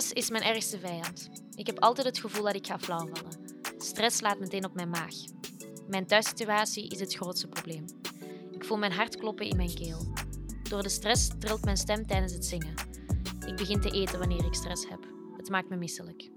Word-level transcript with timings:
Stress 0.00 0.26
is 0.26 0.30
mijn 0.30 0.54
ergste 0.54 0.78
vijand. 0.78 1.28
Ik 1.54 1.66
heb 1.66 1.78
altijd 1.78 2.06
het 2.06 2.18
gevoel 2.18 2.42
dat 2.42 2.54
ik 2.54 2.66
ga 2.66 2.78
flauwvallen. 2.78 3.62
Stress 3.78 4.16
slaat 4.16 4.38
meteen 4.38 4.64
op 4.64 4.74
mijn 4.74 4.88
maag. 4.88 5.14
Mijn 5.88 6.06
thuissituatie 6.06 6.88
is 6.88 7.00
het 7.00 7.14
grootste 7.14 7.48
probleem. 7.48 7.84
Ik 8.50 8.64
voel 8.64 8.78
mijn 8.78 8.92
hart 8.92 9.16
kloppen 9.16 9.46
in 9.46 9.56
mijn 9.56 9.74
keel. 9.74 10.12
Door 10.62 10.82
de 10.82 10.88
stress 10.88 11.28
trilt 11.38 11.64
mijn 11.64 11.76
stem 11.76 12.06
tijdens 12.06 12.32
het 12.32 12.44
zingen. 12.44 12.74
Ik 13.46 13.56
begin 13.56 13.80
te 13.80 13.90
eten 13.90 14.18
wanneer 14.18 14.44
ik 14.44 14.54
stress 14.54 14.88
heb. 14.88 15.06
Het 15.36 15.48
maakt 15.48 15.68
me 15.68 15.76
misselijk. 15.76 16.30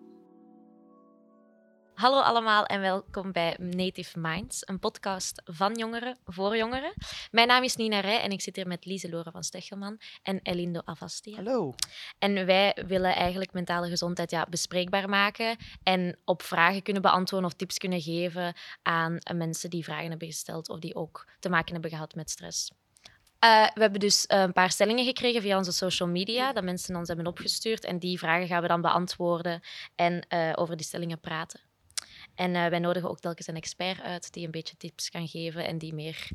Hallo 2.02 2.20
allemaal 2.20 2.65
en 2.65 2.81
welkom 2.81 3.31
bij 3.31 3.55
Native 3.59 4.20
Minds, 4.20 4.67
een 4.67 4.80
podcast 4.80 5.41
van 5.45 5.73
jongeren 5.73 6.17
voor 6.25 6.58
jongeren. 6.58 6.94
Mijn 7.31 7.48
naam 7.48 7.63
is 7.63 7.75
Nina 7.75 7.99
Rij 7.99 8.21
en 8.21 8.31
ik 8.31 8.41
zit 8.41 8.55
hier 8.55 8.67
met 8.67 8.85
Lise-Lore 8.85 9.31
van 9.31 9.44
Stechelman 9.44 9.99
en 10.23 10.39
Elindo 10.44 10.81
Avastia. 10.85 11.35
Hallo. 11.35 11.73
En 12.20 12.45
wij 12.45 12.77
willen 12.88 13.16
eigenlijk 13.16 13.53
mentale 13.53 13.89
gezondheid 13.89 14.31
ja, 14.31 14.45
bespreekbaar 14.49 15.09
maken 15.09 15.58
en 15.84 16.17
op 16.25 16.41
vragen 16.41 16.81
kunnen 16.81 17.02
beantwoorden 17.02 17.49
of 17.49 17.55
tips 17.55 17.77
kunnen 17.77 18.02
geven 18.02 18.53
aan 18.81 19.17
mensen 19.33 19.70
die 19.70 19.83
vragen 19.83 20.09
hebben 20.09 20.27
gesteld 20.27 20.70
of 20.70 20.80
die 20.80 20.95
ook 20.95 21.27
te 21.39 21.49
maken 21.49 21.73
hebben 21.73 21.91
gehad 21.91 22.16
met 22.16 22.30
stress. 22.30 22.72
Uh, 23.44 23.67
we 23.73 23.81
hebben 23.81 23.99
dus 23.99 24.25
uh, 24.27 24.41
een 24.41 24.53
paar 24.53 24.72
stellingen 24.72 25.05
gekregen 25.05 25.41
via 25.41 25.58
onze 25.58 25.72
social 25.72 26.09
media, 26.09 26.53
dat 26.53 26.63
mensen 26.63 26.95
ons 26.95 27.08
hebben 27.08 27.27
opgestuurd. 27.27 27.86
En 27.86 27.99
die 27.99 28.20
vragen 28.20 28.47
gaan 28.47 28.61
we 28.61 28.67
dan 28.67 28.81
beantwoorden 28.81 29.61
en 29.95 30.25
uh, 30.30 30.52
over 30.55 30.77
die 30.77 30.86
stellingen 30.86 31.20
praten. 31.20 31.70
En 32.41 32.52
wij 32.52 32.80
nodigen 32.80 33.09
ook 33.09 33.20
telkens 33.20 33.48
een 33.48 33.55
expert 33.55 34.02
uit 34.02 34.34
die 34.34 34.45
een 34.45 34.52
beetje 34.52 34.77
tips 34.77 35.09
kan 35.09 35.27
geven 35.27 35.66
en 35.66 35.77
die 35.77 35.94
meer 35.94 36.30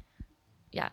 ja, 0.71 0.93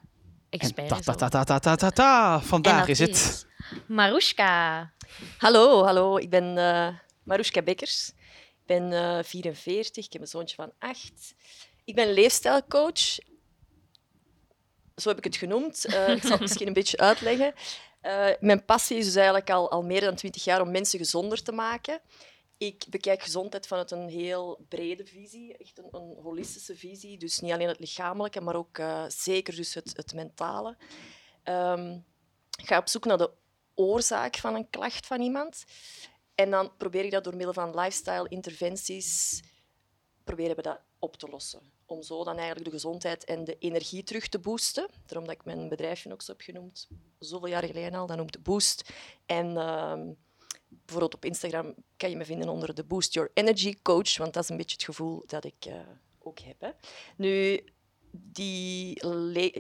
expert 0.49 0.87
ta, 0.87 0.99
ta, 0.99 1.29
ta, 1.29 1.43
ta, 1.43 1.59
ta, 1.59 1.75
ta, 1.75 1.89
ta. 1.89 2.41
Vandaag 2.41 2.87
is 2.87 2.99
het... 2.99 3.47
Marushka. 3.87 4.91
Hallo, 5.37 5.83
hallo. 5.83 6.17
Ik 6.17 6.29
ben 6.29 6.53
Marushka 7.23 7.61
Bekkers. 7.61 8.11
Ik 8.59 8.65
ben 8.65 9.25
44, 9.25 10.05
ik 10.05 10.13
heb 10.13 10.21
een 10.21 10.27
zoontje 10.27 10.55
van 10.55 10.71
8. 10.79 11.35
Ik 11.83 11.95
ben 11.95 12.13
leefstijlcoach 12.13 13.17
zo 14.95 15.09
heb 15.09 15.17
ik 15.17 15.23
het 15.23 15.35
genoemd. 15.35 15.85
Uh, 15.89 16.09
ik 16.09 16.21
zal 16.21 16.31
het 16.31 16.39
misschien 16.47 16.67
een 16.67 16.73
beetje 16.73 16.97
uitleggen. 16.97 17.53
Uh, 18.03 18.25
mijn 18.39 18.65
passie 18.65 18.97
is 18.97 19.05
dus 19.05 19.15
eigenlijk 19.15 19.49
al, 19.49 19.71
al 19.71 19.81
meer 19.81 20.01
dan 20.01 20.15
twintig 20.15 20.43
jaar 20.43 20.61
om 20.61 20.71
mensen 20.71 20.99
gezonder 20.99 21.43
te 21.43 21.51
maken. 21.51 21.99
Ik 22.63 22.85
bekijk 22.89 23.23
gezondheid 23.23 23.67
vanuit 23.67 23.91
een 23.91 24.09
heel 24.09 24.65
brede 24.67 25.05
visie, 25.05 25.57
echt 25.57 25.77
een, 25.77 25.87
een 25.91 26.17
holistische 26.21 26.75
visie. 26.75 27.17
Dus 27.17 27.39
niet 27.39 27.51
alleen 27.51 27.67
het 27.67 27.79
lichamelijke, 27.79 28.41
maar 28.41 28.55
ook 28.55 28.77
uh, 28.77 29.05
zeker 29.07 29.55
dus 29.55 29.73
het, 29.73 29.97
het 29.97 30.13
mentale. 30.13 30.77
Um, 31.43 32.05
ga 32.63 32.77
op 32.77 32.87
zoek 32.87 33.05
naar 33.05 33.17
de 33.17 33.31
oorzaak 33.73 34.35
van 34.35 34.55
een 34.55 34.69
klacht 34.69 35.07
van 35.07 35.21
iemand. 35.21 35.63
En 36.35 36.51
dan 36.51 36.77
probeer 36.77 37.03
ik 37.05 37.11
dat 37.11 37.23
door 37.23 37.35
middel 37.35 37.53
van 37.53 37.75
lifestyle 37.79 38.29
interventies 38.29 39.41
proberen 40.23 40.55
we 40.55 40.61
dat 40.61 40.79
op 40.99 41.15
te 41.15 41.29
lossen 41.29 41.71
om 41.85 42.03
zo 42.03 42.23
dan 42.23 42.35
eigenlijk 42.37 42.65
de 42.65 42.71
gezondheid 42.71 43.23
en 43.23 43.43
de 43.43 43.57
energie 43.57 44.03
terug 44.03 44.27
te 44.27 44.39
boosten. 44.39 44.89
Daarom 45.05 45.27
dat 45.27 45.35
ik 45.35 45.45
mijn 45.45 45.69
bedrijfje 45.69 46.11
ook 46.11 46.21
zo 46.21 46.31
heb 46.31 46.41
genoemd, 46.41 46.87
zoveel 47.19 47.47
jaar 47.47 47.63
geleden 47.63 47.93
al, 47.93 48.07
dat 48.07 48.17
noemt 48.17 48.43
Boost. 48.43 48.93
En 49.25 49.49
uh, 49.49 49.99
bijvoorbeeld 50.85 51.15
op 51.15 51.25
Instagram 51.25 51.73
kan 51.97 52.09
je 52.09 52.15
me 52.15 52.25
vinden 52.25 52.49
onder 52.49 52.75
de 52.75 52.83
Boost 52.83 53.13
Your 53.13 53.31
Energy 53.33 53.75
Coach, 53.81 54.17
want 54.17 54.33
dat 54.33 54.43
is 54.43 54.49
een 54.49 54.57
beetje 54.57 54.75
het 54.75 54.85
gevoel 54.85 55.23
dat 55.25 55.43
ik 55.43 55.65
uh, 55.67 55.73
ook 56.19 56.39
heb. 56.39 56.55
Hè. 56.59 56.69
Nu, 57.17 57.63
die, 58.11 59.01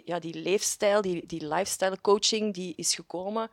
ja, 0.05 0.19
die 0.19 0.35
leefstijl, 0.35 1.01
die, 1.01 1.25
die 1.25 1.47
lifestyle 1.47 2.01
coaching, 2.01 2.53
die 2.53 2.73
is 2.75 2.95
gekomen 2.95 3.49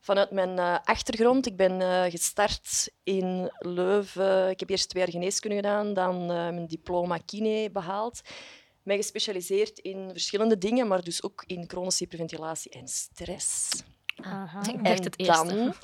vanuit 0.00 0.30
mijn 0.30 0.58
uh, 0.58 0.78
achtergrond. 0.84 1.46
Ik 1.46 1.56
ben 1.56 1.80
uh, 1.80 2.04
gestart 2.04 2.90
in 3.02 3.52
Leuven. 3.58 4.50
Ik 4.50 4.60
heb 4.60 4.70
eerst 4.70 4.88
twee 4.88 5.02
jaar 5.02 5.12
geneeskunde 5.12 5.56
gedaan, 5.56 5.94
dan 5.94 6.26
mijn 6.26 6.66
diploma 6.66 7.18
kine 7.18 7.70
behaald. 7.70 8.20
Mij 8.82 8.96
gespecialiseerd 8.96 9.78
in 9.78 10.10
verschillende 10.10 10.58
dingen, 10.58 10.88
maar 10.88 11.02
dus 11.04 11.22
ook 11.22 11.44
in 11.46 11.64
chronische 11.66 12.04
hyperventilatie 12.04 12.70
en 12.70 12.88
stress. 12.88 13.68
Aha. 14.22 14.72
Ik 14.72 14.84
dacht 14.84 15.04
het 15.04 15.18
eerste. 15.18 15.54
Dan... 15.54 15.74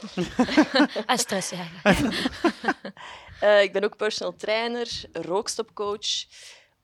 ah, 1.06 1.16
stress, 1.16 1.50
ja. 1.50 1.66
ik 3.66 3.72
ben 3.72 3.84
ook 3.84 3.96
personal 3.96 4.36
trainer, 4.36 5.04
rookstopcoach, 5.12 6.26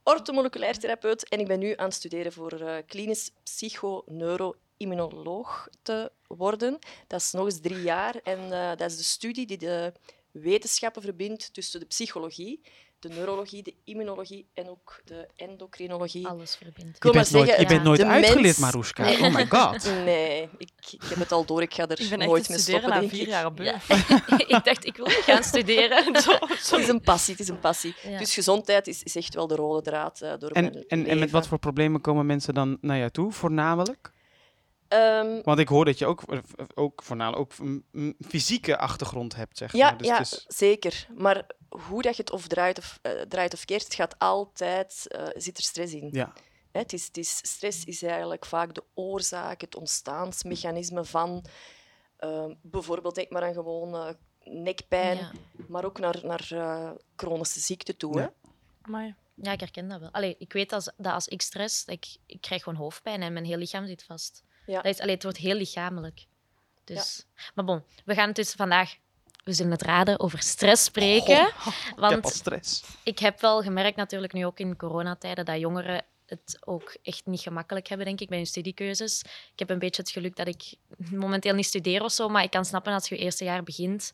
ortomoleculair 0.02 0.78
therapeut 0.78 1.28
en 1.28 1.40
ik 1.40 1.46
ben 1.46 1.58
nu 1.58 1.72
aan 1.76 1.84
het 1.84 1.94
studeren 1.94 2.32
voor 2.32 2.82
klinisch 2.86 3.30
psychoneuro 3.44 4.54
immunoloog 4.80 5.68
te 5.82 6.12
worden. 6.26 6.78
Dat 7.06 7.20
is 7.20 7.32
nog 7.32 7.44
eens 7.44 7.60
drie 7.60 7.82
jaar. 7.82 8.14
En 8.22 8.38
uh, 8.40 8.68
dat 8.68 8.90
is 8.90 8.96
de 8.96 9.02
studie 9.02 9.46
die 9.46 9.58
de 9.58 9.92
wetenschappen 10.30 11.02
verbindt 11.02 11.54
tussen 11.54 11.80
de 11.80 11.86
psychologie, 11.86 12.60
de 13.00 13.08
neurologie, 13.08 13.62
de 13.62 13.74
immunologie 13.84 14.46
en 14.54 14.68
ook 14.68 15.00
de 15.04 15.28
endocrinologie. 15.36 16.26
Alles 16.26 16.56
verbindt. 16.56 17.04
Je 17.04 17.10
bent 17.10 17.30
nooit, 17.30 17.56
je 17.56 17.66
bent 17.66 17.82
nooit 17.82 18.02
uitgeleerd, 18.02 18.58
mens... 18.58 18.92
Nee. 18.92 19.22
Oh 19.22 19.34
my 19.34 19.46
god. 19.46 19.84
Nee, 20.04 20.48
ik, 20.58 20.70
ik, 20.90 21.02
heb 21.04 21.18
het 21.18 21.32
al 21.32 21.44
door. 21.44 21.62
Ik 21.62 21.74
ga 21.74 21.88
er 21.88 22.18
nooit 22.18 22.48
mee 22.48 22.58
stoppen, 22.58 22.88
na 22.88 23.08
vier 23.08 23.28
jaar 23.28 23.46
op 23.46 23.58
ja. 23.58 23.74
Ik 24.56 24.60
dacht, 24.64 24.86
ik 24.86 24.96
wil 24.96 25.06
niet 25.06 25.14
gaan 25.14 25.42
studeren. 25.42 26.04
Zo, 26.22 26.32
Het 26.40 26.72
is 26.72 26.88
een 26.88 27.00
passie. 27.00 27.34
Het 27.34 27.42
is 27.42 27.48
een 27.48 27.60
passie. 27.60 27.94
Ja. 28.02 28.18
Dus 28.18 28.34
gezondheid 28.34 28.86
is, 28.86 29.02
is, 29.02 29.16
echt 29.16 29.34
wel 29.34 29.46
de 29.46 29.54
rode 29.54 29.82
draad 29.82 30.20
uh, 30.22 30.32
door 30.38 30.50
en, 30.50 30.62
mijn 30.62 30.74
en, 30.74 30.98
leven. 30.98 31.12
en 31.12 31.18
met 31.18 31.30
wat 31.30 31.46
voor 31.46 31.58
problemen 31.58 32.00
komen 32.00 32.26
mensen 32.26 32.54
dan 32.54 32.78
naar 32.80 32.98
jou 32.98 33.10
toe, 33.10 33.32
voornamelijk? 33.32 34.12
Um, 34.88 35.42
Want 35.42 35.58
ik 35.58 35.68
hoor 35.68 35.84
dat 35.84 35.98
je 35.98 36.06
ook, 36.06 36.22
ook 36.74 37.02
voornamelijk 37.02 37.40
ook 37.40 37.68
een 37.92 38.16
fysieke 38.28 38.78
achtergrond 38.78 39.36
hebt, 39.36 39.58
zeg 39.58 39.72
ja, 39.72 39.88
maar. 39.88 39.98
Dus 39.98 40.06
ja, 40.06 40.20
is... 40.20 40.44
zeker. 40.48 41.06
Maar 41.16 41.46
hoe 41.70 42.02
dat 42.02 42.16
je 42.16 42.22
het 42.22 42.32
of 42.32 42.46
draait 42.46 42.78
of, 42.78 42.98
uh, 43.02 43.20
draait 43.20 43.54
of 43.54 43.64
keert, 43.64 43.84
het 43.84 43.94
gaat 43.94 44.18
altijd, 44.18 45.04
uh, 45.08 45.28
zit 45.34 45.58
er 45.58 45.64
stress 45.64 45.92
in. 45.92 46.08
Ja. 46.12 46.32
Hè, 46.70 46.80
het 46.80 46.92
is, 46.92 47.06
het 47.06 47.16
is, 47.16 47.36
stress 47.36 47.84
is 47.84 48.02
eigenlijk 48.02 48.46
vaak 48.46 48.74
de 48.74 48.84
oorzaak, 48.94 49.60
het 49.60 49.74
ontstaansmechanisme 49.74 51.04
van 51.04 51.44
uh, 52.20 52.46
bijvoorbeeld, 52.62 53.14
denk 53.14 53.30
maar 53.30 53.42
aan 53.42 53.54
gewoon 53.54 53.94
uh, 53.94 54.10
nekpijn, 54.44 55.16
ja. 55.16 55.32
maar 55.68 55.84
ook 55.84 55.98
naar, 55.98 56.20
naar 56.22 56.48
uh, 56.52 56.90
chronische 57.16 57.60
ziekte 57.60 57.96
toe. 57.96 58.18
Ja. 58.18 58.20
Hè? 58.20 58.28
Maar 58.90 59.16
ja, 59.34 59.52
ik 59.52 59.60
herken 59.60 59.88
dat 59.88 60.00
wel. 60.00 60.10
Allee, 60.10 60.36
ik 60.38 60.52
weet 60.52 60.72
als, 60.72 60.90
dat 60.96 61.12
als 61.12 61.28
ik 61.28 61.42
stress, 61.42 61.84
ik, 61.84 62.06
ik 62.26 62.40
krijg 62.40 62.62
gewoon 62.62 62.78
hoofdpijn 62.78 63.22
en 63.22 63.32
mijn 63.32 63.44
hele 63.44 63.58
lichaam 63.58 63.86
zit 63.86 64.02
vast. 64.02 64.44
Ja. 64.66 64.82
Dat 64.82 64.94
is, 64.94 65.00
allee, 65.00 65.14
het 65.14 65.22
wordt 65.22 65.38
heel 65.38 65.54
lichamelijk. 65.54 66.26
Dus. 66.84 67.26
Ja. 67.36 67.42
Maar 67.54 67.64
bon, 67.64 67.82
we 68.04 68.14
gaan 68.14 68.26
het 68.26 68.36
dus 68.36 68.52
vandaag, 68.52 68.96
we 69.44 69.52
zullen 69.52 69.72
het 69.72 69.82
raden, 69.82 70.20
over 70.20 70.42
stress 70.42 70.84
spreken. 70.84 71.46
Oh, 71.46 71.66
want 71.96 72.16
ik 72.16 72.24
heb 72.24 72.32
stress. 72.32 72.82
Ik 73.02 73.18
heb 73.18 73.40
wel 73.40 73.62
gemerkt, 73.62 73.96
natuurlijk 73.96 74.32
nu 74.32 74.46
ook 74.46 74.58
in 74.58 74.76
coronatijden, 74.76 75.44
dat 75.44 75.60
jongeren 75.60 76.04
het 76.26 76.58
ook 76.60 76.96
echt 77.02 77.26
niet 77.26 77.40
gemakkelijk 77.40 77.88
hebben, 77.88 78.06
denk 78.06 78.20
ik, 78.20 78.28
bij 78.28 78.36
hun 78.36 78.46
studiekeuzes. 78.46 79.22
Ik 79.52 79.58
heb 79.58 79.70
een 79.70 79.78
beetje 79.78 80.02
het 80.02 80.10
geluk 80.10 80.36
dat 80.36 80.46
ik 80.46 80.74
momenteel 81.10 81.54
niet 81.54 81.66
studeer 81.66 82.02
of 82.02 82.12
zo, 82.12 82.28
maar 82.28 82.42
ik 82.42 82.50
kan 82.50 82.64
snappen 82.64 82.92
als 82.92 83.08
je 83.08 83.14
je 83.14 83.20
eerste 83.20 83.44
jaar 83.44 83.62
begint, 83.62 84.12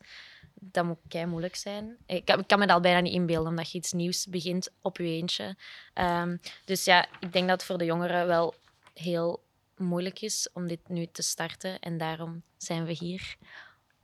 dat 0.59 0.85
moet 0.85 0.97
kei 1.07 1.25
moeilijk 1.25 1.55
zijn. 1.55 1.97
Ik 2.05 2.25
kan, 2.25 2.39
ik 2.39 2.47
kan 2.47 2.59
me 2.59 2.65
dat 2.65 2.75
al 2.75 2.81
bijna 2.81 2.99
niet 2.99 3.13
inbeelden, 3.13 3.49
omdat 3.49 3.71
je 3.71 3.77
iets 3.77 3.91
nieuws 3.91 4.27
begint 4.27 4.69
op 4.81 4.97
je 4.97 5.03
eentje. 5.03 5.55
Um, 5.95 6.39
dus 6.65 6.83
ja, 6.83 7.07
ik 7.19 7.33
denk 7.33 7.47
dat 7.47 7.57
het 7.57 7.63
voor 7.63 7.77
de 7.77 7.85
jongeren 7.85 8.27
wel 8.27 8.55
heel 8.93 9.43
moeilijk 9.77 10.21
is 10.21 10.49
om 10.53 10.67
dit 10.67 10.79
nu 10.87 11.07
te 11.11 11.21
starten. 11.21 11.79
En 11.79 11.97
daarom 11.97 12.43
zijn 12.57 12.85
we 12.85 12.91
hier, 12.91 13.37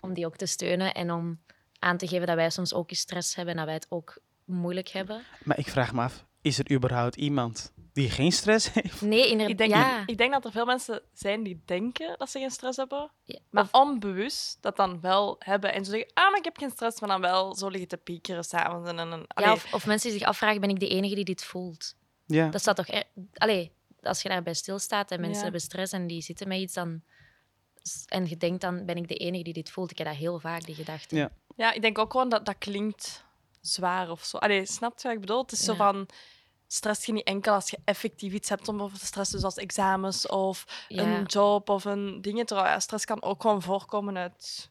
om 0.03 0.13
die 0.13 0.25
ook 0.25 0.35
te 0.35 0.45
steunen 0.45 0.93
en 0.93 1.11
om 1.11 1.39
aan 1.79 1.97
te 1.97 2.07
geven 2.07 2.27
dat 2.27 2.35
wij 2.35 2.49
soms 2.49 2.73
ook 2.73 2.89
stress 2.91 3.35
hebben 3.35 3.53
en 3.53 3.59
dat 3.59 3.67
wij 3.69 3.75
het 3.75 3.85
ook 3.89 4.17
moeilijk 4.45 4.87
hebben. 4.89 5.21
Maar 5.43 5.57
ik 5.59 5.67
vraag 5.67 5.93
me 5.93 6.01
af, 6.01 6.25
is 6.41 6.59
er 6.59 6.71
überhaupt 6.71 7.15
iemand 7.15 7.73
die 7.94 8.09
geen 8.09 8.31
stress 8.31 8.73
heeft? 8.73 9.01
Nee, 9.01 9.29
inderdaad. 9.29 9.50
Ik 9.50 9.57
denk, 9.57 9.71
ja. 9.71 10.03
ik 10.05 10.17
denk 10.17 10.31
dat 10.31 10.45
er 10.45 10.51
veel 10.51 10.65
mensen 10.65 11.01
zijn 11.13 11.44
die 11.44 11.61
denken 11.65 12.15
dat 12.17 12.29
ze 12.29 12.39
geen 12.39 12.50
stress 12.51 12.77
hebben, 12.77 13.11
Ja. 13.23 13.39
maar 13.50 13.63
Of- 13.63 13.71
onbewust 13.71 14.57
dat 14.61 14.75
dan 14.75 15.01
wel 15.01 15.35
hebben. 15.39 15.73
En 15.73 15.85
ze 15.85 15.91
zeggen, 15.91 16.09
ah, 16.13 16.29
maar 16.29 16.38
ik 16.39 16.44
heb 16.44 16.57
geen 16.57 16.69
stress, 16.71 16.99
maar 16.99 17.09
dan 17.09 17.21
wel 17.21 17.56
zo 17.56 17.67
liggen 17.67 17.88
te 17.89 17.97
piekeren 17.97 18.44
s'avonds. 18.44 18.89
En, 18.89 18.99
en, 18.99 19.11
en, 19.11 19.25
ja, 19.35 19.51
of, 19.51 19.73
of 19.73 19.85
mensen 19.85 20.09
die 20.09 20.19
zich 20.19 20.27
afvragen, 20.27 20.61
ben 20.61 20.69
ik 20.69 20.79
de 20.79 20.88
enige 20.88 21.15
die 21.15 21.25
dit 21.25 21.44
voelt? 21.44 21.95
Ja. 22.25 22.49
Dat 22.49 22.61
staat 22.61 22.75
toch... 22.75 22.88
Er... 22.88 23.03
Allee, 23.33 23.71
als 24.01 24.21
je 24.21 24.29
daarbij 24.29 24.53
stilstaat 24.53 25.11
en 25.11 25.17
mensen 25.19 25.38
Ja. 25.38 25.44
hebben 25.44 25.61
stress 25.61 25.94
en 25.94 26.07
die 26.07 26.21
zitten 26.21 26.47
met 26.47 26.59
iets, 26.59 26.73
dan... 26.73 27.01
En 28.07 28.25
je 28.27 28.38
denkt 28.38 28.62
dan, 28.62 28.85
ben 28.85 28.97
ik 28.97 29.07
de 29.07 29.15
enige 29.15 29.44
die 29.44 29.53
dit 29.53 29.71
voelt? 29.71 29.91
Ik 29.91 29.97
heb 29.97 30.07
dat 30.07 30.15
heel 30.15 30.39
vaak, 30.39 30.65
die 30.65 30.75
gedachte. 30.75 31.15
Ja. 31.15 31.31
Ja, 31.56 31.71
ik 31.74 31.81
denk 31.81 31.97
ook 31.97 32.12
gewoon 32.12 32.30
dat 32.30 32.45
dat 32.45 32.57
klinkt 32.57 33.25
zwaar 33.62 34.09
of 34.09 34.24
zo. 34.24 34.38
Allee, 34.38 34.65
snap 34.65 34.97
je 35.00 35.03
wat 35.03 35.13
ik 35.13 35.19
bedoel? 35.19 35.41
Het 35.41 35.51
is 35.51 35.63
zo 35.63 35.74
van... 35.74 36.07
Stress 36.68 37.06
je 37.06 37.12
niet 37.12 37.25
enkel 37.27 37.53
als 37.53 37.69
je 37.69 37.77
effectief 37.85 38.33
iets 38.33 38.50
hebt 38.50 38.68
om 38.68 38.81
over 38.81 39.00
te 39.00 39.06
stressen, 39.06 39.39
zoals 39.39 39.56
examens 39.57 40.27
of 40.27 40.85
Ja. 40.88 41.03
een 41.03 41.24
job 41.24 41.69
of 41.69 41.85
een 41.85 42.21
ding. 42.21 42.47
Terwijl 42.47 42.68
ja, 42.68 42.80
stress 42.80 43.06
kan 43.06 43.21
ook 43.24 43.41
gewoon 43.41 43.62
voorkomen 43.62 44.18
uit... 44.18 44.69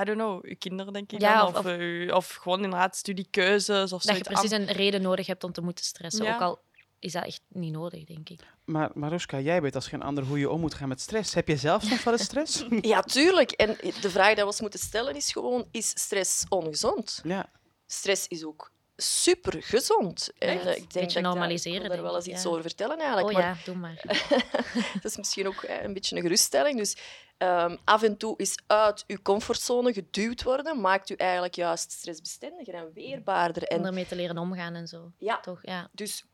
I 0.00 0.04
don't 0.04 0.18
know, 0.18 0.46
je 0.46 0.56
kinderen, 0.56 0.92
denk 0.92 1.12
ik. 1.12 1.20
Ja, 1.20 1.36
dan, 1.36 1.48
of- 1.48 1.66
of, 1.66 2.12
of 2.16 2.34
gewoon 2.34 2.62
inderdaad 2.62 2.96
studiekeuzes 2.96 3.92
of 3.92 4.02
Dat 4.02 4.16
je 4.16 4.22
precies 4.22 4.50
een 4.50 4.66
reden 4.66 5.02
nodig 5.02 5.26
hebt 5.26 5.44
om 5.44 5.52
te 5.52 5.60
moeten 5.60 5.84
stressen. 5.84 6.24
Ja. 6.24 6.34
Ook 6.34 6.40
al 6.40 6.60
is 7.04 7.12
dat 7.12 7.24
echt 7.24 7.40
niet 7.48 7.72
nodig, 7.72 8.04
denk 8.04 8.28
ik. 8.28 8.40
Maar 8.64 8.90
Maruska, 8.94 9.40
jij 9.40 9.62
weet 9.62 9.74
als 9.74 9.88
geen 9.88 10.02
ander 10.02 10.24
hoe 10.24 10.38
je 10.38 10.50
om 10.50 10.60
moet 10.60 10.74
gaan 10.74 10.88
met 10.88 11.00
stress. 11.00 11.34
Heb 11.34 11.48
jij 11.48 11.56
zelf 11.56 11.82
soms 11.82 12.04
wel 12.04 12.12
eens 12.12 12.22
stress? 12.24 12.64
Ja, 12.80 13.02
tuurlijk. 13.02 13.50
En 13.50 13.76
de 14.00 14.10
vraag 14.10 14.26
die 14.26 14.36
we 14.36 14.46
ons 14.46 14.60
moeten 14.60 14.80
stellen 14.80 15.16
is 15.16 15.32
gewoon, 15.32 15.68
is 15.70 15.88
stress 15.88 16.44
ongezond? 16.48 17.20
ja. 17.24 17.50
Stress 17.86 18.28
is 18.28 18.44
ook 18.44 18.72
super 18.96 19.62
gezond. 19.62 20.30
En 20.38 20.48
eh, 20.48 20.70
ik 20.70 20.76
denk 20.76 20.92
Beetje 20.92 21.22
dat 21.22 21.32
normaliseren, 21.32 21.82
Ik 21.82 21.88
wil 21.88 21.90
daar 21.90 21.98
denk 21.98 22.08
wel 22.08 22.16
eens 22.16 22.26
ik, 22.26 22.32
iets 22.32 22.42
ja. 22.42 22.48
over 22.48 22.62
vertellen 22.62 22.98
eigenlijk. 22.98 23.28
Oh 23.28 23.34
maar 23.34 23.42
ja, 23.42 23.56
doe 23.64 23.74
maar. 23.76 24.02
dat 25.02 25.04
is 25.04 25.16
misschien 25.16 25.46
ook 25.46 25.62
eh, 25.62 25.82
een 25.82 25.92
beetje 25.92 26.16
een 26.16 26.22
geruststelling. 26.22 26.78
Dus 26.78 26.96
ehm, 27.38 27.76
af 27.84 28.02
en 28.02 28.16
toe 28.16 28.34
is 28.36 28.58
uit 28.66 29.04
uw 29.06 29.18
comfortzone 29.22 29.92
geduwd 29.92 30.42
worden, 30.42 30.80
maakt 30.80 31.10
u 31.10 31.14
eigenlijk 31.14 31.54
juist 31.54 31.92
stressbestendiger 31.92 32.74
en 32.74 32.92
weerbaarder. 32.94 33.62
Om 33.62 33.76
En 33.76 33.84
ermee 33.86 34.06
te 34.06 34.16
leren 34.16 34.38
omgaan 34.38 34.74
en 34.74 34.88
zo. 34.88 35.12
ja, 35.18 35.40
Toch? 35.40 35.58
Ja. 35.62 35.88
dus 35.92 36.24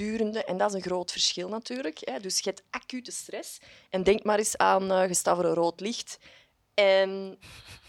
en 0.00 0.56
dat 0.58 0.68
is 0.68 0.74
een 0.74 0.82
groot 0.82 1.10
verschil 1.12 1.48
natuurlijk. 1.48 1.98
Hè. 2.00 2.18
Dus 2.20 2.38
je 2.38 2.48
hebt 2.48 2.62
acute 2.70 3.10
stress. 3.10 3.58
En 3.90 4.02
denk 4.02 4.24
maar 4.24 4.38
eens 4.38 4.56
aan 4.56 4.90
gestaverde 5.08 5.54
rood 5.54 5.80
licht. 5.80 6.18
En 6.74 7.38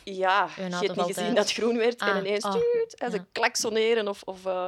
ja, 0.03 0.49
je 0.55 0.61
hebt 0.61 0.81
niet 0.81 0.91
valt 0.91 1.13
gezien 1.13 1.35
dat 1.35 1.43
het 1.43 1.53
groen 1.53 1.77
werd 1.77 1.99
en 2.01 2.07
Ah, 2.07 2.17
ineens 2.17 2.43
oh, 2.45 2.51
tuut, 2.51 2.95
hè, 2.97 3.09
ze 3.09 3.25
klaksoneren. 3.31 4.07
Of, 4.07 4.21
of, 4.23 4.45
eh, 4.45 4.67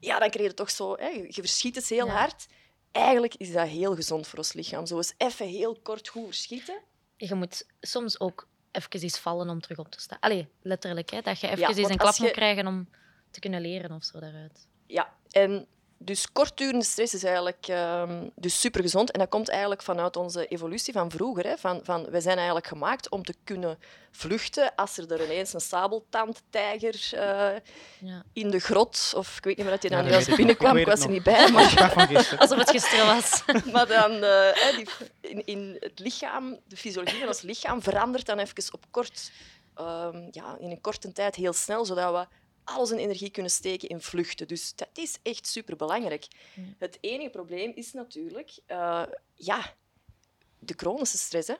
ja, 0.00 0.18
dan 0.18 0.30
krijg 0.30 0.48
je 0.48 0.54
toch 0.54 0.70
zo... 0.70 0.96
Hè, 0.96 1.06
je 1.08 1.32
verschiet 1.32 1.74
het 1.74 1.88
heel 1.88 2.06
Ja. 2.06 2.12
hard. 2.12 2.46
Eigenlijk 2.92 3.34
is 3.34 3.52
dat 3.52 3.68
heel 3.68 3.94
gezond 3.94 4.26
voor 4.26 4.38
ons 4.38 4.52
lichaam. 4.52 4.86
Zo 4.86 4.96
eens 4.96 5.14
even 5.16 5.46
heel 5.46 5.78
kort 5.82 6.08
goed 6.08 6.24
verschieten. 6.24 6.80
Je 7.16 7.34
moet 7.34 7.66
soms 7.80 8.20
ook 8.20 8.48
even 8.72 9.00
eens 9.00 9.18
vallen 9.18 9.48
om 9.48 9.60
terug 9.60 9.78
op 9.78 9.90
te 9.90 10.00
staan. 10.00 10.18
Allee, 10.20 10.48
letterlijk, 10.62 11.10
hè, 11.10 11.20
dat 11.20 11.40
je 11.40 11.46
even 11.46 11.58
Ja, 11.58 11.68
eens 11.68 11.78
een 11.88 11.96
klap 11.96 12.18
moet 12.18 12.26
je- 12.28 12.32
krijgen 12.34 12.66
om 12.66 12.88
te 13.30 13.40
kunnen 13.40 13.60
leren 13.60 13.92
of 13.92 14.04
zo 14.04 14.20
daaruit. 14.20 14.66
Ja, 14.86 15.16
en 15.30 15.66
dus 16.04 16.32
kortdurende 16.32 16.84
stress 16.84 17.14
is 17.14 17.24
eigenlijk 17.24 17.66
ehm, 17.68 18.28
dus 18.34 18.60
supergezond. 18.60 19.10
En 19.10 19.18
dat 19.18 19.28
komt 19.28 19.48
eigenlijk 19.48 19.82
vanuit 19.82 20.16
onze 20.16 20.46
evolutie 20.46 20.92
van 20.92 21.10
vroeger. 21.10 21.44
Hè? 21.46 21.56
Van, 21.56 21.80
van, 21.82 22.10
wij 22.10 22.20
zijn 22.20 22.36
eigenlijk 22.36 22.66
gemaakt 22.66 23.08
om 23.10 23.24
te 23.24 23.34
kunnen 23.44 23.78
vluchten 24.10 24.74
als 24.74 24.98
er, 24.98 25.12
er 25.12 25.24
ineens 25.24 25.52
een 25.52 25.60
sabeltandtijger 25.60 27.10
eh, 27.12 27.60
Ja. 27.98 28.22
in 28.32 28.50
de 28.50 28.58
grot... 28.58 29.12
Of 29.16 29.36
ik 29.36 29.44
weet 29.44 29.56
niet 29.56 29.66
meer 29.66 29.74
dat 29.74 29.82
hij 29.82 29.90
Ja, 29.98 30.02
dan 30.02 30.10
juist 30.12 30.28
nog. 30.28 30.36
binnenkwam. 30.36 30.76
Ik 30.76 30.80
Ik, 30.80 30.86
was 30.86 30.96
er 30.98 31.02
het 31.04 31.12
niet 31.12 31.22
bij. 31.22 31.50
Maar. 31.50 32.36
Alsof 32.38 32.58
het 32.58 32.70
gisteren 32.70 33.06
was. 33.06 33.42
maar 33.72 33.86
dan, 33.86 34.12
eh, 34.12 34.50
hè, 34.52 34.76
die, 34.76 34.88
in, 35.20 35.46
in 35.46 35.76
het 35.80 35.98
lichaam, 35.98 36.58
de 36.66 36.76
fysiologie 36.76 37.18
van 37.18 37.28
ons 37.28 37.40
lichaam 37.42 37.82
verandert 37.82 38.26
dan 38.26 38.38
even 38.38 38.72
op 38.72 38.84
kort... 38.90 39.30
ehm, 39.74 40.28
ja, 40.30 40.56
in 40.58 40.70
een 40.70 40.80
korte 40.80 41.12
tijd 41.12 41.34
heel 41.34 41.52
snel, 41.52 41.84
zodat 41.84 42.12
we 42.12 42.26
al 42.64 42.78
onze 42.80 42.96
energie 42.96 43.30
kunnen 43.30 43.50
steken 43.52 43.88
in 43.88 44.00
vluchten. 44.00 44.48
Dus 44.48 44.74
dat 44.74 44.88
is 44.94 45.18
echt 45.22 45.46
superbelangrijk. 45.46 46.26
Ja. 46.54 46.62
Het 46.78 46.98
enige 47.00 47.30
probleem 47.30 47.72
is 47.74 47.92
natuurlijk 47.92 48.58
eh, 48.66 49.02
ja, 49.34 49.74
de 50.58 50.74
chronische 50.76 51.18
stress. 51.18 51.48
Hè. 51.48 51.54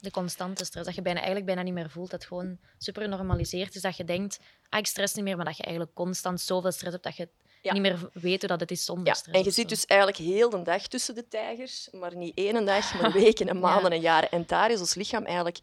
De 0.00 0.10
constante 0.10 0.64
stress. 0.64 0.86
Dat 0.86 0.94
je 0.94 1.02
bijna, 1.02 1.16
eigenlijk 1.18 1.46
bijna 1.46 1.62
niet 1.62 1.74
meer 1.74 1.90
voelt. 1.90 2.10
Dat 2.10 2.18
het 2.20 2.28
gewoon 2.28 2.58
super 2.78 3.02
genormaliseerd 3.02 3.74
is. 3.74 3.80
Dat 3.82 3.96
je 3.96 4.04
denkt, 4.04 4.38
ah, 4.68 4.78
ik 4.78 4.86
stress 4.86 5.14
niet 5.14 5.24
meer. 5.24 5.36
Maar 5.36 5.44
dat 5.44 5.56
je 5.56 5.62
eigenlijk 5.62 5.94
constant 5.94 6.40
zoveel 6.40 6.72
stress 6.72 6.92
hebt 6.92 7.04
dat 7.04 7.16
je 7.16 7.28
Ja. 7.62 7.72
niet 7.72 7.82
meer 7.82 8.10
weet 8.12 8.38
hoe 8.40 8.48
dat 8.48 8.60
het 8.60 8.70
is 8.70 8.84
zonder 8.84 9.06
Ja, 9.06 9.14
stress. 9.14 9.38
en 9.38 9.44
je 9.44 9.50
zit 9.50 9.68
dus 9.68 9.86
eigenlijk 9.86 10.20
heel 10.20 10.50
de 10.50 10.62
dag 10.62 10.86
tussen 10.86 11.14
de 11.14 11.28
tijgers, 11.28 11.88
maar 11.92 12.16
niet 12.16 12.32
één 12.38 12.64
dag, 12.64 13.00
maar 13.00 13.12
weken 13.22 13.48
en 13.48 13.58
maanden 13.58 13.90
en 13.92 14.00
jaren. 14.00 14.30
En 14.30 14.44
daar 14.46 14.70
is 14.70 14.80
ons 14.80 14.94
lichaam 14.94 15.24
eigenlijk 15.24 15.58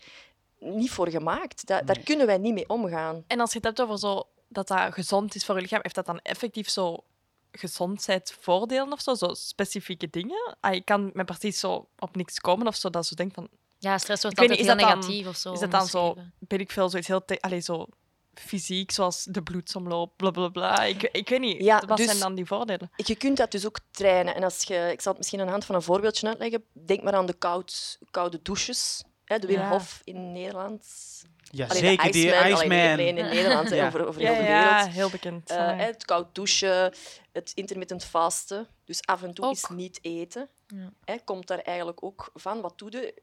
niet 0.59 0.91
voor 0.91 1.09
gemaakt. 1.09 1.67
Da- 1.67 1.81
daar 1.81 1.99
kunnen 1.99 2.25
wij 2.25 2.37
niet 2.37 2.53
mee 2.53 2.69
omgaan. 2.69 3.23
En 3.27 3.39
als 3.39 3.51
je 3.51 3.57
het 3.57 3.65
hebt 3.67 3.81
over 3.81 3.97
zo, 3.99 4.27
dat 4.51 4.68
dat 4.68 4.94
gezond 4.94 5.36
is 5.36 5.45
voor 5.45 5.56
je 5.56 5.62
lichaam, 5.62 5.80
heeft 5.81 5.95
dat 5.95 6.06
dan 6.06 6.19
effectief 6.19 6.69
zo 6.69 7.03
gezondheidsvoordelen 7.51 8.92
of 8.92 9.01
zo? 9.01 9.13
Zo 9.13 9.33
specifieke 9.33 10.09
dingen? 10.09 10.56
Ah, 10.59 10.74
je 10.74 10.81
kan 10.81 11.09
met 11.13 11.25
precies 11.25 11.59
zo 11.59 11.88
op 12.00 12.15
niks 12.15 12.39
komen 12.39 12.68
of 12.68 12.75
zo, 12.75 12.89
dat 12.89 13.09
je 13.09 13.15
denkt 13.15 13.33
van... 13.33 13.48
Ja, 13.80 13.98
stress 13.98 14.21
wordt 14.24 14.39
altijd 14.39 14.59
niet, 14.59 14.68
is 14.69 14.74
heel 14.75 14.83
dat 14.86 14.89
dan- 14.89 15.00
negatief 15.00 15.27
of 15.27 15.36
zo. 15.36 15.53
Is 15.53 15.59
dat 15.59 15.71
dan 15.71 15.88
zo, 15.88 16.15
weet 16.48 16.59
ik 16.59 16.71
veel, 16.71 16.89
zoiets 16.89 17.07
heel... 17.07 17.25
te- 17.25 17.42
Allee, 17.42 17.59
zo 17.59 17.86
fysiek, 18.33 18.92
zoals 18.92 19.24
de 19.24 19.42
bloedsomloop, 19.44 20.13
bla 20.18 20.31
bla 20.31 20.48
bla. 20.50 20.83
Ik, 20.83 21.01
ik 21.04 21.30
weet 21.30 21.39
niet, 21.39 21.63
Ja, 21.63 21.83
wat 21.88 21.97
dus- 21.97 22.06
zijn 22.06 22.19
dan 22.19 22.36
die 22.36 22.45
voordelen? 22.45 22.92
Je 22.95 23.15
kunt 23.15 23.38
dat 23.38 23.51
dus 23.51 23.65
ook 23.65 23.80
trainen. 23.92 24.36
En 24.36 24.44
als 24.44 24.63
je, 24.63 24.75
ik 24.92 25.01
zal 25.01 25.12
het 25.12 25.18
misschien 25.18 25.39
aan 25.39 25.45
de 25.45 25.51
hand 25.51 25.65
van 25.65 25.75
een 25.75 25.81
voorbeeldje 25.81 26.27
uitleggen. 26.27 26.63
Denk 26.74 27.04
maar 27.04 27.13
aan 27.13 27.25
de 27.25 27.33
koud, 27.33 27.97
koude 28.12 28.39
douches. 28.42 29.04
Hè, 29.25 29.39
de 29.39 29.47
Wim 29.47 29.59
Ja. 29.59 29.69
Hof 29.69 30.01
in 30.04 30.31
Nederland. 30.31 30.86
Ja, 31.53 31.68
Allee, 31.68 31.81
zeker 31.81 32.12
die 32.12 32.33
Iceman. 32.50 33.00
In 33.00 33.15
Nederland, 33.15 33.69
Ja. 33.69 33.88
over, 33.88 34.07
over 34.07 34.21
Ja, 34.21 34.31
heel 34.33 34.42
de 34.44 34.50
ja, 34.50 34.69
wereld. 34.74 34.89
heel 34.94 35.09
bekend. 35.09 35.50
Eh, 35.50 35.57
ja. 35.57 35.75
het 35.75 36.06
koud 36.06 36.36
douchen, 36.36 36.94
het 37.31 37.51
intermittent 37.56 38.03
vasten. 38.03 38.68
Dus 38.86 39.01
af 39.06 39.24
en 39.24 39.33
toe 39.33 39.45
Ook. 39.45 39.51
is 39.53 39.65
niet 39.69 40.00
eten. 40.01 40.50
Ja. 40.68 40.92
Hè, 41.06 41.15
komt 41.24 41.48
daar 41.48 41.59
eigenlijk 41.59 42.03
ook 42.03 42.30
van. 42.33 42.62
Wat 42.62 42.77
doe 42.77 42.92
je? 42.92 43.21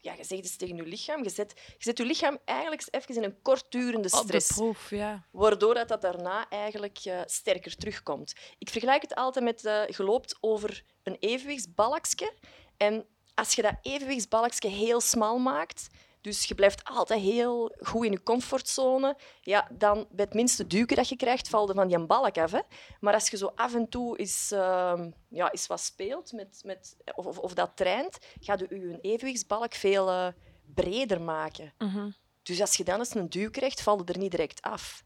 Ja, 0.00 0.12
je 0.12 0.24
zegt 0.24 0.42
dus 0.42 0.56
tegen 0.56 0.76
je 0.76 0.82
lichaam. 0.86 1.22
Je 1.22 1.30
zet 1.30 1.52
je, 1.66 1.74
zet 1.78 1.98
je 1.98 2.04
lichaam 2.04 2.38
eigenlijk 2.44 2.80
eens 2.80 2.90
even 3.04 3.22
in 3.22 3.28
een 3.28 3.42
kortdurende 3.42 4.08
Op 4.10 4.20
de 4.20 4.26
stress. 4.26 4.52
proef, 4.52 4.90
ja. 4.90 5.26
Waardoor 5.30 5.74
dat, 5.74 5.88
dat 5.88 6.02
daarna 6.02 6.48
eigenlijk 6.48 6.98
eh, 7.04 7.20
sterker 7.26 7.76
terugkomt. 7.76 8.32
Ik 8.58 8.70
vergelijk 8.70 9.02
het 9.02 9.14
altijd 9.14 9.44
met 9.44 9.64
eh 9.64 9.86
je 9.86 10.02
loopt 10.04 10.36
over 10.40 10.82
een 11.02 11.16
evenwichtsbalkje. 11.20 12.32
En 12.76 13.06
als 13.34 13.52
je 13.54 13.62
dat 13.62 13.74
evenwichtsbalkje 13.82 14.68
heel 14.68 15.00
smal 15.00 15.38
maakt, 15.38 15.88
dus 16.22 16.44
je 16.44 16.54
blijft 16.54 16.84
altijd 16.84 17.20
heel 17.20 17.74
goed 17.80 18.04
in 18.04 18.12
je 18.12 18.22
comfortzone, 18.22 19.16
ja, 19.40 19.68
dan 19.72 20.06
bij 20.10 20.24
het 20.24 20.34
minste 20.34 20.66
duiken 20.66 20.96
dat 20.96 21.08
je 21.08 21.16
krijgt, 21.16 21.48
valt 21.48 21.68
er 21.68 21.74
van 21.74 21.88
die 21.88 22.06
balk 22.06 22.38
af. 22.38 22.50
Hè. 22.50 22.60
Maar 23.00 23.14
als 23.14 23.28
je 23.28 23.36
zo 23.36 23.52
af 23.54 23.74
en 23.74 23.88
toe 23.88 24.18
eens, 24.18 24.50
ehm, 24.50 25.10
ja, 25.28 25.50
eens 25.52 25.66
wat 25.66 25.80
speelt 25.80 26.32
met, 26.32 26.62
met, 26.64 26.96
of, 27.14 27.26
of, 27.26 27.38
of 27.38 27.54
dat 27.54 27.76
traint, 27.76 28.18
gaat 28.40 28.60
je 28.60 28.66
je 28.70 28.98
evenwichtsbalk 29.00 29.74
veel 29.74 30.08
eh, 30.10 30.26
breder 30.74 31.20
maken. 31.20 31.72
Mhm. 31.78 32.10
Dus 32.42 32.60
als 32.60 32.76
je 32.76 32.84
dan 32.84 32.98
eens 32.98 33.14
een 33.14 33.28
duw 33.30 33.50
krijgt, 33.50 33.82
valt 33.82 34.00
het 34.00 34.08
er 34.08 34.18
niet 34.18 34.30
direct 34.30 34.62
af. 34.62 35.04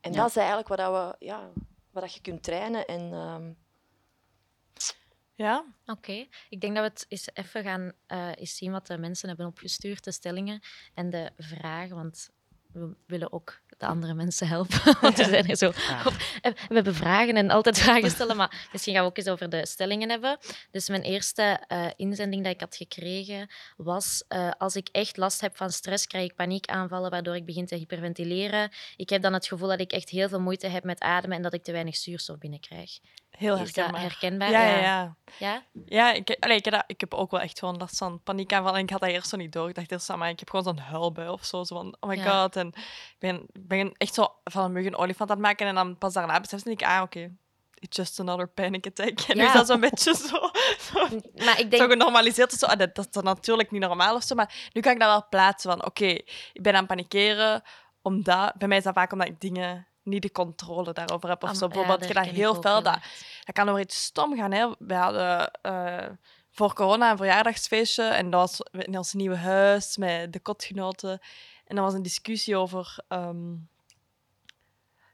En 0.00 0.12
Ja. 0.12 0.18
dat 0.18 0.28
is 0.28 0.36
eigenlijk 0.36 0.68
wat, 0.68 0.78
we, 0.78 1.26
ja, 1.26 1.50
wat 1.90 2.02
dat 2.02 2.14
je 2.14 2.20
kunt 2.20 2.42
trainen. 2.42 2.86
En, 2.86 3.12
ehm, 3.12 3.52
Ja? 5.38 5.64
Oké, 5.86 6.26
ik 6.48 6.60
denk 6.60 6.74
dat 6.74 6.84
we 6.84 6.90
het 6.90 7.06
eens 7.08 7.28
even 7.34 7.62
gaan 7.62 7.92
eh, 8.06 8.30
eens 8.34 8.56
zien 8.56 8.72
wat 8.72 8.86
de 8.86 8.98
mensen 8.98 9.28
hebben 9.28 9.46
opgestuurd, 9.46 10.04
de 10.04 10.12
stellingen 10.12 10.60
en 10.94 11.10
de 11.10 11.30
vragen, 11.36 11.96
want 11.96 12.30
we 12.72 12.94
willen 13.06 13.32
ook 13.32 13.60
de 13.76 13.86
andere 13.86 14.14
mensen 14.14 14.48
helpen. 14.48 14.80
Want 15.00 15.16
we 15.16 15.24
zijn 15.24 15.48
er 15.48 15.56
zo. 15.56 15.70
Eh, 15.70 16.06
We 16.42 16.74
hebben 16.74 16.94
vragen 16.94 17.36
en 17.36 17.50
altijd 17.50 17.78
vragen 17.88 18.10
stellen, 18.10 18.36
maar 18.36 18.68
misschien 18.72 18.94
gaan 18.94 19.02
we 19.02 19.08
ook 19.08 19.16
eens 19.16 19.28
over 19.28 19.48
de 19.48 19.66
stellingen 19.66 20.10
hebben. 20.10 20.38
Dus 20.70 20.88
mijn 20.88 21.02
eerste 21.02 21.42
eh, 21.66 21.86
inzending 21.96 22.42
dat 22.42 22.52
ik 22.52 22.60
had 22.60 22.76
gekregen 22.76 23.48
was: 23.76 24.24
Als 24.58 24.76
ik 24.76 24.88
echt 24.92 25.16
last 25.16 25.40
heb 25.40 25.56
van 25.56 25.70
stress, 25.70 26.06
krijg 26.06 26.30
ik 26.30 26.34
paniekaanvallen 26.34 27.10
waardoor 27.10 27.36
ik 27.36 27.44
begin 27.44 27.66
te 27.66 27.74
hyperventileren. 27.74 28.70
Ik 28.96 29.08
heb 29.08 29.22
dan 29.22 29.32
het 29.32 29.46
gevoel 29.46 29.68
dat 29.68 29.80
ik 29.80 29.92
echt 29.92 30.08
heel 30.08 30.28
veel 30.28 30.40
moeite 30.40 30.66
heb 30.66 30.84
met 30.84 31.00
ademen 31.00 31.36
en 31.36 31.42
dat 31.42 31.54
ik 31.54 31.62
te 31.62 31.72
weinig 31.72 31.96
zuurstof 31.96 32.38
binnenkrijg. 32.38 32.98
Heel 33.38 33.52
Is 33.58 33.58
dat 33.58 33.74
herkenbaar. 33.74 34.00
herkenbaar? 34.00 34.50
Ja, 34.50 34.66
ja, 34.78 35.16
Ja. 35.38 35.62
ja. 35.86 36.12
Ik, 36.12 36.36
allee, 36.40 36.56
ik, 36.56 36.64
heb 36.64 36.74
dat- 36.74 36.84
ik 36.86 37.00
heb 37.00 37.14
ook 37.14 37.30
wel 37.30 37.40
echt 37.40 37.58
gewoon 37.58 37.76
last 37.76 37.98
van 37.98 38.22
paniekaanval. 38.22 38.74
En 38.76 38.82
ik 38.82 38.90
had 38.90 39.00
dat 39.00 39.10
eerst 39.10 39.28
zo 39.28 39.36
niet 39.36 39.52
door. 39.52 39.68
Ik 39.68 39.74
dacht 39.74 39.90
eerst, 39.92 40.16
maar 40.16 40.28
ik 40.28 40.38
heb 40.38 40.50
gewoon 40.50 40.64
zo'n 40.64 40.78
huilbui 40.78 41.28
of 41.28 41.44
zo. 41.44 41.64
zo 41.64 41.76
van, 41.76 41.96
oh 42.00 42.08
my 42.10 42.16
Ja. 42.16 42.40
god. 42.42 42.56
En 42.56 42.66
ik 42.68 43.16
ben, 43.18 43.46
ben 43.60 43.92
echt 43.96 44.14
zo 44.14 44.34
van 44.44 44.64
een 44.64 44.72
mug 44.72 44.86
een 44.86 44.96
olifant 44.96 45.30
aan 45.30 45.36
het 45.36 45.46
maken. 45.46 45.66
En 45.66 45.74
dan 45.74 45.98
pas 45.98 46.12
daarna 46.12 46.40
besefte 46.40 46.70
ik, 46.70 46.82
ah, 46.82 47.02
oké. 47.02 47.30
It's 47.80 47.96
just 47.96 48.20
another 48.20 48.48
panic 48.48 48.86
attack. 48.86 49.20
En 49.28 49.36
nu 49.36 49.42
Ja. 49.42 49.48
is 49.48 49.54
dat 49.54 49.66
zo'n 49.66 49.80
beetje 49.80 50.14
zo, 50.14 50.26
zo, 50.78 51.00
Maar 51.44 51.58
ik 51.60 51.62
zo 51.62 51.68
denk... 51.68 51.90
genormaliseerd. 51.90 52.52
Zo, 52.52 52.66
ah, 52.66 52.78
dat, 52.78 52.94
dat 52.94 53.08
is 53.16 53.22
natuurlijk 53.22 53.70
niet 53.70 53.80
normaal 53.80 54.14
of 54.14 54.22
zo. 54.22 54.34
Maar 54.34 54.68
nu 54.72 54.80
kan 54.80 54.92
ik 54.92 54.98
dat 54.98 55.08
wel 55.08 55.26
plaatsen 55.30 55.70
van, 55.70 55.84
oké, 55.86 56.06
ik 56.52 56.62
ben 56.62 56.72
aan 56.72 56.78
het 56.78 56.88
panikeren. 56.88 57.62
Omdat, 58.02 58.54
bij 58.54 58.68
mij 58.68 58.76
is 58.78 58.84
dat 58.84 58.94
vaak 58.94 59.12
omdat 59.12 59.28
ik 59.28 59.40
dingen 59.40 59.86
niet 60.08 60.22
de 60.22 60.32
controle 60.32 60.92
daarover 60.92 61.28
heb. 61.28 61.42
Of 61.42 61.48
Am- 61.48 61.54
zo. 61.54 61.66
Bijvoorbeeld, 61.66 61.98
dat 61.98 62.08
je 62.08 62.14
dat 62.14 62.24
heel 62.24 62.34
heel 62.34 62.60
Dat, 62.60 62.84
dat 62.84 63.00
kan 63.52 63.68
over 63.68 63.80
iets 63.80 64.02
stom 64.02 64.36
gaan. 64.36 64.52
Hè. 64.52 64.68
We 64.78 64.94
hadden 64.94 65.50
eh, 65.50 66.08
voor 66.50 66.74
corona 66.74 67.10
een 67.10 67.16
verjaardagsfeestje 67.16 68.02
en 68.04 68.30
dat 68.30 68.40
was 68.40 68.82
in 68.84 68.96
ons 68.96 69.12
nieuwe 69.12 69.36
huis 69.36 69.96
met 69.96 70.32
de 70.32 70.40
kotgenoten. 70.40 71.20
En 71.64 71.76
er 71.76 71.82
was 71.82 71.94
een 71.94 72.02
discussie 72.02 72.56
over 72.56 72.98
ehm, 73.08 73.52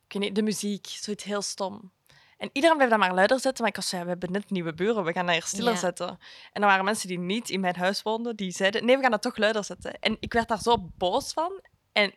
ik 0.06 0.12
weet 0.12 0.22
niet, 0.22 0.34
de 0.34 0.42
muziek, 0.42 0.86
zoiets 0.86 1.24
heel 1.24 1.42
stom. 1.42 1.92
En 2.38 2.50
iedereen 2.52 2.76
bleef 2.76 2.88
dat 2.88 2.98
maar 2.98 3.14
luider 3.14 3.40
zetten, 3.40 3.62
maar 3.62 3.70
ik 3.70 3.76
was 3.76 3.90
ja, 3.90 4.02
we 4.02 4.08
hebben 4.08 4.32
net 4.32 4.50
nieuwe 4.50 4.74
buren, 4.74 5.04
we 5.04 5.12
gaan 5.12 5.26
dat 5.26 5.34
hier 5.34 5.44
stiller 5.44 5.72
Ja. 5.72 5.78
zetten. 5.78 6.08
En 6.52 6.62
er 6.62 6.68
waren 6.68 6.84
mensen 6.84 7.08
die 7.08 7.18
niet 7.18 7.50
in 7.50 7.60
mijn 7.60 7.76
huis 7.76 8.02
woonden, 8.02 8.36
die 8.36 8.50
zeiden, 8.50 8.84
nee, 8.84 8.96
we 8.96 9.02
gaan 9.02 9.10
dat 9.10 9.22
toch 9.22 9.36
luider 9.36 9.64
zetten. 9.64 9.98
En 10.00 10.16
ik 10.20 10.32
werd 10.32 10.48
daar 10.48 10.60
zo 10.60 10.90
boos 10.96 11.32
van. 11.32 11.60
En 11.92 12.14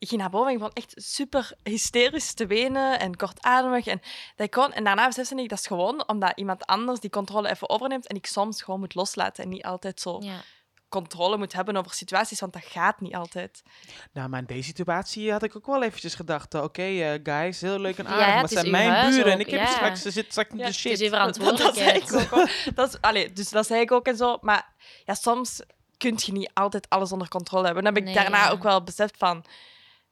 ik 0.00 0.08
ging 0.08 0.20
naar 0.20 0.30
boven 0.30 0.46
en 0.48 0.52
ik 0.52 0.58
begon 0.58 0.74
echt 0.74 0.92
super 0.96 1.52
hysterisch 1.62 2.32
te 2.34 2.46
wenen 2.46 2.98
en 3.00 3.16
kortademig. 3.16 3.86
En, 3.86 4.00
dat 4.36 4.46
ik 4.46 4.50
kon, 4.52 4.72
en 4.72 4.84
daarna 4.84 5.06
besefte 5.06 5.34
ik, 5.34 5.48
dat 5.48 5.58
is 5.58 5.66
gewoon 5.66 6.08
omdat 6.08 6.32
iemand 6.34 6.66
anders 6.66 7.00
die 7.00 7.10
controle 7.10 7.50
even 7.50 7.68
overneemt 7.68 8.06
en 8.06 8.16
ik 8.16 8.26
soms 8.26 8.62
gewoon 8.62 8.80
moet 8.80 8.94
loslaten 8.94 9.44
en 9.44 9.50
niet 9.50 9.64
altijd 9.64 10.00
zo 10.00 10.18
Ja. 10.22 10.40
controle 10.88 11.36
moet 11.36 11.52
hebben 11.52 11.76
over 11.76 11.92
situaties, 11.92 12.40
want 12.40 12.52
dat 12.52 12.64
gaat 12.64 13.00
niet 13.00 13.14
altijd. 13.14 13.62
Nou, 14.12 14.28
maar 14.28 14.40
in 14.40 14.46
deze 14.46 14.62
situatie 14.62 15.32
had 15.32 15.42
ik 15.42 15.56
ook 15.56 15.66
wel 15.66 15.82
eventjes 15.82 16.14
gedacht, 16.14 16.54
eh, 16.54 16.62
oké 16.62 16.82
eh, 16.82 17.20
guys, 17.22 17.60
heel 17.60 17.78
leuk 17.78 17.98
en 17.98 18.04
Ja, 18.04 18.10
aardig, 18.10 18.26
maar 18.26 18.40
het 18.42 18.50
zijn 18.52 18.70
mijn 18.70 19.10
buren 19.10 19.32
en 19.32 19.40
ik 19.40 19.50
heb 19.50 19.60
ja. 19.60 19.66
straks, 19.66 20.02
ze 20.02 20.10
zit 20.10 20.30
straks 20.30 20.50
in 20.50 20.58
Ja, 20.58 20.66
de 20.66 20.72
shit. 20.72 20.92
Het 20.92 21.00
is 21.00 21.10
Dat 21.10 21.36
zei 21.36 21.38
verantwoordelijkheid. 21.38 22.10
ik 22.10 22.20
ook. 22.20 22.28
hoor. 22.30 22.50
Dat 22.74 22.88
is, 22.88 23.00
allee, 23.08 23.32
dus 23.32 23.48
dat 23.50 23.66
zei 23.66 23.80
ik 23.80 23.92
ook 23.92 24.06
en 24.06 24.16
zo. 24.16 24.38
Maar 24.40 24.72
ja, 25.04 25.14
soms 25.14 25.60
kun 25.96 26.14
je 26.24 26.32
niet 26.32 26.50
altijd 26.54 26.88
alles 26.88 27.12
onder 27.12 27.28
controle 27.28 27.64
hebben. 27.64 27.84
Dan 27.84 27.94
heb 27.94 28.02
ik 28.02 28.08
Nee, 28.08 28.22
daarna 28.22 28.44
ja. 28.44 28.50
ook 28.50 28.62
wel 28.62 28.82
beseft 28.84 29.16
van... 29.18 29.44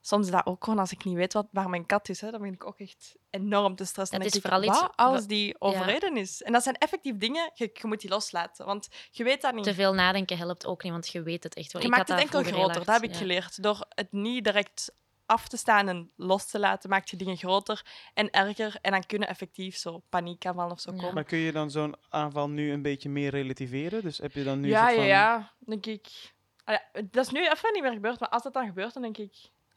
Soms 0.09 0.25
is 0.25 0.31
dat 0.31 0.45
ook 0.45 0.63
gewoon 0.63 0.79
als 0.79 0.91
ik 0.91 1.03
niet 1.03 1.15
weet 1.15 1.33
wat, 1.33 1.47
waar 1.51 1.69
mijn 1.69 1.85
kat 1.85 2.09
is. 2.09 2.21
Hè, 2.21 2.31
dan 2.31 2.41
ben 2.41 2.53
ik 2.53 2.65
ook 2.65 2.79
echt 2.79 3.15
enorm 3.29 3.75
te 3.75 3.85
stressen. 3.85 4.21
Het 4.21 4.23
Dan 4.23 4.31
is 4.31 4.35
ik, 4.35 4.41
vooral 4.41 4.63
iets 4.63 4.81
wat 4.81 4.93
als 4.95 5.27
die 5.27 5.61
overreden 5.61 6.17
is? 6.17 6.41
En 6.41 6.51
dat 6.51 6.63
zijn 6.63 6.75
effectief 6.75 7.17
dingen, 7.17 7.51
je, 7.53 7.69
je 7.73 7.87
moet 7.87 8.01
die 8.01 8.09
loslaten. 8.09 8.65
Want 8.65 8.87
je 9.11 9.23
weet 9.23 9.41
dat 9.41 9.53
niet. 9.53 9.63
Te 9.63 9.73
veel 9.73 9.93
nadenken 9.93 10.37
helpt 10.37 10.65
ook 10.65 10.83
niet, 10.83 10.91
want 10.91 11.07
je 11.07 11.21
weet 11.21 11.43
het 11.43 11.55
echt 11.55 11.71
wel. 11.71 11.81
Je 11.81 11.87
Ik 11.87 11.93
maakt 11.93 12.09
het 12.09 12.17
dat 12.17 12.25
enkel 12.25 12.51
groter, 12.51 12.85
dat 12.85 12.95
heb 12.95 13.03
ik 13.03 13.11
ja. 13.11 13.17
geleerd. 13.17 13.63
Door 13.63 13.85
het 13.89 14.11
niet 14.11 14.43
direct 14.43 14.93
af 15.25 15.47
te 15.47 15.57
staan 15.57 15.87
en 15.87 16.11
los 16.15 16.45
te 16.45 16.59
laten, 16.59 16.89
maakt 16.89 17.09
je 17.09 17.17
dingen 17.17 17.37
groter 17.37 17.85
en 18.13 18.29
erger. 18.29 18.77
En 18.81 18.91
dan 18.91 19.05
kunnen 19.05 19.27
effectief 19.27 19.77
zo 19.77 20.03
paniekaanvallen 20.09 20.71
of 20.71 20.79
zo 20.79 20.91
Ja. 20.91 20.97
komen. 20.97 21.13
Maar 21.13 21.23
kun 21.23 21.37
je 21.37 21.51
dan 21.51 21.71
zo'n 21.71 21.95
aanval 22.09 22.49
nu 22.49 22.71
een 22.71 22.81
beetje 22.81 23.09
meer 23.09 23.29
relativeren? 23.29 24.01
Dus 24.01 24.17
heb 24.17 24.31
je 24.31 24.43
dan 24.43 24.59
nu 24.59 24.69
ja, 24.69 24.79
soort 24.79 24.91
ja, 24.91 24.97
van... 24.97 25.07
ja, 25.07 25.53
denk 25.59 25.85
ik. 25.85 26.33
Ah 26.63 26.75
ja, 26.75 27.01
dat 27.03 27.25
is 27.25 27.31
nu 27.31 27.47
even 27.47 27.73
niet 27.73 27.83
meer 27.83 27.93
gebeurd, 27.93 28.19
maar 28.19 28.29
als 28.29 28.43
dat 28.43 28.53
dan 28.53 28.65
gebeurt, 28.65 28.93
dan 28.93 29.01
denk 29.01 29.17
ik... 29.17 29.35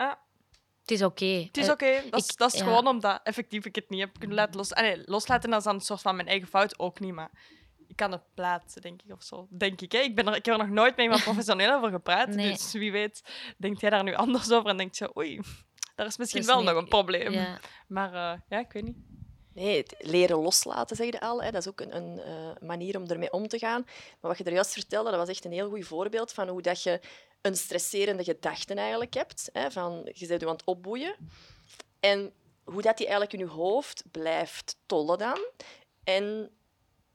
Ah, 0.09 0.15
Het 0.81 0.91
is 0.91 1.03
oké. 1.03 1.25
het 1.25 1.57
is 1.57 1.67
Eh, 1.67 1.73
oké. 1.73 2.03
Dat 2.11 2.21
is, 2.21 2.27
ik- 2.29 2.37
dat 2.37 2.53
is 2.53 2.59
ja. 2.59 2.65
gewoon 2.65 2.87
omdat 2.87 3.21
effectief 3.23 3.65
ik 3.65 3.75
het 3.75 3.89
niet 3.91 4.01
heb 4.01 4.19
kunnen 4.19 4.37
laten 4.37 4.57
los... 4.57 4.75
Allee, 4.75 5.03
loslaten 5.05 5.51
dat 5.51 5.59
is 5.59 5.65
dan 5.65 5.75
een 5.75 5.81
soort 5.81 6.01
van 6.01 6.17
mijn 6.17 6.29
eigen 6.29 6.49
fout 6.49 6.79
ook 6.79 7.01
niet, 7.01 7.13
maar... 7.15 7.31
Ik 7.89 7.99
kan 7.99 8.13
het 8.13 8.23
plaatsen, 8.35 8.81
denk 8.83 9.03
ik, 9.03 9.13
of 9.13 9.23
zo. 9.23 9.47
Denk 9.51 9.81
ik, 9.81 9.93
hè. 9.93 9.99
Ik, 9.99 10.15
ben 10.15 10.27
er, 10.29 10.35
ik 10.37 10.45
heb 10.45 10.55
er 10.55 10.61
nog 10.61 10.71
nooit 10.75 10.97
met 10.97 11.05
iemand 11.05 11.23
professioneel 11.31 11.73
over 11.75 11.91
gepraat. 11.91 12.29
Nee. 12.29 12.51
Dus 12.51 12.73
wie 12.73 12.93
weet, 12.93 13.23
denkt 13.57 13.81
jij 13.81 13.91
daar 13.91 14.03
nu 14.05 14.15
anders 14.15 14.53
over 14.53 14.71
en 14.71 14.77
denkt 14.77 14.99
je, 14.99 15.17
oei, 15.17 15.41
daar 15.95 16.07
is 16.07 16.17
misschien 16.17 16.41
Dus 16.41 16.51
wel 16.51 16.59
niet- 16.63 16.67
nog 16.67 16.77
een 16.77 16.89
probleem. 16.89 17.33
Ja. 17.33 17.59
Maar 17.89 18.09
eh, 18.15 18.41
ja, 18.49 18.59
ik 18.59 18.73
weet 18.73 18.83
niet. 18.85 18.97
Nee, 19.55 19.77
het 19.77 19.95
leren 19.99 20.37
loslaten, 20.37 20.97
zeg 20.97 21.07
je 21.07 21.21
al. 21.21 21.43
Hè. 21.43 21.51
Dat 21.51 21.61
is 21.61 21.69
ook 21.69 21.81
een, 21.81 21.97
een 21.97 22.19
eh, 22.21 22.69
manier 22.69 22.97
om 22.97 23.07
ermee 23.07 23.33
om 23.33 23.49
te 23.49 23.59
gaan. 23.59 23.83
Maar 24.21 24.31
wat 24.31 24.39
je 24.39 24.45
er 24.45 24.53
juist 24.53 24.73
vertelde, 24.73 25.11
dat 25.11 25.19
was 25.19 25.29
echt 25.29 25.45
een 25.45 25.53
heel 25.53 25.69
goed 25.71 25.87
voorbeeld 25.87 26.33
van 26.33 26.49
hoe 26.49 26.63
dat 26.63 26.83
je 26.83 27.01
een 27.43 27.57
stresserende 27.57 28.25
gedachte 28.25 28.75
eigenlijk 28.75 29.15
hebt. 29.15 29.51
Hè, 29.53 29.71
van, 29.71 30.01
je 30.13 30.27
bent 30.27 30.41
je 30.41 30.47
aan 30.47 30.53
het 30.53 30.65
opboeien. 30.65 31.17
En 32.01 32.33
hoe 32.65 32.83
dat 32.83 32.97
die 32.97 33.07
eigenlijk 33.07 33.41
in 33.41 33.47
je 33.49 33.53
hoofd 33.55 34.03
blijft 34.11 34.77
tollen 34.87 35.19
dan. 35.19 35.39
En 36.05 36.51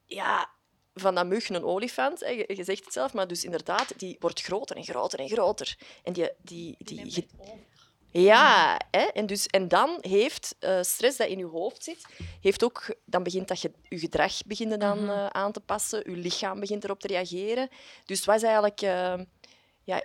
ja, 0.06 0.50
van 0.94 1.16
dat 1.16 1.26
mug 1.26 1.50
een 1.50 1.64
olifant, 1.64 2.20
hè, 2.20 2.30
je, 2.30 2.56
je 2.56 2.64
zegt 2.64 2.84
het 2.84 2.94
zelf, 2.94 3.14
maar 3.14 3.28
dus 3.28 3.44
inderdaad, 3.44 4.00
die 4.00 4.18
wordt 4.20 4.42
groter 4.42 4.76
en 4.76 4.84
groter 4.84 5.20
en 5.20 5.30
groter. 5.30 5.78
En 6.04 6.14
die, 6.14 6.30
die, 6.42 6.76
die, 6.78 7.28
ja, 8.12 8.80
hè? 8.92 9.02
En, 9.02 9.26
dus, 9.26 9.48
en 9.48 9.68
dan 9.68 9.98
heeft 10.02 10.56
eh, 10.60 10.82
stress 10.82 11.18
dat 11.18 11.28
in 11.28 11.38
je 11.38 11.46
hoofd 11.46 11.84
zit, 11.84 12.06
heeft 12.42 12.64
ook, 12.64 12.96
dan 13.06 13.24
begint 13.24 13.48
dat 13.48 13.62
je, 13.62 13.72
je 13.84 14.00
gedrag 14.00 14.44
begint 14.46 14.80
dan 14.80 15.00
Mhm. 15.04 15.10
eh, 15.10 15.28
aan 15.28 15.52
te 15.52 15.60
passen, 15.60 16.12
je 16.12 16.18
lichaam 16.18 16.60
begint 16.60 16.84
erop 16.84 17.00
te 17.00 17.08
reageren. 17.08 17.70
Dus 18.06 18.18
het 18.18 18.26
was 18.26 18.42
eigenlijk 18.42 18.82
eh, 18.82 19.20
ja, 19.84 20.04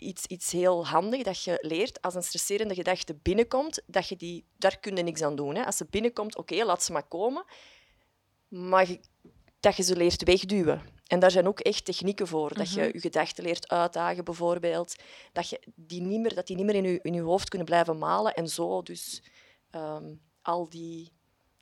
iets, 0.00 0.26
iets 0.26 0.52
heel 0.52 0.86
handig 0.86 1.22
dat 1.22 1.42
je 1.42 1.58
leert 1.60 2.02
als 2.02 2.14
een 2.14 2.22
stresserende 2.22 2.74
gedachte 2.74 3.14
binnenkomt, 3.22 3.82
dat 3.86 4.08
je 4.08 4.16
die, 4.16 4.44
daar 4.58 4.78
kun 4.78 4.96
je 4.96 5.02
niks 5.02 5.22
aan 5.22 5.36
doen. 5.36 5.54
Hè. 5.54 5.64
Als 5.66 5.76
ze 5.76 5.86
binnenkomt, 5.90 6.36
oké, 6.36 6.64
laat 6.64 6.82
ze 6.82 6.92
maar 6.92 7.06
komen. 7.08 7.44
Maar 8.48 8.88
je- 8.88 9.00
dat 9.60 9.76
je 9.76 9.82
ze 9.82 9.96
leert 9.96 10.22
wegduwen. 10.22 10.82
En 11.06 11.18
daar 11.20 11.30
zijn 11.30 11.46
ook 11.48 11.60
echt 11.60 11.84
technieken 11.84 12.26
voor. 12.26 12.54
Dat 12.54 12.72
je 12.72 12.80
Mhm. 12.80 12.90
je 12.92 13.00
gedachten 13.00 13.44
leert 13.44 13.68
uitdagen, 13.68 14.24
bijvoorbeeld. 14.24 14.94
Dat, 15.32 15.48
je 15.48 15.60
die 15.74 16.00
niet 16.02 16.20
meer, 16.20 16.34
dat 16.34 16.46
die 16.46 16.56
niet 16.56 16.64
meer 16.66 16.74
in 16.74 16.84
je, 16.84 16.98
in 17.02 17.14
je 17.14 17.20
hoofd 17.20 17.48
kunnen 17.48 17.66
blijven 17.66 17.98
malen. 17.98 18.34
En 18.34 18.48
zo 18.48 18.82
dus 18.82 19.22
ehm, 19.70 20.14
al 20.42 20.68
die 20.68 21.12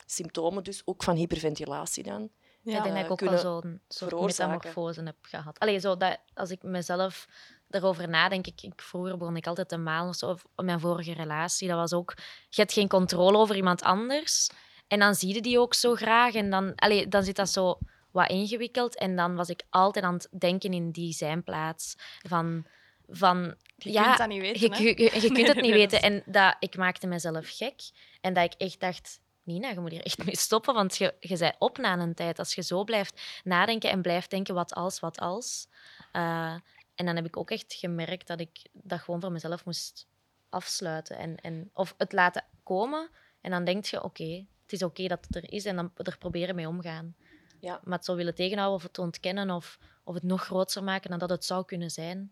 symptomen, 0.05 0.63
dus 0.63 0.81
ook 0.85 1.03
van 1.03 1.15
hyperventilatie 1.15 2.03
dan. 2.03 2.23
ik 2.63 2.83
denk 2.83 2.95
dat 2.95 3.05
ik 3.05 3.11
ook 3.11 3.19
wel 3.19 3.37
zo'n 3.37 3.81
soort 3.87 4.11
metamorfose 4.21 5.01
heb 5.03 5.15
gehad. 5.21 5.59
Allee, 5.59 5.79
zo 5.79 5.97
dat, 5.97 6.19
als 6.33 6.49
ik 6.51 6.63
mezelf 6.63 7.27
erover 7.69 8.09
nadenk, 8.09 8.47
ik, 8.47 8.61
ik, 8.61 8.81
vroeger 8.81 9.17
begon 9.17 9.35
ik 9.35 9.47
altijd 9.47 9.69
te 9.69 9.77
malen 9.77 10.09
of 10.09 10.15
zo, 10.15 10.29
of 10.29 10.45
mijn 10.55 10.79
vorige 10.79 11.13
relatie, 11.13 11.67
dat 11.67 11.77
was 11.77 11.93
ook, 11.93 12.13
je 12.49 12.61
hebt 12.61 12.73
geen 12.73 12.87
controle 12.87 13.37
over 13.37 13.55
iemand 13.55 13.81
anders. 13.81 14.49
En 14.87 14.99
dan 14.99 15.15
zie 15.15 15.33
je 15.33 15.41
die 15.41 15.59
ook 15.59 15.73
zo 15.73 15.95
graag 15.95 16.33
en 16.33 16.49
dan, 16.49 16.75
allee, 16.75 17.07
dan 17.07 17.23
zit 17.23 17.35
dat 17.35 17.49
zo 17.49 17.77
wat 18.11 18.29
ingewikkeld. 18.29 18.97
En 18.97 19.15
dan 19.15 19.35
was 19.35 19.49
ik 19.49 19.63
altijd 19.69 20.05
aan 20.05 20.13
het 20.13 20.27
denken 20.39 20.73
in 20.73 20.91
die 20.91 21.13
zijn 21.13 21.43
plaats. 21.43 21.95
Van, 22.27 22.65
van 23.07 23.55
Je 23.75 23.91
ja, 23.91 24.03
kunt 24.03 24.17
dat 24.17 24.27
niet 24.27 24.41
weten, 24.41 24.83
je, 24.83 25.03
je, 25.03 25.03
je 25.03 25.19
kunt 25.19 25.33
Nee, 25.33 25.45
het 25.45 25.55
niet 25.55 25.65
nee, 25.65 25.73
weten. 25.73 26.01
En 26.01 26.23
dat, 26.25 26.55
ik 26.59 26.77
maakte 26.77 27.07
mezelf 27.07 27.49
gek. 27.57 27.81
En 28.21 28.33
dat 28.33 28.43
ik 28.43 28.53
echt 28.53 28.79
dacht, 28.79 29.19
Nina, 29.43 29.69
je 29.69 29.79
moet 29.79 29.91
hier 29.91 30.03
echt 30.03 30.25
mee 30.25 30.37
stoppen. 30.37 30.73
Want 30.73 30.97
je, 30.97 31.13
je 31.19 31.37
bent 31.37 31.55
op 31.59 31.77
na 31.77 31.97
een 31.97 32.13
tijd. 32.13 32.39
Als 32.39 32.55
je 32.55 32.63
zo 32.63 32.83
blijft 32.83 33.21
nadenken 33.43 33.89
en 33.89 34.01
blijft 34.01 34.29
denken, 34.29 34.53
wat 34.53 34.73
als, 34.73 34.99
wat 34.99 35.19
als. 35.19 35.67
Eh, 36.11 36.55
en 36.99 37.05
dan 37.05 37.15
heb 37.15 37.25
ik 37.25 37.37
ook 37.37 37.51
echt 37.51 37.73
gemerkt 37.73 38.27
dat 38.27 38.39
ik 38.39 38.61
dat 38.71 38.99
gewoon 38.99 39.21
voor 39.21 39.31
mezelf 39.31 39.65
moest 39.65 40.07
afsluiten. 40.49 41.17
En, 41.17 41.35
en, 41.41 41.69
of 41.73 41.93
het 41.97 42.11
laten 42.11 42.43
komen. 42.63 43.09
En 43.41 43.51
dan 43.51 43.63
denk 43.63 43.85
je, 43.85 44.03
oké, 44.03 44.45
het 44.61 44.73
is 44.73 44.83
oké 44.83 45.07
dat 45.07 45.25
het 45.27 45.35
er 45.35 45.51
is. 45.51 45.65
En 45.65 45.75
dan 45.75 45.91
er 45.95 46.17
proberen 46.17 46.55
mee 46.55 46.67
omgaan. 46.67 47.15
Ja. 47.59 47.79
Maar 47.83 47.97
het 47.97 48.05
zo 48.05 48.15
willen 48.15 48.35
tegenhouden 48.35 48.77
of 48.77 48.83
het 48.83 48.97
ontkennen 48.97 49.49
of, 49.49 49.77
of 50.03 50.13
het 50.13 50.23
nog 50.23 50.43
groter 50.43 50.83
maken 50.83 51.09
dan 51.09 51.19
dat 51.19 51.29
het 51.29 51.45
zou 51.45 51.65
kunnen 51.65 51.89
zijn. 51.91 52.31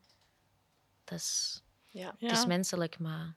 Dat 1.03 1.17
is, 1.19 1.63
Ja. 1.87 2.15
het 2.19 2.31
is 2.31 2.45
menselijk, 2.45 2.99
maar... 2.99 3.35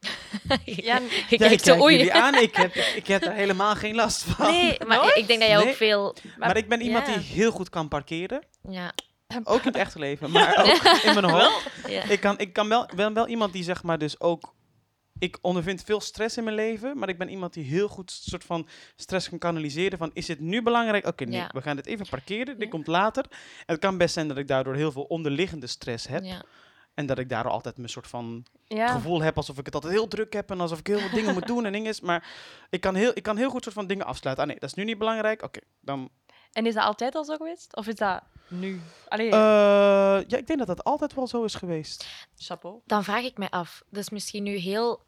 Ja, 0.64 0.98
ik 1.28 1.40
zo, 1.40 1.46
kijk 1.46 1.80
oei. 1.82 1.96
jullie 1.96 2.12
aan. 2.12 2.34
Ik 2.34 2.56
heb, 2.56 2.74
ik 2.74 3.06
heb 3.06 3.22
daar 3.22 3.34
helemaal 3.34 3.74
geen 3.74 3.94
last 3.94 4.22
van. 4.22 4.50
Nee, 4.52 4.78
maar 4.86 4.96
Nooit? 4.96 5.16
ik 5.16 5.26
denk 5.26 5.40
dat 5.40 5.48
jij 5.48 5.58
Nee. 5.58 5.68
ook 5.68 5.74
veel... 5.76 6.16
Maar 6.38 6.56
ik 6.56 6.68
ben 6.68 6.80
iemand 6.80 7.06
ja. 7.06 7.12
die 7.14 7.22
heel 7.22 7.50
goed 7.50 7.68
kan 7.68 7.88
parkeren. 7.88 8.42
Ja, 8.68 8.92
Ook 9.44 9.60
in 9.60 9.66
het 9.66 9.76
echte 9.76 9.98
leven, 9.98 10.30
maar 10.30 10.58
ook 10.58 11.02
in 11.02 11.14
mijn 11.14 11.30
hoofd. 11.30 11.70
ja. 11.86 12.02
Ik, 12.02 12.20
kan, 12.20 12.38
ik 12.38 12.52
kan 12.52 12.68
wel, 12.68 12.88
ben 12.96 13.14
wel 13.14 13.28
iemand 13.28 13.52
die 13.52 13.64
zeg 13.64 13.82
maar 13.82 13.98
dus 13.98 14.20
ook... 14.20 14.54
Ik 15.18 15.38
ondervind 15.40 15.82
veel 15.84 16.00
stress 16.00 16.36
in 16.36 16.44
mijn 16.44 16.56
leven, 16.56 16.98
maar 16.98 17.08
ik 17.08 17.18
ben 17.18 17.28
iemand 17.28 17.52
die 17.52 17.64
heel 17.64 17.88
goed 17.88 18.10
soort 18.10 18.44
van 18.44 18.68
stress 18.96 19.28
kan 19.28 19.38
kanaliseren. 19.38 19.98
Van, 19.98 20.10
is 20.12 20.28
het 20.28 20.40
nu 20.40 20.62
belangrijk? 20.62 21.06
Oké, 21.06 21.24
nee, 21.24 21.38
Ja. 21.38 21.50
we 21.52 21.62
gaan 21.62 21.76
dit 21.76 21.86
even 21.86 22.06
parkeren. 22.08 22.54
Dit 22.54 22.62
Ja. 22.64 22.68
komt 22.68 22.86
later. 22.86 23.24
En 23.30 23.38
het 23.66 23.78
kan 23.78 23.98
best 23.98 24.14
zijn 24.14 24.28
dat 24.28 24.36
ik 24.36 24.48
daardoor 24.48 24.74
heel 24.74 24.92
veel 24.92 25.02
onderliggende 25.02 25.66
stress 25.66 26.06
heb. 26.08 26.24
ja. 26.24 26.42
En 26.94 27.06
dat 27.06 27.18
ik 27.18 27.28
daardoor 27.28 27.52
altijd 27.52 27.76
mijn 27.76 27.88
soort 27.88 28.06
van 28.06 28.44
ja. 28.66 28.86
gevoel 28.88 29.22
heb 29.22 29.36
alsof 29.36 29.58
ik 29.58 29.64
het 29.64 29.74
altijd 29.74 29.92
heel 29.92 30.08
druk 30.08 30.32
heb 30.32 30.50
en 30.50 30.60
alsof 30.60 30.78
ik 30.78 30.86
heel 30.86 30.98
veel 30.98 31.10
dingen 31.10 31.34
moet 31.34 31.46
doen 31.52 31.64
en 31.64 31.72
dingen 31.72 31.88
is. 31.90 32.00
Maar 32.00 32.26
ik 32.70 32.80
kan 32.80 32.94
heel, 32.94 33.10
ik 33.14 33.22
kan 33.22 33.36
heel 33.36 33.50
goed 33.50 33.62
soort 33.62 33.74
van 33.74 33.86
dingen 33.86 34.06
afsluiten. 34.06 34.44
Ah 34.44 34.50
nee, 34.50 34.60
dat 34.60 34.68
is 34.70 34.76
nu 34.76 34.84
niet 34.84 34.98
belangrijk. 34.98 35.42
Oké, 35.42 35.60
dan. 35.80 36.10
En 36.52 36.66
is 36.66 36.74
dat 36.74 36.84
altijd 36.84 37.14
al 37.14 37.24
zo 37.24 37.36
geweest? 37.36 37.76
Of 37.76 37.86
is 37.86 37.94
dat 37.94 38.22
nu? 38.48 38.80
Allee, 39.08 39.30
Eh, 39.30 39.38
ja, 40.26 40.36
ik 40.36 40.46
denk 40.46 40.58
dat 40.58 40.66
dat 40.66 40.84
altijd 40.84 41.14
wel 41.14 41.26
zo 41.26 41.44
is 41.44 41.54
geweest. 41.54 42.06
chapeau. 42.36 42.80
Dan 42.86 43.04
vraag 43.04 43.22
ik 43.22 43.38
mij 43.38 43.48
af, 43.50 43.82
dat 43.90 44.02
is 44.02 44.10
misschien 44.10 44.42
nu 44.42 44.56
heel 44.56 45.02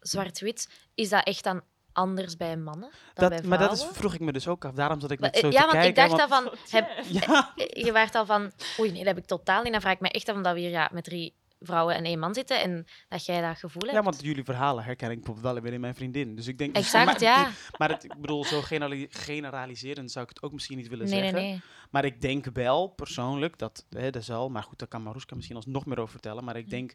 zwart-wit, 0.00 0.68
is 0.94 1.08
dat 1.08 1.24
echt 1.26 1.44
dan 1.44 1.62
anders 1.92 2.36
bij 2.36 2.56
mannen 2.56 2.90
dan 3.14 3.28
bij 3.28 3.38
Dat, 3.38 3.46
maar 3.46 3.58
dat 3.58 3.72
is, 3.72 3.84
vroeg 3.92 4.14
ik 4.14 4.20
me 4.20 4.32
dus 4.32 4.48
ook 4.48 4.64
af. 4.64 4.72
Daarom 4.72 5.00
zat 5.00 5.10
ik 5.10 5.20
Maar, 5.20 5.30
net 5.30 5.40
zo 5.40 5.46
eh, 5.46 5.52
ja, 5.52 5.66
te 5.66 5.72
want 5.72 5.84
ik 5.88 5.94
dacht 5.94 6.08
want- 6.10 6.28
dan 6.30 6.42
van... 6.42 6.52
Heb, 6.70 6.88
Ja, 7.26 7.52
je 7.84 7.92
waart 7.92 8.14
al 8.14 8.26
van... 8.26 8.52
Oei, 8.80 8.90
nee, 8.90 8.98
dat 9.04 9.14
heb 9.14 9.18
ik 9.22 9.26
totaal 9.26 9.62
niet. 9.62 9.72
Dan 9.72 9.80
vraag 9.80 9.92
ik 9.92 10.00
me 10.00 10.08
echt 10.10 10.28
af 10.28 10.34
omdat 10.36 10.54
we 10.54 10.60
hier 10.60 10.70
ja, 10.70 10.88
met 10.92 11.04
drie 11.04 11.34
vrouwen 11.64 11.94
en 11.94 12.04
één 12.04 12.18
man 12.18 12.34
zitten 12.34 12.60
en 12.62 12.86
dat 13.08 13.24
jij 13.24 13.40
dat 13.40 13.58
gevoel 13.58 13.82
hebt. 13.82 13.94
ja, 13.94 14.02
want 14.02 14.22
jullie 14.22 14.44
verhalen 14.44 14.84
herken 14.84 15.10
ik 15.10 15.16
bijvoorbeeld 15.16 15.54
wel 15.54 15.62
weer 15.62 15.72
in 15.72 15.80
mijn 15.80 15.94
vriendin. 15.94 16.34
Dus 16.36 16.46
ik 16.46 16.58
denk... 16.58 16.76
Exact, 16.76 17.04
maar, 17.04 17.20
ja. 17.20 17.50
Maar 17.78 17.88
het, 17.88 18.04
ik 18.04 18.20
bedoel, 18.20 18.44
zo 18.44 18.60
generali- 18.60 19.06
generaliserend 19.10 20.10
zou 20.10 20.24
ik 20.24 20.30
het 20.34 20.42
ook 20.42 20.52
misschien 20.52 20.76
niet 20.76 20.88
willen 20.88 21.08
Nee, 21.08 21.20
nee, 21.20 21.30
zeggen. 21.30 21.48
nee. 21.48 21.60
Maar 21.90 22.04
ik 22.04 22.20
denk 22.20 22.46
wel 22.52 22.86
persoonlijk 22.88 23.58
dat, 23.58 23.86
hè, 23.90 24.10
dat 24.10 24.24
zal, 24.24 24.48
maar 24.48 24.62
goed, 24.62 24.78
daar 24.78 24.88
kan 24.88 25.02
Maroeska 25.02 25.34
misschien 25.34 25.56
als 25.56 25.66
nog 25.66 25.86
meer 25.86 25.98
over 25.98 26.12
vertellen. 26.12 26.44
Maar 26.44 26.56
ik 26.56 26.70
denk, 26.70 26.94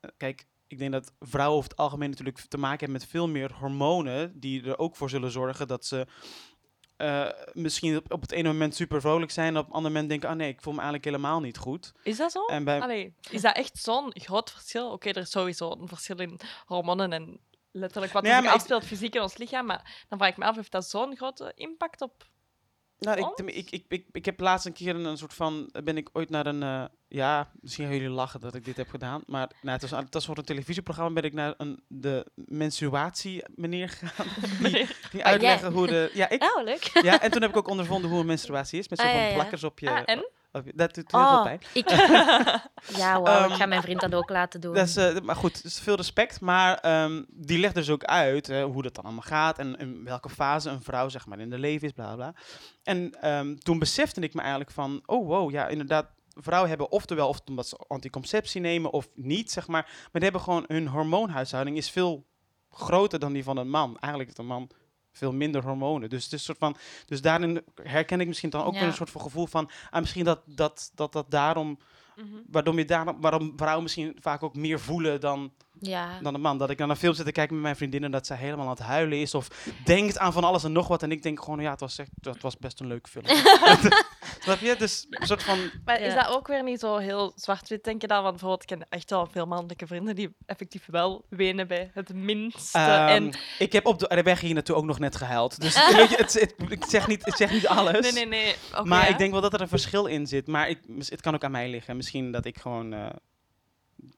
eh, 0.00 0.10
kijk, 0.16 0.46
ik 0.66 0.78
denk 0.78 0.92
dat 0.92 1.12
vrouwen 1.20 1.56
over 1.58 1.70
het 1.70 1.78
algemeen 1.78 2.10
natuurlijk 2.10 2.38
te 2.38 2.58
maken 2.58 2.78
hebben 2.78 2.98
met 2.98 3.06
veel 3.06 3.28
meer 3.28 3.52
hormonen, 3.52 4.40
die 4.40 4.64
er 4.64 4.78
ook 4.78 4.96
voor 4.96 5.10
zullen 5.10 5.30
zorgen 5.30 5.68
dat 5.68 5.84
ze 5.84 6.06
eh, 6.98 7.28
misschien 7.52 7.96
op, 7.96 8.12
op 8.12 8.20
het 8.20 8.32
ene 8.32 8.48
moment 8.48 8.74
super 8.74 9.00
vrolijk 9.00 9.30
zijn, 9.30 9.48
en 9.48 9.56
op 9.60 9.64
het 9.66 9.74
andere 9.74 9.92
moment 9.94 10.10
denken, 10.10 10.28
ah 10.28 10.36
nee, 10.36 10.48
ik 10.48 10.60
voel 10.60 10.72
me 10.72 10.78
eigenlijk 10.80 11.08
helemaal 11.10 11.40
niet 11.40 11.58
goed. 11.58 11.92
Is 12.02 12.16
dat 12.16 12.32
zo? 12.32 12.44
En 12.46 12.64
bij, 12.64 12.80
Allee, 12.80 13.14
is 13.30 13.40
dat 13.40 13.56
echt 13.56 13.78
zo'n 13.78 14.10
groot 14.14 14.50
verschil? 14.50 14.90
Oké, 14.90 15.08
er 15.08 15.16
is 15.16 15.30
sowieso 15.30 15.70
een 15.70 15.88
verschil 15.88 16.16
in 16.18 16.40
hormonen 16.66 17.12
en 17.12 17.40
letterlijk 17.70 18.12
wat 18.12 18.22
Nee, 18.22 18.32
er 18.32 18.38
zich 18.38 18.48
ik- 18.48 18.54
afspeelt 18.54 18.84
fysiek 18.84 19.14
in 19.14 19.22
ons 19.22 19.36
lichaam. 19.36 19.66
Maar 19.66 20.04
dan 20.08 20.18
vraag 20.18 20.30
ik 20.30 20.36
me 20.36 20.44
af, 20.44 20.56
heeft 20.56 20.72
dat 20.72 20.88
zo'n 20.88 21.16
grote 21.16 21.52
impact 21.54 22.00
op... 22.00 22.26
Nou, 22.98 23.18
ik, 23.18 23.46
ik, 23.54 23.70
ik, 23.70 23.84
ik, 23.88 24.04
ik 24.12 24.24
heb 24.24 24.40
laatst 24.40 24.66
een 24.66 24.72
keer 24.72 24.94
een, 24.94 25.04
een 25.04 25.16
soort 25.18 25.34
van. 25.34 25.70
Ben 25.84 25.96
ik 25.96 26.08
ooit 26.12 26.30
naar 26.30 26.46
een. 26.46 26.62
eh, 26.62 26.84
ja, 27.08 27.50
misschien 27.60 27.84
gaan 27.86 27.94
jullie 27.94 28.08
lachen 28.10 28.40
dat 28.40 28.54
ik 28.54 28.64
dit 28.64 28.76
heb 28.76 28.88
gedaan. 28.88 29.22
Maar 29.26 29.50
nou, 29.62 29.78
het, 29.80 29.90
was, 29.90 30.00
het 30.00 30.14
was 30.14 30.24
voor 30.26 30.38
een 30.38 30.44
televisieprogramma. 30.44 31.12
Ben 31.12 31.22
ik 31.30 31.32
naar 31.32 31.54
een, 31.56 31.82
de 31.88 32.26
menstruatie 32.34 33.42
meneer 33.54 33.88
gegaan. 33.88 34.26
Die 34.70 34.86
ging 34.86 35.22
uitleggen 35.22 35.72
hoe 35.72 35.86
de. 35.86 36.10
Ja, 36.14 36.28
ik, 36.28 36.42
Oh, 36.42 36.64
leuk. 36.64 36.90
ja, 37.02 37.20
en 37.22 37.30
toen 37.30 37.40
heb 37.42 37.50
ik 37.50 37.56
ook 37.56 37.68
ondervonden 37.68 38.10
hoe 38.10 38.20
een 38.20 38.26
menstruatie 38.26 38.78
is. 38.78 38.88
Met 38.88 38.98
Ah, 38.98 39.06
zo'n 39.10 39.16
ja, 39.16 39.26
ja. 39.26 39.34
plakkers 39.34 39.64
op 39.64 39.78
je. 39.78 39.90
Ah, 39.90 40.02
en? 40.04 40.28
Dat 40.52 40.94
doet 40.94 41.12
heel 41.12 41.26
veel 41.26 41.36
Oh. 41.36 41.42
pijn. 41.42 41.60
Ik, 41.72 41.88
ja, 43.00 43.16
ik 43.18 43.26
Ehm, 43.26 43.50
ga 43.50 43.66
mijn 43.66 43.82
vriend 43.82 44.00
dat 44.00 44.14
ook 44.14 44.28
laten 44.30 44.60
doen. 44.60 44.74
Dat 44.74 44.86
is, 44.86 44.96
eh, 44.96 45.20
maar 45.20 45.36
goed, 45.36 45.62
dus 45.62 45.80
veel 45.80 45.94
respect. 45.94 46.40
Maar 46.40 46.78
ehm, 46.78 47.22
die 47.28 47.58
legt 47.58 47.74
dus 47.74 47.90
ook 47.90 48.04
uit 48.04 48.46
hoe 48.60 48.82
dat 48.82 48.94
dan 48.94 49.04
allemaal 49.04 49.22
gaat 49.22 49.58
en 49.58 49.76
in 49.76 50.04
welke 50.04 50.28
fase 50.28 50.70
een 50.70 50.82
vrouw 50.82 51.08
zeg 51.08 51.26
maar 51.26 51.38
in 51.38 51.50
de 51.50 51.58
leven 51.58 51.86
is, 51.86 51.92
bla 51.92 52.14
bla. 52.14 52.34
En 52.82 53.20
ehm, 53.20 53.56
toen 53.56 53.78
besefte 53.78 54.20
ik 54.20 54.34
me 54.34 54.40
eigenlijk 54.40 54.70
van, 54.70 55.02
oh 55.06 55.26
wow, 55.26 55.50
ja 55.50 55.66
inderdaad, 55.68 56.06
vrouwen 56.34 56.68
hebben 56.68 56.90
oftewel 56.90 57.28
of 57.28 57.40
omdat 57.46 57.68
ze 57.68 57.84
anticonceptie 57.88 58.60
nemen 58.60 58.90
of 58.92 59.08
niet, 59.14 59.50
zeg 59.50 59.66
maar. 59.66 59.82
Maar 59.82 60.08
die 60.12 60.22
hebben 60.22 60.40
gewoon, 60.40 60.64
hun 60.68 60.88
hormoonhuishouding 60.88 61.76
is 61.76 61.90
veel 61.90 62.26
groter 62.70 63.18
dan 63.18 63.32
die 63.32 63.44
van 63.44 63.56
een 63.56 63.70
man. 63.70 63.88
Eigenlijk 63.88 64.24
heeft 64.24 64.38
een 64.38 64.46
man 64.56 64.70
veel 65.18 65.32
minder 65.32 65.62
hormonen. 65.62 66.08
Dus, 66.10 66.24
het 66.24 66.32
is 66.32 66.44
soort 66.44 66.58
van, 66.58 66.76
dus 67.06 67.20
daarin 67.22 67.62
herken 67.82 68.20
ik 68.20 68.26
misschien 68.26 68.50
dan 68.50 68.64
ook 68.64 68.72
Ja. 68.72 68.78
weer 68.78 68.88
een 68.88 68.94
soort 68.94 69.10
van 69.10 69.20
gevoel 69.20 69.46
van, 69.46 69.70
ah, 69.90 70.00
misschien 70.00 70.24
dat 70.24 70.40
dat, 70.44 70.92
dat, 70.94 71.12
dat 71.12 71.30
daarom, 71.30 71.78
Mhm. 72.16 72.26
waardoor, 72.50 72.74
je 72.78 72.84
daarom, 72.84 73.20
waarom 73.20 73.52
vrouwen 73.56 73.82
misschien 73.82 74.16
vaak 74.20 74.42
ook 74.42 74.54
meer 74.56 74.80
voelen 74.80 75.20
dan, 75.20 75.52
ja, 75.80 76.18
dan 76.22 76.34
een 76.34 76.40
man. 76.40 76.58
Dat 76.58 76.70
ik 76.70 76.78
dan 76.78 76.90
een 76.90 76.96
film 76.96 77.14
zit 77.14 77.24
te 77.26 77.32
kijken 77.32 77.54
met 77.54 77.62
mijn 77.64 77.76
vriendinnen 77.76 78.10
dat 78.10 78.26
zij 78.26 78.36
helemaal 78.36 78.64
aan 78.64 78.70
het 78.70 78.80
huilen 78.80 79.20
is 79.20 79.34
of 79.34 79.48
denkt 79.84 80.18
aan 80.18 80.32
van 80.32 80.44
alles 80.44 80.64
en 80.64 80.72
nog 80.72 80.88
wat. 80.88 81.02
En 81.02 81.10
ik 81.12 81.22
denk 81.22 81.42
gewoon, 81.44 81.60
ja, 81.60 81.70
het 81.70 81.80
was, 81.80 81.98
echt, 81.98 82.10
was 82.40 82.56
best 82.58 82.80
een 82.80 82.86
leuk 82.86 83.08
film. 83.08 83.24
Snap 84.44 84.58
je? 84.60 84.74
Dus 84.78 85.06
een 85.10 85.26
soort 85.26 85.42
van, 85.42 85.58
Maar 85.84 86.00
is 86.00 86.14
dat 86.14 86.28
ook 86.28 86.46
weer 86.46 86.62
niet 86.62 86.80
zo 86.80 86.96
heel 86.96 87.32
zwart-wit, 87.34 87.84
denk 87.84 88.00
je 88.00 88.06
dan? 88.06 88.18
Want 88.22 88.30
bijvoorbeeld, 88.30 88.70
ik 88.70 88.78
ken 88.78 88.86
echt 88.88 89.10
wel 89.10 89.26
veel 89.32 89.46
mannelijke 89.46 89.86
vrienden 89.86 90.14
die 90.14 90.36
effectief 90.46 90.86
wel 90.86 91.24
wenen 91.28 91.66
bij 91.68 91.90
het 91.94 92.14
minste. 92.14 92.78
ehm, 92.78 93.06
en... 93.08 93.32
ik 93.58 93.72
heb 93.72 93.86
op 93.86 93.98
de 93.98 94.22
weg 94.22 94.40
hier 94.40 94.54
naartoe 94.54 94.76
ook 94.76 94.84
nog 94.84 94.98
net 94.98 95.16
gehuild. 95.16 95.60
Dus 95.60 95.74
weet 95.96 96.10
je, 96.10 96.16
het, 96.16 96.32
het- 96.40 96.54
ik, 96.68 96.84
zeg 96.84 97.06
niet, 97.06 97.26
ik 97.26 97.36
zeg 97.36 97.50
niet 97.50 97.66
alles. 97.66 98.00
Nee, 98.00 98.12
nee, 98.12 98.26
nee. 98.26 98.54
Oké, 98.74 98.88
maar 98.88 99.02
ja. 99.04 99.08
ik 99.08 99.18
denk 99.18 99.32
wel 99.32 99.40
dat 99.40 99.54
er 99.54 99.60
een 99.60 99.68
verschil 99.68 100.06
in 100.06 100.26
zit. 100.26 100.46
Maar 100.46 100.68
ik, 100.68 100.78
het 100.98 101.20
kan 101.20 101.34
ook 101.34 101.44
aan 101.44 101.50
mij 101.50 101.68
liggen. 101.68 101.96
Misschien 101.96 102.32
dat 102.32 102.44
ik 102.44 102.58
gewoon 102.58 102.92
eh, 102.92 103.06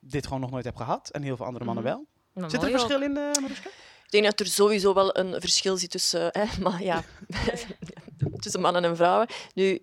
dit 0.01 0.25
gewoon 0.27 0.41
nog 0.41 0.51
nooit 0.51 0.65
heb 0.65 0.77
gehad. 0.77 1.11
En 1.11 1.23
heel 1.23 1.37
veel 1.37 1.47
andere 1.47 1.65
mannen 1.65 1.85
Mhm. 1.85 1.93
wel. 2.35 2.49
Zit 2.51 2.63
er 2.63 2.69
een 2.69 2.75
ook. 2.75 2.81
verschil 2.81 3.03
in, 3.03 3.17
eh 3.17 3.41
Mariska? 3.43 3.69
Ik 4.05 4.11
denk 4.11 4.25
dat 4.25 4.41
er 4.41 4.47
sowieso 4.53 4.95
wel 4.95 5.17
een 5.17 5.41
verschil 5.41 5.77
zit 5.77 5.91
tussen, 5.91 6.29
hè, 6.33 6.45
maar 6.63 6.83
ja, 6.83 7.03
tussen 8.43 8.61
mannen 8.61 8.85
en 8.85 8.97
vrouwen. 8.97 9.29
Nu, 9.55 9.83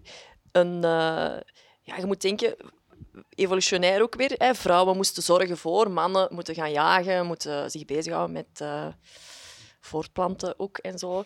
een, 0.51 0.75
eh, 0.75 1.39
ja, 1.81 1.95
je 1.97 2.05
moet 2.05 2.21
denken, 2.21 2.55
evolutionair 3.29 4.01
ook 4.01 4.15
weer. 4.15 4.33
Hè, 4.37 4.55
vrouwen 4.55 4.95
moesten 4.95 5.23
zorgen 5.23 5.57
voor, 5.57 5.91
mannen 5.91 6.27
moeten 6.31 6.55
gaan 6.55 6.71
jagen, 6.71 7.25
moeten 7.25 7.71
zich 7.71 7.85
bezighouden 7.85 8.33
met 8.33 8.61
eh, 8.61 8.87
voortplanten 9.79 10.59
ook 10.59 10.77
en 10.77 10.99
zo. 10.99 11.23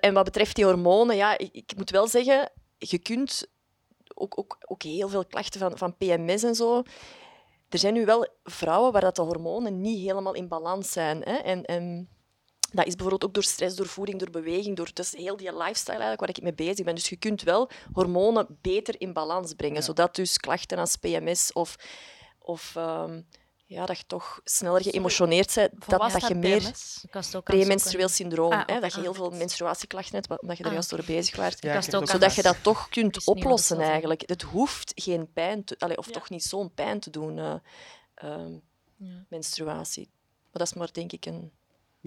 En 0.00 0.14
wat 0.14 0.24
betreft 0.24 0.56
die 0.56 0.64
hormonen, 0.64 1.16
ja, 1.16 1.38
ik, 1.38 1.48
ik 1.52 1.72
moet 1.76 1.90
wel 1.90 2.06
zeggen, 2.08 2.50
je 2.78 2.98
kunt 2.98 3.46
ook, 4.14 4.38
ook, 4.38 4.56
ook 4.66 4.82
heel 4.82 5.08
veel 5.08 5.24
klachten 5.26 5.60
van, 5.60 5.78
van 5.78 5.96
PMS 5.96 6.42
en 6.42 6.54
zo. 6.54 6.82
Er 7.68 7.78
zijn 7.78 7.94
nu 7.94 8.04
wel 8.04 8.26
vrouwen 8.44 8.92
waar 8.92 9.00
dat 9.00 9.16
de 9.16 9.22
hormonen 9.22 9.80
niet 9.80 10.00
helemaal 10.00 10.34
in 10.34 10.48
balans 10.48 10.92
zijn. 10.92 11.22
Hè? 11.22 11.34
En, 11.36 11.64
en 11.64 12.08
dat 12.72 12.86
is 12.86 12.94
bijvoorbeeld 12.94 13.24
ook 13.24 13.34
door 13.34 13.42
stress, 13.42 13.76
door 13.76 13.86
voeding, 13.86 14.18
door 14.18 14.30
beweging, 14.30 14.76
door 14.76 14.90
dus 14.92 15.12
heel 15.12 15.36
die 15.36 15.52
lifestyle 15.56 15.90
eigenlijk 15.98 16.20
waar 16.20 16.28
ik 16.28 16.42
mee 16.42 16.54
bezig 16.54 16.84
ben. 16.84 16.94
Dus 16.94 17.08
je 17.08 17.16
kunt 17.16 17.42
wel 17.42 17.70
hormonen 17.92 18.58
beter 18.60 19.00
in 19.00 19.12
balans 19.12 19.54
brengen, 19.54 19.76
Ja. 19.76 19.82
zodat 19.82 20.14
dus 20.14 20.36
klachten 20.38 20.78
als 20.78 20.96
PMS 20.96 21.52
of, 21.52 21.76
of 22.38 22.76
ehm, 22.76 23.20
ja, 23.68 23.86
dat 23.86 23.98
je 23.98 24.04
toch 24.06 24.40
sneller 24.44 24.82
geëmotioneerd 24.82 25.54
bent, 25.54 25.72
dat, 25.88 26.00
wat 26.00 26.12
dat 26.12 26.28
je 26.28 26.34
meer 26.34 26.72
premenstrueel 27.44 28.08
syndroom, 28.08 28.52
Ah, 28.52 28.62
hè, 28.66 28.80
dat 28.80 28.94
je 28.94 29.00
heel 29.00 29.10
Ah. 29.10 29.16
veel 29.16 29.30
menstruatieklachten 29.30 30.14
hebt, 30.14 30.40
omdat 30.40 30.56
je 30.56 30.62
er 30.62 30.68
Ah. 30.68 30.74
juist 30.74 30.90
door 30.90 31.04
bezig 31.06 31.36
was. 31.36 31.54
Ja, 31.60 31.80
Zodat 31.80 32.34
je 32.34 32.42
dat 32.42 32.62
toch 32.62 32.88
kunt 32.88 33.26
oplossen 33.26 33.80
eigenlijk. 33.80 34.22
Het 34.26 34.42
hoeft 34.42 34.92
geen 34.94 35.32
pijn 35.32 35.64
te... 35.64 35.74
Allee, 35.78 35.96
of 35.98 36.06
Ja. 36.06 36.12
toch 36.12 36.30
niet 36.30 36.44
zo'n 36.44 36.74
pijn 36.74 37.00
te 37.00 37.10
doen, 37.10 37.38
eh, 37.38 37.54
ehm, 38.14 38.52
Ja. 38.98 39.24
menstruatie. 39.28 40.10
Maar 40.42 40.64
dat 40.64 40.66
is 40.66 40.74
maar, 40.74 40.92
denk 40.92 41.12
ik, 41.12 41.26
een... 41.26 41.52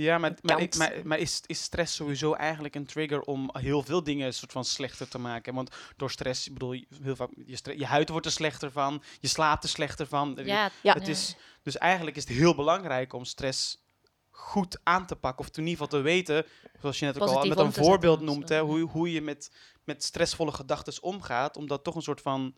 Ja, 0.01 0.17
maar, 0.17 0.33
maar, 0.41 0.61
ik, 0.61 0.75
maar, 0.75 0.93
maar 1.03 1.17
is, 1.19 1.41
is 1.45 1.61
stress 1.61 1.95
sowieso 1.95 2.33
eigenlijk 2.33 2.75
een 2.75 2.85
trigger 2.85 3.21
om 3.21 3.49
heel 3.53 3.83
veel 3.83 4.03
dingen 4.03 4.25
een 4.25 4.33
soort 4.33 4.51
van 4.51 4.65
slechter 4.65 5.07
te 5.07 5.17
maken? 5.17 5.53
Want 5.53 5.75
door 5.97 6.11
stress, 6.11 6.47
ik 6.47 6.53
bedoel, 6.53 6.71
je- 6.73 6.87
heel 7.03 7.15
vaak, 7.15 7.29
je, 7.45 7.77
je 7.77 7.85
huid 7.85 8.09
wordt 8.09 8.25
er 8.25 8.31
slechter 8.31 8.71
van, 8.71 9.03
je 9.19 9.27
slaapt 9.27 9.63
er 9.63 9.69
slechter 9.69 10.07
van. 10.07 10.39
Ja, 10.43 10.71
Ja. 10.81 10.93
Het 10.93 11.07
is, 11.07 11.35
dus 11.63 11.77
eigenlijk 11.77 12.17
is 12.17 12.23
het 12.27 12.37
heel 12.37 12.55
belangrijk 12.55 13.13
om 13.13 13.25
stress 13.25 13.83
goed 14.29 14.79
aan 14.83 15.05
te 15.05 15.15
pakken. 15.15 15.45
Of 15.45 15.57
in 15.57 15.67
ieder 15.67 15.71
geval 15.83 15.87
te 15.99 16.01
weten, 16.01 16.45
zoals 16.81 16.99
je 16.99 17.05
net 17.05 17.15
ook 17.15 17.21
al 17.27 17.45
met 17.47 17.57
om 17.57 17.65
een 17.65 17.73
voorbeeld 17.73 18.17
zetten, 18.19 18.35
noemt, 18.35 18.47
zo. 18.47 18.53
hè, 18.53 18.61
hoe, 18.61 18.79
hoe 18.89 19.11
je 19.11 19.21
met, 19.21 19.51
met 19.83 20.03
stressvolle 20.03 20.51
gedachten 20.51 21.03
omgaat. 21.03 21.57
Omdat 21.57 21.83
toch 21.83 21.95
een 21.95 22.01
soort 22.01 22.21
van... 22.21 22.55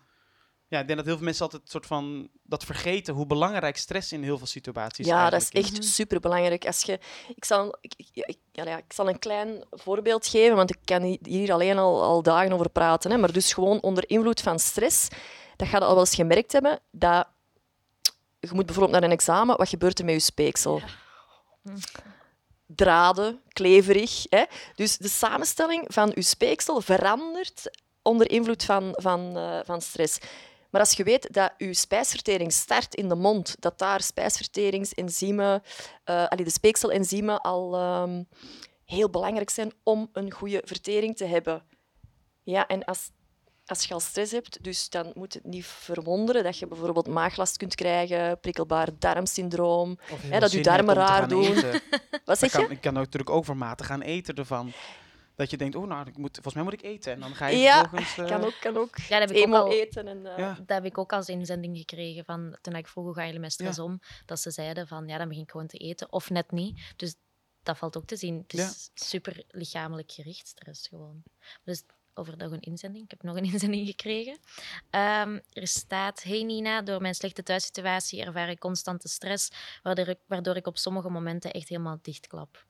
Ja, 0.72 0.80
ik 0.80 0.86
denk 0.86 0.98
dat 0.98 1.06
heel 1.08 1.16
veel 1.16 1.26
mensen 1.26 1.44
altijd 1.44 1.62
soort 1.66 1.86
van 1.86 2.30
dat 2.44 2.64
vergeten 2.64 3.14
hoe 3.14 3.26
belangrijk 3.26 3.78
stress 3.78 4.12
in 4.12 4.24
heel 4.24 4.38
veel 4.38 4.48
situaties 4.48 5.08
Ja, 5.08 5.30
dat 5.30 5.42
is 5.42 5.50
echt 5.50 5.86
superbelangrijk. 5.86 6.66
Als 6.66 6.82
je, 6.82 7.00
ik, 7.36 7.46
zal, 7.46 7.78
ik, 7.82 7.94
ik, 8.14 8.38
ja, 8.52 8.64
ja, 8.64 8.78
ik 8.78 8.94
zal 8.94 9.10
een 9.10 9.20
klein 9.20 9.64
voorbeeld 9.72 10.28
geven, 10.28 10.56
want 10.56 10.70
ik 10.70 10.78
kan 10.86 11.02
hi- 11.02 11.18
hier 11.24 11.52
alleen 11.54 11.78
al, 11.78 12.04
al 12.04 12.22
dagen 12.24 12.52
over 12.54 12.70
praten. 12.70 13.12
Hè. 13.12 13.18
Maar 13.18 13.32
dus 13.32 13.54
gewoon 13.54 13.82
onder 13.82 14.10
invloed 14.10 14.42
van 14.42 14.60
stress, 14.60 15.08
dat 15.56 15.68
ga 15.68 15.78
je 15.78 15.84
al 15.84 15.90
wel 15.92 16.00
eens 16.00 16.16
gemerkt 16.16 16.52
hebben, 16.52 16.80
dat 16.92 17.28
je 18.40 18.50
moet 18.54 18.66
bijvoorbeeld 18.66 19.00
naar 19.00 19.10
een 19.10 19.16
examen, 19.16 19.58
wat 19.58 19.70
gebeurt 19.70 20.00
er 20.00 20.06
met 20.06 20.14
je 20.14 20.20
speeksel? 20.20 20.82
Draden, 22.66 23.42
kleverig. 23.48 24.24
Hè? 24.30 24.44
Dus 24.76 24.98
de 24.98 25.10
samenstelling 25.10 25.86
van 25.88 26.12
je 26.16 26.22
speeksel 26.22 26.82
verandert 26.82 27.80
onder 28.02 28.32
invloed 28.32 28.64
van, 28.64 28.90
van, 29.00 29.38
eh, 29.38 29.60
van 29.66 29.82
stress. 29.82 30.18
Maar 30.72 30.82
als 30.82 30.94
je 30.94 31.04
weet 31.04 31.34
dat 31.34 31.54
je 31.58 31.74
spijsvertering 31.74 32.52
start 32.52 32.96
in 32.96 33.10
de 33.10 33.16
mond, 33.16 33.56
dat 33.60 33.80
daar 33.80 34.02
spijsverteringsenzymen, 34.02 35.62
eh 36.04 36.28
allee, 36.28 36.46
de 36.46 36.52
speekselenzymen 36.52 37.42
al 37.42 37.76
ehm, 37.76 38.24
heel 38.86 39.10
belangrijk 39.10 39.50
zijn 39.50 39.72
om 39.84 40.10
een 40.14 40.32
goede 40.32 40.62
vertering 40.66 41.18
te 41.18 41.26
hebben. 41.26 41.64
Ja, 42.44 42.68
en 42.68 42.84
als, 42.84 43.10
als 43.66 43.84
je 43.84 43.94
al 43.94 44.00
stress 44.00 44.32
hebt, 44.32 44.64
dus 44.64 44.90
dan 44.90 45.12
moet 45.16 45.34
het 45.34 45.44
niet 45.44 45.66
verwonderen 45.66 46.44
dat 46.44 46.58
je 46.58 46.68
bijvoorbeeld 46.68 47.08
maaglast 47.08 47.58
kunt 47.58 47.76
krijgen, 47.76 48.40
prikkelbaar 48.40 48.90
darmsyndroom. 49.00 50.00
Hè, 50.22 50.40
dat 50.40 50.52
uw 50.52 50.62
darmen 50.62 50.96
raar 50.96 51.28
doen. 51.28 51.56
Wat 52.26 52.40
zeg 52.40 52.52
kan, 52.52 52.62
je? 52.62 52.70
ik 52.70 52.82
kan 52.82 52.94
natuurlijk 52.94 53.30
ook 53.30 53.46
vermatig 53.46 53.86
gaan 53.86 54.02
eten 54.02 54.36
ervan. 54.36 54.72
Dat 55.42 55.50
je 55.50 55.58
denkt, 55.58 55.76
oh 55.76 55.88
nou, 55.88 56.08
ik 56.08 56.18
moet, 56.18 56.34
volgens 56.34 56.54
mij 56.54 56.64
moet 56.64 56.74
ik 56.74 56.82
eten. 56.82 57.12
En 57.14 57.20
dan 57.20 57.36
ga 57.36 57.48
je 57.48 57.58
Ja, 57.58 57.80
vervolgens... 57.80 58.18
eh, 58.18 58.26
Kan 58.28 58.44
ook, 58.44 58.58
kan 58.60 58.78
ook. 58.78 58.98
Ja, 58.98 59.20
dat 59.20 59.30
heb 59.30 59.38
ik 59.38 59.48
ook 59.48 59.54
al- 59.54 59.72
eten. 59.72 60.08
En, 60.08 60.26
eh, 60.26 60.38
Ja. 60.38 60.54
Dat 60.54 60.68
heb 60.68 60.86
ik 60.86 60.98
ook 60.98 61.14
als 61.14 61.30
inzending 61.30 61.78
gekregen 61.78 62.26
van 62.26 62.58
toen 62.62 62.76
ik 62.76 62.88
vroeg 62.88 63.06
hoe 63.06 63.14
ga 63.14 63.26
jullie 63.26 63.40
met 63.40 63.52
stress 63.52 63.80
om, 63.80 64.00
dat 64.26 64.40
ze 64.40 64.52
zeiden 64.52 64.88
van 64.88 65.08
ja, 65.08 65.18
dan 65.18 65.28
begin 65.28 65.44
ik 65.44 65.52
gewoon 65.52 65.68
te 65.68 65.78
eten 65.78 66.12
of 66.12 66.30
net 66.30 66.52
niet. 66.52 66.94
Dus 66.96 67.16
dat 67.64 67.78
valt 67.78 67.98
ook 67.98 68.06
te 68.06 68.16
zien. 68.16 68.38
Het 68.48 68.52
Ja. 68.52 68.66
is 68.66 68.90
super 68.94 69.44
lichamelijk 69.48 70.12
gericht 70.12 70.48
stress 70.48 70.88
gewoon. 70.88 71.24
Dus 71.64 71.84
over 72.14 72.38
nog 72.38 72.52
een 72.52 72.60
inzending. 72.60 73.04
Ik 73.04 73.10
heb 73.12 73.24
nog 73.24 73.36
een 73.36 73.52
inzending 73.54 73.88
gekregen. 73.88 74.38
Ehm, 74.90 75.40
er 75.54 75.68
staat: 75.68 76.24
Hey 76.24 76.44
Nina, 76.44 76.82
door 76.82 77.02
mijn 77.02 77.16
slechte 77.16 77.44
thuissituatie 77.44 78.24
ervaar 78.24 78.50
ik 78.50 78.60
constante 78.60 79.08
stress, 79.08 79.50
waardoor 79.84 80.08
ik, 80.08 80.20
waardoor 80.28 80.56
ik 80.56 80.68
op 80.68 80.78
sommige 80.78 81.10
momenten 81.10 81.52
echt 81.52 81.70
helemaal 81.70 82.00
dichtklap. 82.02 82.66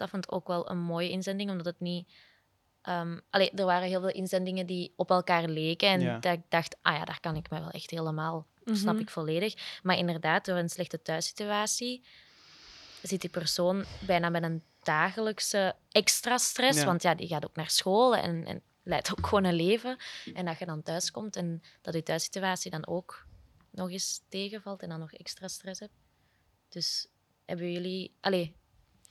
Dat 0.00 0.10
vond 0.10 0.24
ik 0.24 0.32
ook 0.34 0.46
wel 0.46 0.70
een 0.70 0.78
mooie 0.78 1.10
inzending, 1.10 1.50
omdat 1.50 1.66
het 1.66 1.80
niet. 1.80 2.12
ehm 2.82 3.18
allee, 3.30 3.50
er 3.50 3.64
waren 3.64 3.88
heel 3.88 4.00
veel 4.00 4.10
inzendingen 4.10 4.66
die 4.66 4.92
op 4.96 5.10
elkaar 5.10 5.48
leken. 5.48 5.88
En 5.88 6.00
Ja. 6.00 6.18
dat 6.18 6.32
ik 6.32 6.42
dacht, 6.48 6.76
ah 6.82 6.94
ja, 6.96 7.04
daar 7.04 7.20
kan 7.20 7.36
ik 7.36 7.50
me 7.50 7.60
wel 7.60 7.70
echt 7.70 7.90
helemaal, 7.90 8.46
snap 8.64 8.94
Mhm. 8.94 9.02
ik 9.02 9.10
volledig. 9.10 9.80
Maar 9.82 9.96
inderdaad, 9.98 10.44
door 10.44 10.56
een 10.56 10.68
slechte 10.68 11.02
thuissituatie 11.02 12.04
zit 13.02 13.20
die 13.20 13.30
persoon 13.30 13.84
bijna 14.06 14.28
met 14.28 14.42
een 14.42 14.62
dagelijkse 14.82 15.76
extra 15.90 16.38
stress. 16.38 16.78
Ja. 16.78 16.84
Want 16.84 17.02
ja, 17.02 17.14
die 17.14 17.26
gaat 17.28 17.44
ook 17.44 17.56
naar 17.56 17.70
school 17.70 18.16
en, 18.16 18.44
en 18.46 18.62
leidt 18.82 19.10
ook 19.18 19.26
gewoon 19.26 19.44
een 19.44 19.54
leven. 19.54 19.96
En 20.34 20.44
dat 20.44 20.58
je 20.58 20.66
dan 20.66 20.82
thuis 20.82 21.10
komt 21.10 21.36
en 21.36 21.62
dat 21.82 21.94
je 21.94 22.02
thuissituatie 22.02 22.70
dan 22.70 22.86
ook 22.86 23.26
nog 23.70 23.90
eens 23.90 24.22
tegenvalt 24.28 24.82
en 24.82 24.88
dan 24.88 24.98
nog 24.98 25.12
extra 25.12 25.48
stress 25.48 25.80
hebt. 25.80 25.92
Dus 26.68 27.06
hebben 27.44 27.72
jullie... 27.72 28.14
Allee, 28.20 28.56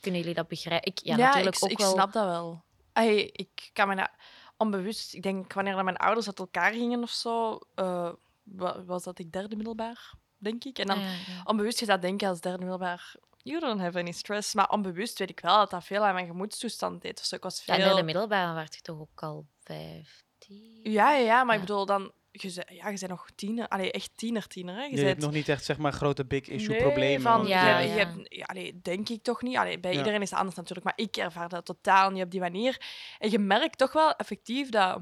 kunnen 0.00 0.20
jullie 0.20 0.34
dat 0.34 0.48
begrijpen? 0.48 0.92
Ik, 0.92 0.98
ja, 0.98 1.16
natuurlijk 1.16 1.56
ik, 1.56 1.64
ook 1.64 1.70
ik 1.70 1.78
wel... 1.78 1.92
snap 1.92 2.12
dat 2.12 2.24
wel. 2.24 2.62
Ay, 2.92 3.16
ik 3.32 3.70
kan 3.72 3.88
me 3.88 3.94
na- 3.94 4.14
onbewust, 4.56 5.14
ik 5.14 5.22
denk 5.22 5.52
wanneer 5.52 5.84
mijn 5.84 5.96
ouders 5.96 6.26
uit 6.26 6.38
elkaar 6.38 6.72
gingen 6.72 7.02
of 7.02 7.10
zo, 7.10 7.58
eh, 7.74 8.12
wa- 8.42 8.84
was 8.84 9.02
dat 9.02 9.18
ik 9.18 9.32
derde 9.32 9.56
middelbaar, 9.56 10.12
denk 10.38 10.64
ik. 10.64 10.78
En 10.78 10.86
dan 10.86 10.96
Ah, 10.98 11.02
ja, 11.02 11.10
ja. 11.34 11.40
onbewust 11.44 11.80
je 11.80 11.86
dat 11.86 12.02
denken 12.02 12.28
als 12.28 12.40
derde 12.40 12.58
middelbaar, 12.58 13.14
you 13.42 13.60
don't 13.60 13.80
have 13.80 13.98
any 13.98 14.12
stress. 14.12 14.54
Maar 14.54 14.68
onbewust 14.70 15.18
weet 15.18 15.30
ik 15.30 15.40
wel 15.40 15.56
dat 15.58 15.70
dat 15.70 15.84
veel 15.84 16.04
aan 16.04 16.14
mijn 16.14 16.26
gemoedstoestand 16.26 17.02
deed. 17.02 17.16
Dus 17.18 17.32
ik 17.32 17.42
was 17.42 17.64
Ja, 17.64 17.74
veel... 17.74 17.90
in 17.90 17.96
de 17.96 18.02
middelbare 18.02 18.54
werd 18.54 18.74
je 18.74 18.80
toch 18.80 18.98
ook 18.98 19.22
al 19.22 19.46
15? 19.62 20.80
Ja, 20.82 21.12
ja, 21.12 21.24
ja, 21.24 21.44
maar 21.44 21.54
ik 21.54 21.60
Ja. 21.60 21.66
bedoel 21.66 21.86
dan... 21.86 22.12
Je 22.32 22.64
ja, 22.68 22.88
je 22.88 22.98
bent 22.98 23.08
nog 23.08 23.28
tiener. 23.34 23.68
Allee, 23.68 23.92
echt 23.92 24.10
tiener, 24.14 24.46
tiener. 24.46 24.74
Hè. 24.74 24.82
Je 24.84 24.96
Je 24.96 25.04
hebt 25.04 25.20
nog 25.20 25.30
niet 25.30 25.48
echt, 25.48 25.64
zeg 25.64 25.76
maar, 25.78 25.92
grote 25.92 26.24
big 26.24 26.48
issue 26.48 26.68
Nee, 26.68 26.80
problemen. 26.80 27.20
Van, 27.22 27.46
Ja, 27.46 27.78
je, 27.78 27.88
ja. 27.88 27.92
je 27.94 27.98
hebt, 27.98 28.14
ja, 28.24 28.44
allee, 28.44 28.80
denk 28.82 29.08
ik 29.08 29.22
toch 29.22 29.42
niet. 29.42 29.56
Allee, 29.56 29.80
bij 29.80 29.92
Ja. 29.92 29.98
iedereen 29.98 30.22
is 30.22 30.30
het 30.30 30.38
anders 30.38 30.56
natuurlijk, 30.56 30.86
maar 30.86 31.06
ik 31.06 31.16
ervaar 31.16 31.48
dat 31.48 31.64
totaal 31.64 32.10
niet 32.10 32.22
op 32.24 32.30
die 32.30 32.40
manier. 32.40 32.80
En 33.18 33.30
je 33.30 33.38
merkt 33.38 33.78
toch 33.78 33.92
wel 33.92 34.12
effectief 34.12 34.68
dat 34.68 35.00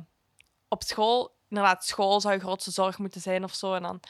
op 0.69 0.83
school 0.83 1.37
inderdaad, 1.49 1.85
school 1.85 2.21
zou 2.21 2.35
je 2.35 2.41
grootste 2.41 2.71
zorg 2.71 2.99
moeten 2.99 3.21
zijn 3.21 3.45
of 3.45 3.55
zo. 3.55 3.75
En 3.75 3.83
dan, 3.83 4.01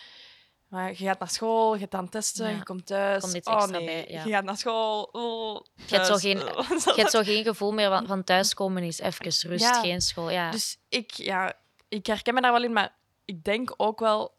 maar 0.68 0.88
je 0.90 0.94
gaat 0.96 1.18
naar 1.18 1.30
school, 1.30 1.74
je 1.74 1.80
gaat 1.80 1.90
dan 1.90 2.08
testen, 2.08 2.50
Ja. 2.50 2.56
je 2.56 2.62
komt 2.62 2.86
thuis. 2.86 3.22
Komt 3.22 3.34
iets 3.34 3.48
oh 3.48 3.66
nee, 3.66 3.84
bij, 3.84 4.04
ja. 4.08 4.24
je 4.24 4.30
gaat 4.30 4.44
naar 4.44 4.56
school. 4.56 5.02
Oh, 5.12 5.64
Je 5.86 5.94
hebt 5.94 6.06
zo 6.06 6.16
geen- 6.16 6.38
Je 6.94 6.94
hebt 6.96 7.10
zo 7.10 7.22
geen 7.22 7.44
gevoel 7.44 7.72
meer 7.72 7.88
van, 7.88 8.06
van 8.06 8.24
thuiskomen 8.24 8.82
is 8.82 8.98
even 9.00 9.24
rust, 9.24 9.64
Ja. 9.64 9.80
geen 9.80 10.00
school. 10.00 10.30
Ja. 10.30 10.50
Dus 10.50 10.78
ik, 10.88 11.10
ja, 11.12 11.52
ik 11.88 12.06
herken 12.06 12.34
me 12.34 12.40
daar 12.40 12.52
wel 12.52 12.64
in, 12.64 12.72
maar 12.72 12.96
ik 13.28 13.44
denk 13.44 13.74
ook 13.76 14.00
wel 14.00 14.36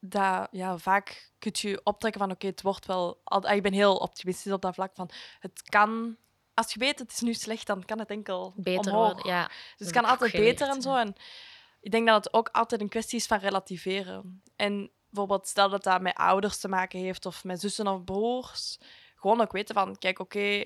dat 0.00 0.48
ja, 0.50 0.78
vaak 0.78 1.32
kun 1.38 1.52
je 1.54 1.80
optrekken 1.84 2.20
van 2.20 2.30
oké, 2.30 2.46
het 2.46 2.62
wordt 2.62 2.86
wel... 2.86 3.20
al- 3.24 3.42
ah, 3.42 3.54
Ik 3.56 3.62
ben 3.62 3.72
heel 3.72 3.96
optimistisch 3.96 4.52
op 4.52 4.62
dat 4.62 4.74
vlak 4.74 4.94
van 4.94 5.10
het 5.40 5.62
kan... 5.62 6.16
Als 6.54 6.72
je 6.72 6.78
weet 6.78 6.98
het 6.98 7.12
is 7.12 7.20
nu 7.20 7.34
slecht, 7.34 7.66
dan 7.66 7.84
kan 7.84 7.98
het 7.98 8.10
enkel 8.10 8.52
Beter 8.56 8.92
omhoog. 8.92 9.12
worden, 9.12 9.32
ja. 9.32 9.46
Dus 9.46 9.86
het 9.86 9.90
kan 9.90 10.04
altijd 10.04 10.30
geleerd, 10.30 10.58
beter 10.58 10.74
en 10.74 10.82
zo. 10.82 10.90
ja. 10.90 11.00
En 11.00 11.14
ik 11.80 11.90
denk 11.90 12.06
dat 12.06 12.24
het 12.24 12.34
ook 12.34 12.48
altijd 12.48 12.80
een 12.80 12.88
kwestie 12.88 13.18
is 13.18 13.26
van 13.26 13.38
relativeren. 13.38 14.42
En 14.56 14.90
bijvoorbeeld, 15.08 15.48
stel 15.48 15.68
dat 15.68 15.82
dat 15.84 16.00
met 16.00 16.14
ouders 16.16 16.58
te 16.58 16.68
maken 16.68 16.98
heeft 16.98 17.26
of 17.26 17.44
met 17.44 17.60
zussen 17.60 17.86
of 17.86 18.04
broers. 18.04 18.78
Gewoon 19.16 19.40
ook 19.40 19.52
weten 19.52 19.74
van, 19.74 19.98
kijk, 19.98 20.18
oké, 20.18 20.64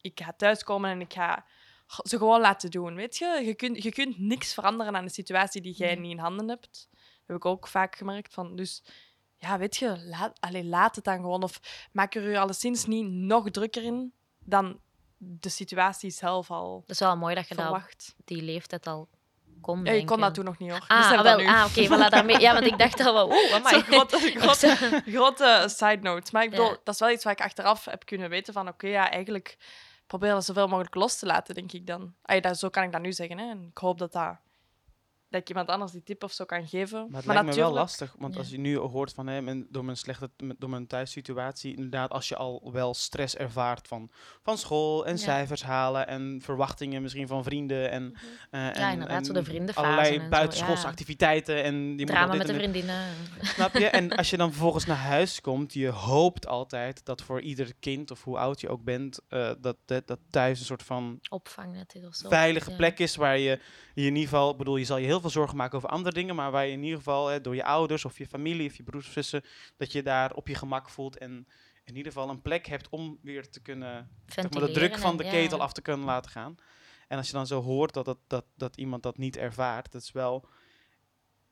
ik 0.00 0.20
ga 0.20 0.32
thuiskomen 0.36 0.90
en 0.90 1.00
ik 1.00 1.12
ga 1.12 1.44
ze 1.86 2.18
gewoon 2.18 2.40
laten 2.40 2.70
doen. 2.70 2.94
Weet 2.94 3.16
je, 3.16 3.42
je 3.44 3.54
kunt, 3.54 3.82
je 3.82 3.92
kunt 3.92 4.18
niks 4.18 4.54
veranderen 4.54 4.96
aan 4.96 5.02
een 5.02 5.10
situatie 5.10 5.60
die 5.60 5.74
jij 5.74 5.94
niet 5.94 6.10
in 6.10 6.18
handen 6.18 6.48
hebt. 6.48 6.88
Dat 6.90 7.26
heb 7.26 7.36
ik 7.36 7.44
ook 7.44 7.66
vaak 7.66 7.96
gemerkt. 7.96 8.34
Van, 8.34 8.56
dus 8.56 8.82
ja, 9.36 9.58
weet 9.58 9.76
je, 9.76 10.04
laat, 10.04 10.40
allee, 10.40 10.64
laat 10.64 10.96
het 10.96 11.04
dan 11.04 11.16
gewoon. 11.20 11.42
Of 11.42 11.60
maak 11.92 12.14
er 12.14 12.30
je 12.30 12.38
alleszins 12.38 12.86
niet 12.86 13.06
nog 13.10 13.50
drukker 13.50 13.82
in 13.82 14.12
dan 14.38 14.80
de 15.18 15.48
situatie 15.48 16.10
zelf 16.10 16.50
al 16.50 16.80
Dat 16.80 16.90
is 16.90 16.98
wel 16.98 17.16
mooi 17.16 17.34
dat 17.34 17.48
je 17.48 17.54
dat 17.54 17.64
verwacht. 17.64 18.14
die 18.24 18.42
leeftijd 18.42 18.86
al 18.86 19.08
kon 19.60 19.84
Ja, 19.84 19.92
ik 19.92 20.06
kon 20.06 20.20
dat 20.20 20.34
toen 20.34 20.44
nog 20.44 20.58
niet 20.58 20.70
hoor. 20.70 20.84
Ah, 20.86 20.98
Besef 20.98 21.18
ah, 21.18 21.24
dat 21.24 21.36
wel, 21.36 21.46
ah 21.46 21.66
oké, 21.68 21.86
voilà, 21.86 22.10
daarmee. 22.10 22.40
Ja, 22.40 22.52
want 22.52 22.66
ik 22.66 22.78
dacht 22.78 23.00
al 23.00 23.12
wel, 23.12 23.26
oeh, 23.26 23.54
amai. 23.54 23.74
Zo'n 23.74 23.82
grote, 23.82 24.18
grote, 24.18 24.76
grote 25.12 25.64
side 25.66 25.98
note. 26.02 26.30
Maar 26.32 26.42
ik 26.42 26.50
bedoel, 26.50 26.70
Ja. 26.70 26.76
dat 26.84 26.94
is 26.94 27.00
wel 27.00 27.10
iets 27.10 27.24
waar 27.24 27.32
ik 27.32 27.40
achteraf 27.40 27.84
heb 27.84 28.04
kunnen 28.04 28.28
weten 28.30 28.52
van 28.52 28.68
oké, 28.68 28.86
ja, 28.86 29.10
eigenlijk 29.10 29.56
probeer 30.06 30.30
dat 30.30 30.44
zoveel 30.44 30.68
mogelijk 30.68 30.94
los 30.94 31.18
te 31.18 31.26
laten, 31.26 31.54
denk 31.54 31.72
ik 31.72 31.86
dan. 31.86 32.14
Ay, 32.22 32.40
dat, 32.40 32.58
zo 32.58 32.68
kan 32.68 32.82
ik 32.82 32.92
dat 32.92 33.00
nu 33.00 33.12
zeggen. 33.12 33.38
Hè. 33.38 33.50
En 33.50 33.66
ik 33.70 33.78
hoop 33.78 33.98
dat, 33.98 34.12
dat, 34.12 34.36
dat 35.36 35.48
ik 35.48 35.48
iemand 35.48 35.68
anders 35.68 35.92
die 35.92 36.02
tip 36.02 36.22
of 36.24 36.32
zo 36.32 36.44
kan 36.44 36.66
geven. 36.68 36.98
Maar 37.10 37.16
het 37.16 37.26
lijkt 37.26 37.26
me 37.26 37.32
wel 37.32 37.44
natuurlijk- 37.44 37.74
lastig, 37.74 38.14
want 38.18 38.32
Ja. 38.34 38.38
als 38.40 38.48
je 38.50 38.58
nu 38.58 38.76
hoort 38.76 39.12
van 39.12 39.26
hè, 39.26 39.42
mijn- 39.42 39.66
door 39.70 39.84
mijn 39.84 39.96
slechte, 39.96 40.30
met- 40.36 40.60
door 40.60 40.70
mijn 40.70 40.86
thuissituatie, 40.86 41.74
inderdaad, 41.76 42.10
als 42.10 42.28
je 42.28 42.36
al 42.36 42.70
wel 42.72 42.94
stress 42.94 43.36
ervaart 43.36 43.88
van, 43.88 44.10
van 44.42 44.58
school 44.58 45.06
en 45.06 45.12
Ja. 45.12 45.18
cijfers 45.18 45.62
halen 45.62 46.06
en 46.08 46.40
verwachtingen 46.42 47.02
misschien 47.02 47.26
van 47.26 47.44
vrienden 47.44 47.90
en, 47.90 48.14
eh, 48.50 48.66
en 48.82 48.92
inderdaad, 48.92 49.26
zo 49.26 49.32
de 49.32 49.38
en 49.38 49.44
vriendenfase 49.44 49.86
allerlei 49.86 50.16
en 50.16 50.22
zo, 50.22 50.28
buitenschoolse 50.28 50.82
ja. 50.82 50.88
activiteiten 50.88 51.62
en 51.62 51.74
die 51.96 52.06
moet 52.06 52.14
Drama 52.14 52.34
met 52.34 52.46
de 52.46 52.54
vriendinnen. 52.54 53.04
Snap 53.40 53.74
je? 53.74 53.86
En 53.86 54.10
als 54.16 54.30
je 54.30 54.36
dan 54.36 54.50
vervolgens 54.50 54.84
naar 54.86 54.96
huis 54.96 55.40
komt, 55.40 55.72
je 55.72 55.88
hoopt 55.88 56.46
altijd 56.46 57.04
dat 57.04 57.22
voor 57.22 57.40
ieder 57.40 57.72
kind 57.80 58.10
of 58.10 58.24
hoe 58.24 58.38
oud 58.38 58.60
je 58.60 58.68
ook 58.68 58.84
bent, 58.84 59.20
eh, 59.28 59.50
dat, 59.60 59.76
dat, 59.84 60.06
dat 60.06 60.18
thuis 60.30 60.58
een 60.58 60.64
soort 60.66 60.82
van 60.82 61.18
Opvang 61.28 61.72
net 61.72 61.94
is 61.94 62.06
of 62.06 62.14
zo. 62.14 62.28
veilige 62.28 62.70
Ja. 62.70 62.76
plek 62.76 62.98
is 62.98 63.16
waar 63.16 63.38
je 63.38 63.60
je 63.94 64.02
in 64.06 64.14
ieder 64.14 64.22
geval, 64.22 64.56
bedoel, 64.56 64.76
je 64.76 64.84
zal 64.84 64.96
je 64.96 65.06
heel 65.06 65.20
veel 65.20 65.25
zorgen 65.30 65.56
maken 65.56 65.76
over 65.76 65.88
andere 65.88 66.14
dingen, 66.14 66.34
maar 66.34 66.50
waar 66.50 66.66
je 66.66 66.72
in 66.72 66.82
ieder 66.82 66.98
geval 66.98 67.26
hè, 67.28 67.40
door 67.40 67.54
je 67.54 67.64
ouders 67.64 68.04
of 68.04 68.18
je 68.18 68.26
familie 68.26 68.68
of 68.68 68.76
je 68.76 68.82
broers 68.82 69.06
of 69.06 69.12
zussen, 69.12 69.44
dat 69.76 69.92
je 69.92 70.02
daar 70.02 70.32
op 70.34 70.48
je 70.48 70.54
gemak 70.54 70.90
voelt 70.90 71.18
en 71.18 71.48
in 71.84 71.96
ieder 71.96 72.12
geval 72.12 72.28
een 72.28 72.42
plek 72.42 72.66
hebt 72.66 72.88
om 72.88 73.18
weer 73.22 73.50
te 73.50 73.60
kunnen, 73.60 74.10
zeg 74.26 74.50
maar, 74.50 74.66
de 74.66 74.70
druk 74.70 74.98
van 74.98 75.16
de 75.16 75.24
ja. 75.24 75.30
ketel 75.30 75.60
af 75.60 75.72
te 75.72 75.82
kunnen 75.82 76.06
laten 76.06 76.30
gaan. 76.30 76.56
En 77.08 77.16
als 77.18 77.26
je 77.26 77.32
dan 77.32 77.46
zo 77.46 77.62
hoort 77.62 77.94
dat, 77.94 78.04
dat, 78.04 78.18
dat, 78.26 78.44
dat 78.56 78.76
iemand 78.76 79.02
dat 79.02 79.18
niet 79.18 79.36
ervaart, 79.36 79.92
dat 79.92 80.02
is 80.02 80.12
wel... 80.12 80.48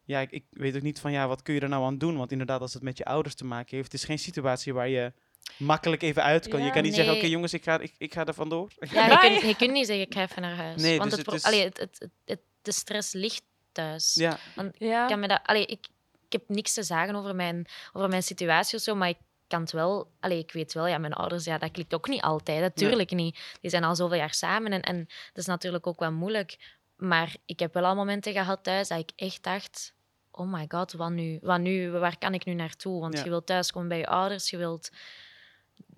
Ja, 0.07 0.21
ik, 0.21 0.31
ik 0.31 0.45
weet 0.51 0.77
ook 0.77 0.83
niet 0.83 1.01
van, 1.01 1.13
ja, 1.13 1.29
wat 1.29 1.43
kun 1.43 1.55
je 1.55 1.61
er 1.61 1.69
nou 1.69 1.85
aan 1.85 1.99
doen? 1.99 2.17
Want 2.17 2.33
inderdaad, 2.33 2.61
als 2.61 2.75
het 2.75 2.83
met 2.83 2.99
je 2.99 3.05
ouders 3.05 3.35
te 3.35 3.45
maken 3.45 3.77
heeft, 3.77 3.93
het 3.93 4.01
is 4.01 4.07
geen 4.07 4.19
situatie 4.19 4.73
waar 4.75 4.89
je 4.89 5.13
makkelijk 5.59 6.03
even 6.03 6.23
uit 6.23 6.49
kan. 6.49 6.63
je 6.63 6.71
kan 6.71 6.83
niet 6.83 6.95
zeggen, 6.95 7.15
oké 7.15 7.27
jongens, 7.27 7.53
ik 7.53 7.63
ga, 7.65 7.79
ik, 7.79 7.95
ik 7.99 8.13
ga 8.15 8.25
er 8.27 8.35
vandoor. 8.35 8.73
Ja, 8.79 9.11
je 9.11 9.19
kunt, 9.29 9.43
je 9.51 9.57
kunt 9.57 9.73
niet 9.73 9.87
zeggen, 9.87 10.07
ik 10.07 10.15
ga 10.15 10.23
even 10.23 10.43
naar 10.43 10.57
huis. 10.57 10.83
Nee, 10.83 10.99
Want 10.99 11.11
dus 11.11 11.19
het, 11.19 11.31
het 11.31 11.41
pro- 11.41 11.51
is- 11.51 11.55
allee, 11.55 11.65
het, 11.65 11.79
het, 11.79 11.97
het, 11.99 12.11
het- 12.25 12.43
de 12.63 12.73
stress 12.73 13.13
ligt 13.13 13.43
thuis. 13.75 14.15
ja, 14.15 14.39
Ja. 14.79 15.03
Ik, 15.03 15.09
kan 15.09 15.21
me 15.21 15.29
dat, 15.29 15.41
allee, 15.43 15.67
ik, 15.67 15.87
ik 16.27 16.33
heb 16.33 16.43
niks 16.49 16.73
te 16.73 16.83
zeggen 16.83 17.15
over 17.15 17.35
mijn, 17.35 17.67
over 17.93 18.09
mijn 18.09 18.23
situatie 18.23 18.77
of 18.77 18.83
zo, 18.83 18.95
maar 18.95 19.09
ik 19.09 19.19
kan 19.47 19.61
het 19.61 19.73
wel... 19.73 20.11
Allee, 20.21 20.39
ik 20.39 20.53
weet 20.53 20.73
wel, 20.73 20.87
ja, 20.87 20.99
mijn 20.99 21.13
ouders, 21.13 21.45
ja, 21.45 21.59
dat 21.59 21.71
klikt 21.71 21.95
ook 21.95 22.09
niet 22.09 22.23
altijd. 22.23 22.61
Natuurlijk 22.61 23.11
niet. 23.11 23.57
Die 23.61 23.71
zijn 23.71 23.85
al 23.85 23.95
zoveel 23.97 24.17
jaar 24.17 24.35
samen 24.35 24.73
en, 24.73 24.83
en 24.83 24.99
dat 25.07 25.37
is 25.39 25.47
natuurlijk 25.47 25.87
ook 25.87 25.99
wel 26.01 26.13
moeilijk. 26.13 26.77
Maar 26.97 27.37
ik 27.47 27.59
heb 27.59 27.75
wel 27.75 27.85
al 27.85 27.95
momenten 27.95 28.33
gehad 28.33 28.65
thuis 28.65 28.89
dat 28.89 28.99
ik 28.99 29.11
echt 29.17 29.43
dacht... 29.43 29.93
Oh 30.31 30.53
my 30.53 30.65
god, 30.69 30.93
wat 30.93 31.11
nu? 31.11 31.39
Wat 31.43 31.61
nu? 31.61 31.91
Waar 31.91 32.19
kan 32.19 32.35
ik 32.35 32.45
nu 32.45 32.55
naartoe? 32.55 33.01
Want 33.01 33.15
Ja. 33.19 33.25
je 33.25 33.29
wilt 33.31 33.47
thuiskomen 33.47 33.89
bij 33.89 33.99
je 33.99 34.07
ouders, 34.07 34.51
je 34.51 34.57
wilt... 34.57 34.91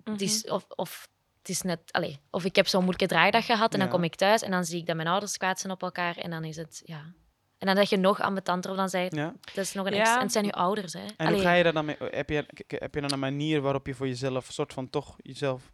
Het 0.03 0.21
is, 0.21 0.43
Mhm. 0.43 0.53
of, 0.53 0.65
of 0.75 1.09
het 1.39 1.49
is 1.49 1.61
net... 1.61 1.79
Allee, 1.91 2.19
of 2.29 2.43
ik 2.45 2.55
heb 2.55 2.67
zo'n 2.67 2.83
moeilijke 2.83 3.07
draaidag 3.13 3.45
gehad 3.45 3.73
en 3.73 3.79
dan 3.79 3.89
kom 3.89 4.03
ik 4.03 4.15
thuis 4.15 4.41
en 4.41 4.51
dan 4.51 4.65
zie 4.65 4.79
ik 4.79 4.85
dat 4.85 4.95
mijn 4.95 5.07
ouders 5.07 5.37
kwaad 5.37 5.59
zijn 5.59 5.73
op 5.73 5.81
elkaar 5.81 6.17
en 6.17 6.29
dan 6.29 6.43
is 6.43 6.55
het... 6.55 6.81
Ja. 6.85 7.13
En 7.57 7.67
dan 7.67 7.75
dat 7.75 7.89
je 7.89 7.97
nog 7.97 8.21
ambetanter 8.21 8.71
of 8.71 8.77
dan 8.89 9.01
je, 9.03 9.15
ja. 9.15 9.33
dat 9.53 9.63
is 9.65 9.73
nog 9.73 9.85
een 9.85 9.93
Ja. 9.93 9.99
extra... 9.99 10.15
En 10.17 10.23
het 10.23 10.31
zijn 10.31 10.45
je 10.45 10.51
ouders, 10.51 10.93
hè. 10.93 10.99
En 10.99 11.13
Allee, 11.17 11.33
hoe 11.33 11.41
ga 11.41 11.53
je 11.53 11.63
daar 11.63 11.73
dan 11.73 11.85
mee? 11.85 11.95
Heb 11.99 12.29
je, 12.29 12.45
heb 12.67 12.93
je 12.95 13.01
dan 13.01 13.11
een 13.11 13.19
manier 13.19 13.61
waarop 13.61 13.87
je 13.87 13.93
voor 13.93 14.07
jezelf 14.07 14.47
soort 14.51 14.73
van 14.73 14.89
toch 14.89 15.15
jezelf 15.21 15.71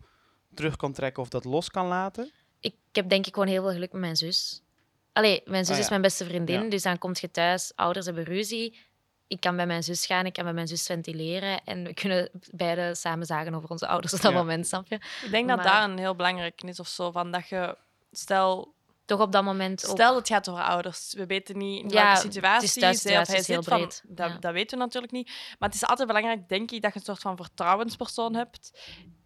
terug 0.54 0.76
kan 0.76 0.94
trekken 0.94 1.24
of 1.24 1.30
dat 1.30 1.46
los 1.46 1.70
kan 1.70 1.88
laten? 1.88 2.32
ik, 2.60 2.74
ik 2.90 2.96
heb 2.96 3.10
denk 3.10 3.28
ik 3.28 3.34
gewoon 3.34 3.50
heel 3.50 3.62
veel 3.64 3.72
geluk 3.72 3.92
met 3.92 4.02
mijn 4.02 4.16
zus. 4.16 4.62
Allee, 5.14 5.42
mijn 5.46 5.64
zus 5.66 5.70
Ah, 5.74 5.78
ja. 5.78 5.84
is 5.84 5.90
mijn 5.90 6.02
beste 6.02 6.26
vriendin, 6.26 6.64
Ja. 6.64 6.70
dus 6.70 6.82
dan 6.82 6.98
kom 6.98 7.12
je 7.20 7.32
thuis, 7.32 7.72
ouders 7.76 8.06
hebben 8.06 8.24
ruzie. 8.24 8.78
Ik 9.28 9.40
kan 9.40 9.56
bij 9.56 9.66
mijn 9.68 9.84
zus 9.84 10.06
gaan, 10.06 10.26
ik 10.26 10.34
kan 10.34 10.44
bij 10.44 10.54
mijn 10.54 10.68
zus 10.68 10.86
ventileren 10.86 11.64
en 11.64 11.84
we 11.84 11.94
kunnen 11.94 12.30
beide 12.52 12.96
samen 12.96 13.26
zagen 13.26 13.54
over 13.56 13.70
onze 13.70 13.88
ouders 13.88 14.14
op 14.14 14.22
dat 14.22 14.32
Ja. 14.32 14.38
moment, 14.38 14.68
snap 14.68 14.88
je? 14.88 14.96
Ik 14.96 15.32
denk 15.32 15.48
dat 15.48 15.58
Maar- 15.58 15.66
daar 15.66 15.90
een 15.90 15.98
heel 15.98 16.16
belangrijk 16.16 16.62
is 16.64 16.80
of 16.80 16.88
zo. 16.88 17.12
Van 17.12 17.32
dat 17.32 17.48
je, 17.48 17.78
stel, 18.12 18.74
Toch 19.06 19.20
op 19.20 19.32
dat 19.32 19.44
moment 19.44 19.88
ook... 19.88 19.96
stel 19.96 20.16
het 20.16 20.28
gaat 20.28 20.50
over 20.50 20.64
ouders. 20.64 21.14
We 21.14 21.26
weten 21.26 21.58
niet 21.58 21.84
in 21.84 21.90
Ja, 21.90 21.94
welke 21.94 22.10
het 22.10 22.18
is 22.18 22.34
situatie 22.34 22.82
thuis- 22.82 23.02
zij 23.02 23.20
of 23.20 23.26
situatie 23.28 23.32
hij 23.32 23.40
is 23.40 23.48
heel 23.48 23.64
zit. 23.64 24.02
Van, 24.06 24.16
dat, 24.16 24.32
ja. 24.32 24.38
dat 24.38 24.54
weten 24.54 24.78
we 24.78 24.84
natuurlijk 24.84 25.14
niet. 25.14 25.28
Maar 25.60 25.70
het 25.70 25.76
is 25.76 25.86
altijd 25.86 26.08
belangrijk, 26.08 26.50
denk 26.50 26.72
ik, 26.72 26.82
dat 26.82 26.94
je 26.94 27.00
een 27.00 27.06
soort 27.06 27.20
van 27.20 27.36
vertrouwenspersoon 27.36 28.36
hebt. 28.36 28.72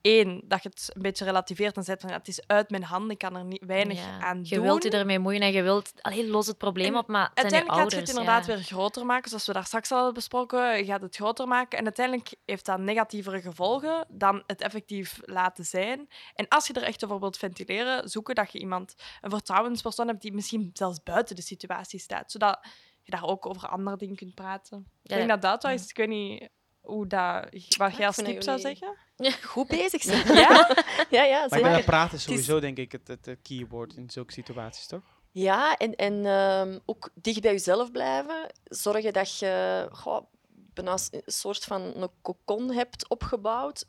Eén, 0.08 0.42
dat 0.46 0.64
je 0.64 0.70
het 0.70 0.90
een 0.94 1.02
beetje 1.02 1.26
relativeert 1.26 1.76
en 1.76 1.84
zegt 1.84 2.02
van 2.02 2.10
ja, 2.10 2.16
het 2.18 2.28
is 2.28 2.48
uit 2.48 2.70
mijn 2.70 2.84
handen, 2.84 3.12
ik 3.12 3.18
kan 3.18 3.36
er 3.36 3.44
niet, 3.46 3.66
weinig 3.66 3.98
Ja. 3.98 4.20
aan 4.20 4.40
Je 4.44 4.56
doen. 4.56 4.64
wilt 4.64 4.84
je 4.84 4.90
ermee 4.90 5.20
moeien 5.20 5.42
en 5.42 5.52
je 5.52 5.62
wilt... 5.62 5.94
Allee, 6.02 6.28
los 6.28 6.48
het 6.48 6.58
probleem 6.58 6.88
En 6.94 6.98
op, 6.98 7.08
maar 7.08 7.22
het 7.24 7.32
je 7.36 7.42
Uiteindelijk 7.42 7.80
gaat 7.80 7.92
je 7.92 7.98
ouders. 7.98 8.10
het 8.10 8.20
inderdaad 8.20 8.46
ja. 8.46 8.54
weer 8.56 8.64
groter 8.64 9.06
maken, 9.06 9.30
zoals 9.30 9.46
we 9.46 9.54
daar 9.54 9.66
straks 9.66 9.90
al 9.92 9.96
hadden 9.96 10.14
besproken. 10.16 10.78
Je 10.78 10.86
gaat 10.86 11.02
het 11.02 11.16
groter 11.16 11.48
maken 11.48 11.78
en 11.78 11.84
uiteindelijk 11.84 12.36
heeft 12.46 12.66
dat 12.66 12.80
negatievere 12.80 13.42
gevolgen 13.42 14.06
dan 14.10 14.44
het 14.46 14.62
effectief 14.62 15.20
laten 15.26 15.66
zijn. 15.66 16.08
En 16.34 16.48
als 16.48 16.68
je 16.68 16.74
er 16.74 16.84
echt 16.84 17.04
over 17.04 17.20
wilt 17.20 17.38
ventileren, 17.38 18.10
zoeken 18.10 18.36
dat 18.36 18.52
je 18.52 18.60
iemand, 18.60 18.96
een 19.22 19.30
vertrouwenspersoon 19.30 20.08
hebt 20.08 20.22
die 20.22 20.34
misschien 20.34 20.70
zelfs 20.74 21.04
buiten 21.04 21.36
de 21.36 21.42
situatie 21.42 22.00
staat, 22.00 22.32
zodat 22.32 22.60
je 23.04 23.12
daar 23.12 23.24
ook 23.26 23.46
over 23.46 23.68
andere 23.68 23.98
dingen 23.98 24.16
kunt 24.16 24.36
praten. 24.36 24.88
ik 25.04 25.10
denk 25.10 25.30
dat 25.30 25.42
dat 25.42 25.64
wel 25.64 25.72
is, 25.72 25.90
ik 25.90 25.98
weet 25.98 26.08
niet 26.08 26.50
hoe 26.88 27.08
dat, 27.08 27.46
wat 27.78 27.96
jij 27.96 28.08
als 28.08 28.16
tip 28.16 28.44
zou 28.44 28.60
zeggen. 28.60 28.96
Goed 29.44 29.68
bezig 29.68 30.02
zijn. 30.10 30.28
Ja? 30.34 30.70
ja, 31.10 31.24
ja, 31.24 31.46
Maar 31.50 31.60
ik 31.60 31.66
dat 31.66 31.86
praten 31.86 32.18
is 32.18 32.26
Het 32.26 32.34
is- 32.34 32.46
sowieso, 32.46 32.60
denk 32.60 32.78
ik, 32.78 32.92
het, 32.92 33.08
het, 33.08 33.26
het 33.26 33.40
keyword 33.42 33.94
in 33.96 34.10
zulke 34.10 34.34
situaties, 34.34 34.88
toch? 34.88 35.02
Ja, 35.32 35.78
en, 35.78 35.96
en 35.96 36.26
ehm, 36.26 36.80
ook 36.86 37.10
dicht 37.14 37.42
bij 37.42 37.52
jezelf 37.52 37.92
blijven. 37.92 38.52
Zorgen 38.64 39.14
dat 39.14 39.38
je 39.40 39.88
goh, 39.92 40.26
een 40.74 41.00
soort 41.26 41.64
van 41.64 41.82
een 41.82 42.10
cocon 42.22 42.72
hebt 42.72 43.10
opgebouwd, 43.10 43.86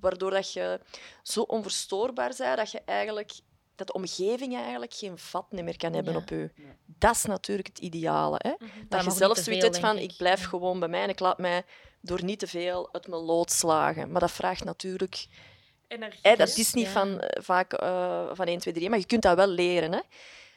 waardoor 0.00 0.30
dat 0.30 0.52
je 0.52 0.80
zo 1.22 1.40
onverstoorbaar 1.42 2.32
bent 2.38 2.56
dat 2.56 2.70
je 2.70 2.80
eigenlijk 2.84 3.32
dat 3.74 3.86
de 3.86 3.92
omgeving 3.92 4.56
eigenlijk 4.56 4.94
geen 4.94 5.18
vat 5.18 5.52
meer 5.52 5.76
kan 5.76 5.92
hebben 5.92 6.12
Ja. 6.12 6.18
op 6.18 6.28
je. 6.28 6.50
Ja. 6.54 6.64
Dat 6.86 7.14
is 7.14 7.24
natuurlijk 7.24 7.68
het 7.68 7.78
ideale. 7.78 8.36
Hè? 8.38 8.50
Dat 8.58 8.68
Dat 8.88 9.04
je 9.04 9.10
zelf 9.10 9.38
zoiets 9.38 9.64
hebt 9.64 9.78
van, 9.78 9.96
denk 9.96 10.10
ik 10.10 10.16
blijf 10.16 10.44
gewoon 10.44 10.78
bij 10.80 10.88
mij 10.88 11.02
en 11.02 11.08
ik 11.08 11.20
laat 11.20 11.38
mij 11.38 11.64
door 12.00 12.24
niet 12.24 12.38
te 12.38 12.46
veel 12.46 12.88
uit 12.92 13.08
mijn 13.08 13.22
lood 13.22 13.50
slagen. 13.50 14.10
Maar 14.10 14.20
dat 14.20 14.30
vraagt 14.30 14.64
natuurlijk 14.64 15.26
Energie. 15.88 16.18
Hè, 16.22 16.36
dat 16.36 16.56
is 16.56 16.72
niet 16.74 16.86
Ja. 16.86 16.92
van, 16.92 17.20
eh, 17.20 17.42
vaak 17.42 17.72
eh, 17.72 18.30
van 18.32 18.46
1, 18.46 18.58
2, 18.58 18.74
3, 18.74 18.90
maar 18.90 18.98
je 18.98 19.06
kunt 19.06 19.22
dat 19.22 19.36
wel 19.36 19.46
leren. 19.46 19.92
Hè. 19.92 20.00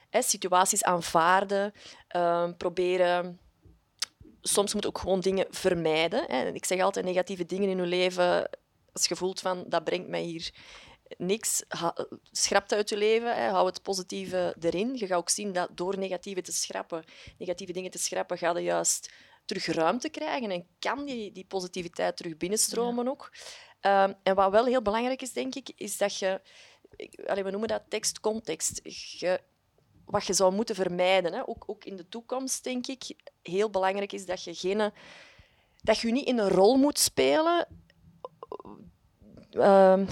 Hè, 0.10 0.22
situaties 0.22 0.84
aanvaarden, 0.84 1.74
ehm, 2.08 2.54
proberen. 2.58 3.40
Soms 4.42 4.74
moet 4.74 4.86
ook 4.86 4.98
gewoon 4.98 5.20
dingen 5.20 5.46
vermijden. 5.50 6.26
Hè. 6.28 6.52
Ik 6.52 6.66
zeg 6.66 6.82
altijd 6.82 7.06
negatieve 7.06 7.46
dingen 7.46 7.70
in 7.70 7.78
je 7.78 7.86
leven. 7.86 8.50
Als 8.94 9.08
je 9.08 9.16
voelt 9.16 9.40
van 9.40 9.64
dat 9.68 9.84
brengt 9.84 10.08
mij 10.08 10.22
hier 10.22 10.52
niks, 11.18 11.64
ha- 11.68 11.96
schrap 12.32 12.70
dat 12.70 12.78
uit 12.78 12.90
je 12.90 12.98
leven. 12.98 13.36
Hè. 13.36 13.50
Hou 13.50 13.66
het 13.66 13.82
positieve 13.82 14.56
erin. 14.60 14.96
Je 14.96 15.08
gaat 15.08 15.18
ook 15.18 15.30
zien 15.30 15.54
dat 15.54 15.70
door 15.72 15.98
negatieve 15.98 16.42
te 16.42 16.52
schrappen, 16.52 17.04
negatieve 17.38 17.74
dingen 17.74 17.92
te 17.92 18.00
schrappen, 18.00 18.38
ga 18.38 18.58
je 18.58 18.64
juist 18.64 19.12
terug 19.60 19.76
ruimte 19.76 20.10
krijgen 20.10 20.52
en 20.52 20.66
kan 20.80 21.06
die, 21.06 21.32
die 21.32 21.46
positiviteit 21.46 22.18
terug 22.18 22.38
binnenstromen 22.38 23.08
ook. 23.08 23.32
Ehm, 23.80 24.14
en 24.24 24.36
wat 24.36 24.52
wel 24.52 24.66
heel 24.66 24.82
belangrijk 24.82 25.22
is, 25.22 25.34
denk 25.34 25.56
ik, 25.56 25.72
is 25.76 25.98
dat 25.98 26.18
je... 26.18 26.42
ik- 26.96 27.20
allee, 27.26 27.44
we 27.44 27.50
noemen 27.52 27.68
dat 27.70 27.82
tekst-context. 27.88 28.82
Wat 30.06 30.26
je 30.26 30.34
zou 30.34 30.54
moeten 30.54 30.76
vermijden, 30.76 31.34
hè, 31.34 31.48
ook, 31.48 31.64
ook 31.68 31.86
in 31.86 31.96
de 31.96 32.10
toekomst, 32.10 32.64
denk 32.64 32.88
ik, 32.88 33.04
heel 33.42 33.70
belangrijk 33.70 34.12
is 34.14 34.26
dat 34.26 34.44
je 34.44 34.54
geen... 34.54 34.92
Dat 35.84 36.00
je 36.00 36.12
niet 36.12 36.28
in 36.28 36.38
een 36.40 36.50
rol 36.50 36.78
moet 36.78 37.00
spelen 37.00 37.68
ehm, 39.52 40.06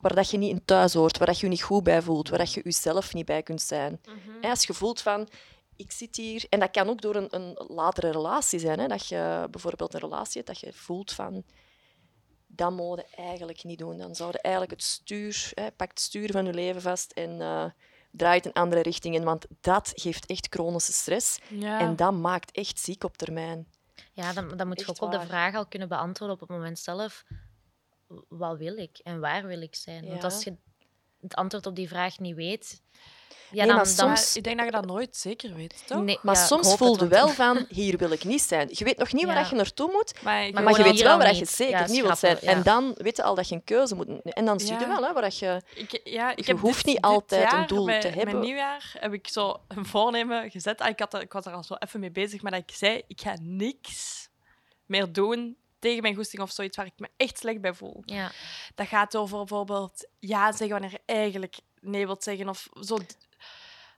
waar 0.00 0.14
dat 0.14 0.30
je 0.30 0.36
niet 0.38 0.50
in 0.50 0.64
thuis 0.64 0.94
hoort, 0.94 1.18
waar 1.18 1.26
dat 1.26 1.38
je 1.38 1.46
je 1.46 1.52
niet 1.52 1.62
goed 1.62 1.82
bij 1.82 2.02
voelt, 2.02 2.28
waar 2.28 2.38
dat 2.38 2.52
je 2.52 2.60
jezelf 2.64 3.14
niet 3.14 3.26
bij 3.26 3.42
kunt 3.42 3.62
zijn. 3.62 4.00
Hè, 4.40 4.48
Als 4.50 4.64
je 4.66 4.74
voelt 4.74 5.00
van, 5.00 5.28
ik 5.76 5.92
zit 5.92 6.16
hier... 6.16 6.46
En 6.48 6.60
dat 6.60 6.70
kan 6.70 6.88
ook 6.88 7.00
door 7.00 7.16
een, 7.16 7.34
een 7.34 7.54
latere 7.68 8.10
relatie 8.10 8.58
zijn. 8.58 8.78
Hè, 8.78 8.86
dat 8.86 9.06
je 9.06 9.48
bijvoorbeeld 9.50 9.94
een 9.94 10.00
relatie 10.00 10.42
hebt, 10.42 10.46
dat 10.46 10.60
je 10.60 10.72
voelt 10.72 11.12
van... 11.12 11.44
Dat 12.46 12.72
moet 12.72 12.98
je 12.98 13.16
eigenlijk 13.16 13.64
niet 13.64 13.78
doen. 13.78 13.98
Dan 13.98 14.14
zou 14.14 14.30
je 14.32 14.40
eigenlijk 14.40 14.74
het 14.74 14.82
stuur... 14.82 15.50
Hè, 15.54 15.72
pak 15.72 15.88
het 15.88 16.00
stuur 16.00 16.30
van 16.30 16.44
je 16.44 16.54
leven 16.54 16.82
vast 16.82 17.12
en 17.12 17.40
eh 17.40 17.66
draai 18.16 18.36
het 18.36 18.46
een 18.46 18.52
andere 18.52 18.82
richting 18.82 19.14
in. 19.14 19.24
Want 19.24 19.46
dat 19.60 19.92
geeft 19.94 20.26
echt 20.26 20.46
chronische 20.50 20.92
stress. 20.92 21.38
Ja. 21.48 21.80
En 21.80 21.96
dat 21.96 22.12
maakt 22.12 22.50
echt 22.50 22.80
ziek 22.80 23.04
op 23.04 23.16
termijn. 23.16 23.68
Ja, 24.12 24.32
dan, 24.32 24.56
dan 24.56 24.66
moet 24.66 24.80
je 24.80 24.86
Echt 24.86 25.00
ook 25.02 25.12
op 25.12 25.20
de 25.20 25.26
vraag 25.26 25.54
al 25.54 25.66
kunnen 25.66 25.88
beantwoorden 25.88 26.36
op 26.36 26.48
het 26.48 26.50
moment 26.58 26.78
zelf. 26.78 27.24
Wat 28.28 28.58
wil 28.58 28.76
ik 28.76 28.98
en 28.98 29.20
waar 29.20 29.46
wil 29.46 29.60
ik 29.60 29.74
zijn? 29.74 30.08
Want 30.08 30.24
als 30.24 30.44
je 30.44 30.56
het 31.20 31.34
antwoord 31.34 31.66
op 31.66 31.76
die 31.76 31.88
vraag 31.88 32.18
niet 32.18 32.34
weet... 32.34 32.82
Ja, 33.50 33.64
Nee, 33.64 33.66
dan, 33.74 33.76
maar 33.84 33.94
dan- 33.96 34.06
Maar 34.08 34.16
soms- 34.18 34.36
ik 34.36 34.44
denk 34.44 34.56
dat 34.56 34.66
je 34.66 34.72
dat 34.72 34.86
nooit 34.86 35.16
zeker 35.16 35.54
weet, 35.54 35.82
toch? 35.86 36.02
Nee, 36.02 36.18
Maar 36.22 36.34
ja, 36.34 36.44
soms 36.44 36.74
voel 36.76 36.98
je 36.98 37.08
wel 37.08 37.28
van, 37.28 37.64
hier 37.80 37.98
wil 37.98 38.10
ik 38.10 38.24
niet 38.24 38.42
zijn. 38.42 38.68
Je 38.72 38.84
weet 38.84 38.98
nog 38.98 39.12
niet 39.12 39.24
waar 39.24 39.34
Ja. 39.34 39.40
dat 39.40 39.50
je 39.50 39.56
naartoe 39.56 39.90
moet, 39.92 40.22
Maar, 40.22 40.46
ik 40.46 40.52
Maar 40.54 40.62
maar 40.62 40.76
je 40.76 40.82
weet 40.82 41.00
wel 41.02 41.18
waar 41.18 41.34
je 41.34 41.44
zeker 41.44 41.78
Ja, 41.80 41.86
niet 41.86 42.02
wilt 42.02 42.18
zijn. 42.18 42.38
En 42.40 42.62
dan 42.62 42.92
weet 42.96 43.16
je 43.16 43.22
al 43.22 43.34
dat 43.34 43.48
je 43.48 43.54
een 43.54 43.64
keuze 43.64 43.94
moet... 43.94 44.06
En 44.22 44.44
dan 44.44 44.60
zie 44.60 44.72
je 44.72 44.80
Ja. 44.80 44.88
wel 44.88 45.04
hè, 45.06 45.12
waar 45.12 45.22
dat 45.22 45.38
je... 45.38 45.62
Ik, 45.74 46.00
ja, 46.04 46.30
ik 46.30 46.38
Je 46.38 46.52
heb 46.52 46.60
hoeft 46.60 46.76
dit- 46.76 46.86
niet 46.86 46.94
dit 46.94 47.04
altijd 47.04 47.52
een 47.52 47.66
doel 47.66 47.84
bij, 47.86 48.00
te 48.00 48.06
hebben. 48.08 48.24
Mijn 48.24 48.40
nieuwjaar 48.40 48.94
heb 48.98 49.12
ik 49.12 49.28
zo 49.28 49.60
een 49.68 49.86
voornemen 49.86 50.50
gezet. 50.50 50.80
Ah, 50.80 50.88
Ik, 50.88 50.98
had, 50.98 51.14
ik 51.20 51.32
was 51.32 51.44
er 51.46 51.52
al 51.52 51.64
zo 51.64 51.74
even 51.74 52.00
mee 52.00 52.10
bezig, 52.10 52.42
maar 52.42 52.52
dat 52.52 52.60
ik 52.66 52.74
zei, 52.76 53.02
ik 53.06 53.20
ga 53.20 53.36
niks 53.40 54.28
meer 54.86 55.12
doen 55.12 55.56
tegen 55.78 56.02
mijn 56.02 56.14
goesting 56.14 56.42
of 56.42 56.50
zoiets 56.50 56.76
waar 56.76 56.86
ik 56.86 56.92
me 56.96 57.08
echt 57.16 57.38
slecht 57.38 57.60
bij 57.60 57.74
voel. 57.74 58.02
Ja, 58.04 58.30
Dat 58.74 58.86
gaat 58.86 59.16
over 59.16 59.38
bijvoorbeeld 59.38 60.08
ja 60.18 60.50
zeggen 60.52 60.68
wanneer 60.68 60.90
je 60.90 61.00
eigenlijk 61.06 61.56
nee 61.84 62.06
wilt 62.06 62.22
zeggen 62.22 62.48
of 62.48 62.68
zo. 62.80 62.98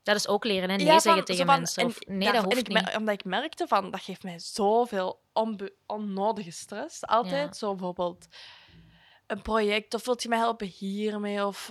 dat 0.02 0.16
is 0.16 0.28
ook 0.28 0.44
leren, 0.44 0.70
hè? 0.70 0.76
Nee 0.76 0.86
Ja, 0.86 0.98
zeggen 0.98 1.24
tegen 1.24 1.46
van- 1.46 1.56
mensen. 1.56 1.82
en 1.82 1.88
Of, 1.88 1.98
nee, 2.06 2.18
daar- 2.18 2.32
dat 2.32 2.44
hoeft 2.44 2.56
niet. 2.56 2.68
mer- 2.82 2.96
omdat 2.96 3.14
ik 3.14 3.24
merkte 3.24 3.66
van, 3.68 3.90
dat 3.90 4.00
geeft 4.00 4.22
mij 4.22 4.38
zoveel 4.38 5.20
onnodige 5.86 6.50
stress. 6.50 7.06
Altijd. 7.06 7.46
Ja. 7.46 7.52
Zo 7.52 7.70
bijvoorbeeld 7.74 8.26
een 9.26 9.42
project, 9.42 9.94
of 9.94 10.04
wilt 10.04 10.22
je 10.22 10.28
mij 10.28 10.38
helpen 10.38 10.66
hiermee? 10.66 11.46
Of 11.46 11.70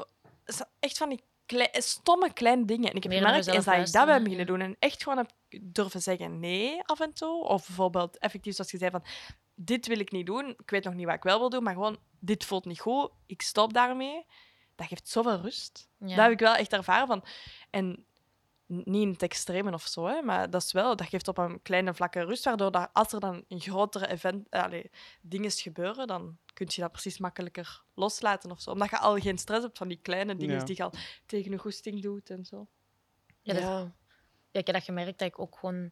echt 0.80 0.98
van 0.98 1.10
die 1.10 1.24
klei- 1.46 1.70
stomme 1.74 2.34
kleine 2.34 2.66
dingen. 2.66 2.90
En 2.90 2.96
ik 2.96 3.04
heb 3.04 3.12
Meer 3.12 3.22
gemerkt 3.22 3.48
eens 3.48 3.66
dat 3.66 3.74
ik 3.76 3.92
dat 3.92 4.06
ben 4.06 4.24
beginnen 4.24 4.46
doen 4.48 4.62
en 4.62 4.76
echt 4.80 5.04
gewoon 5.04 5.18
heb 5.18 5.32
durven 5.62 6.02
zeggen 6.02 6.40
nee 6.40 6.84
af 6.84 7.00
en 7.00 7.14
toe. 7.14 7.44
Of 7.44 7.66
bijvoorbeeld 7.68 8.18
effectief 8.18 8.56
zoals 8.56 8.72
je 8.72 8.78
zei 8.78 8.92
van, 8.92 9.04
dit 9.56 9.88
wil 9.88 10.00
ik 10.00 10.12
niet 10.12 10.26
doen. 10.26 10.50
Ik 10.50 10.70
weet 10.70 10.84
nog 10.84 10.94
niet 10.94 11.06
wat 11.06 11.16
ik 11.16 11.24
wel 11.24 11.40
wil 11.40 11.50
doen, 11.50 11.64
maar 11.64 11.74
gewoon, 11.74 11.98
dit 12.20 12.46
voelt 12.46 12.66
niet 12.66 12.80
goed. 12.80 13.10
Ik 13.26 13.42
stop 13.42 13.74
daarmee. 13.74 14.26
Dat 14.76 14.88
geeft 14.88 15.08
zoveel 15.08 15.40
rust. 15.42 15.90
Ja. 15.98 16.08
Dat 16.08 16.18
heb 16.18 16.32
ik 16.32 16.40
wel 16.40 16.56
echt 16.56 16.74
ervaren 16.74 17.08
van. 17.08 17.24
En 17.70 18.06
niet 18.68 19.02
in 19.02 19.10
het 19.10 19.22
extreme 19.24 19.74
of 19.74 19.82
zo, 19.88 20.06
hè, 20.06 20.22
maar 20.22 20.50
dat 20.50 20.62
is 20.62 20.72
wel, 20.72 20.96
dat 20.96 21.08
geeft 21.08 21.28
op 21.28 21.38
een 21.38 21.62
kleine 21.62 21.94
vlakke 21.94 22.24
rust, 22.24 22.44
waardoor 22.46 22.72
dat 22.72 22.90
als 22.94 23.14
er 23.14 23.20
dan 23.20 23.44
een 23.48 23.60
grotere 23.62 24.08
event, 24.08 24.50
eh, 24.50 24.64
allee, 24.64 24.92
dingen 25.22 25.52
gebeuren, 25.52 26.08
dan 26.08 26.38
kun 26.54 26.68
je 26.70 26.82
dat 26.82 26.92
precies 26.92 27.18
makkelijker 27.18 27.84
loslaten 27.94 28.52
of 28.52 28.62
zo. 28.62 28.72
Omdat 28.72 28.90
je 28.90 29.00
al 29.00 29.18
geen 29.18 29.38
stress 29.38 29.64
hebt 29.64 29.78
van 29.78 29.88
die 29.88 30.00
kleine 30.02 30.36
dingen 30.36 30.56
Ja. 30.58 30.64
die 30.64 30.76
je 30.76 30.84
al 30.84 30.92
tegen 31.26 31.52
je 31.52 31.58
goesting 31.58 32.02
doet 32.02 32.30
en 32.30 32.46
zo. 32.46 32.68
Ja, 33.42 33.54
dat- 33.54 33.62
Ja. 33.64 33.94
Ja, 34.52 34.62
ik 34.62 34.66
heb 34.66 34.76
dat 34.76 34.86
gemerkt 34.86 35.20
dat 35.20 35.28
ik 35.28 35.40
ook 35.40 35.58
gewoon, 35.58 35.92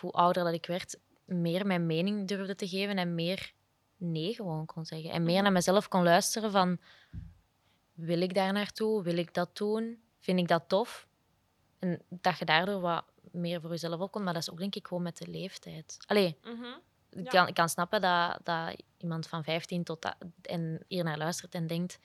hoe 0.00 0.10
ouder 0.10 0.44
dat 0.44 0.52
ik 0.52 0.66
werd, 0.66 0.98
meer 1.24 1.66
mijn 1.66 1.86
mening 1.86 2.28
durfde 2.28 2.54
te 2.54 2.68
geven 2.68 2.96
en 2.98 3.14
meer 3.14 3.52
nee 3.96 4.34
gewoon 4.34 4.66
kon 4.66 4.84
zeggen. 4.84 5.10
En 5.10 5.22
meer 5.22 5.42
naar 5.42 5.52
mezelf 5.52 5.88
kon 5.88 6.02
luisteren 6.02 6.50
van, 6.50 6.78
wil 7.96 8.20
ik 8.20 8.34
daar 8.34 8.52
naartoe? 8.52 9.02
Wil 9.02 9.16
ik 9.16 9.34
dat 9.34 9.56
doen? 9.56 10.00
Vind 10.18 10.38
ik 10.38 10.48
dat 10.48 10.64
tof? 10.68 11.06
En 11.78 12.02
dat 12.08 12.38
je 12.38 12.44
daardoor 12.44 12.80
wat 12.80 13.04
meer 13.32 13.60
voor 13.60 13.70
jezelf 13.70 14.00
opkomt, 14.00 14.24
maar 14.24 14.32
dat 14.34 14.42
is 14.42 14.50
ook 14.50 14.58
denk 14.58 14.74
ik 14.74 14.86
gewoon 14.86 15.02
met 15.02 15.16
de 15.18 15.28
leeftijd. 15.28 15.96
Allee, 16.06 16.38
ik 17.10 17.24
Ja. 17.24 17.30
kan, 17.30 17.48
ik 17.48 17.54
kan 17.54 17.68
snappen 17.68 18.00
dat, 18.00 18.38
dat 18.42 18.82
iemand 18.96 19.26
van 19.26 19.44
15 19.44 19.84
tot 19.84 20.02
dat, 20.02 20.16
en 20.42 20.84
hier 20.88 21.04
naar 21.04 21.18
luistert 21.18 21.54
en 21.54 21.66
denkt, 21.66 21.98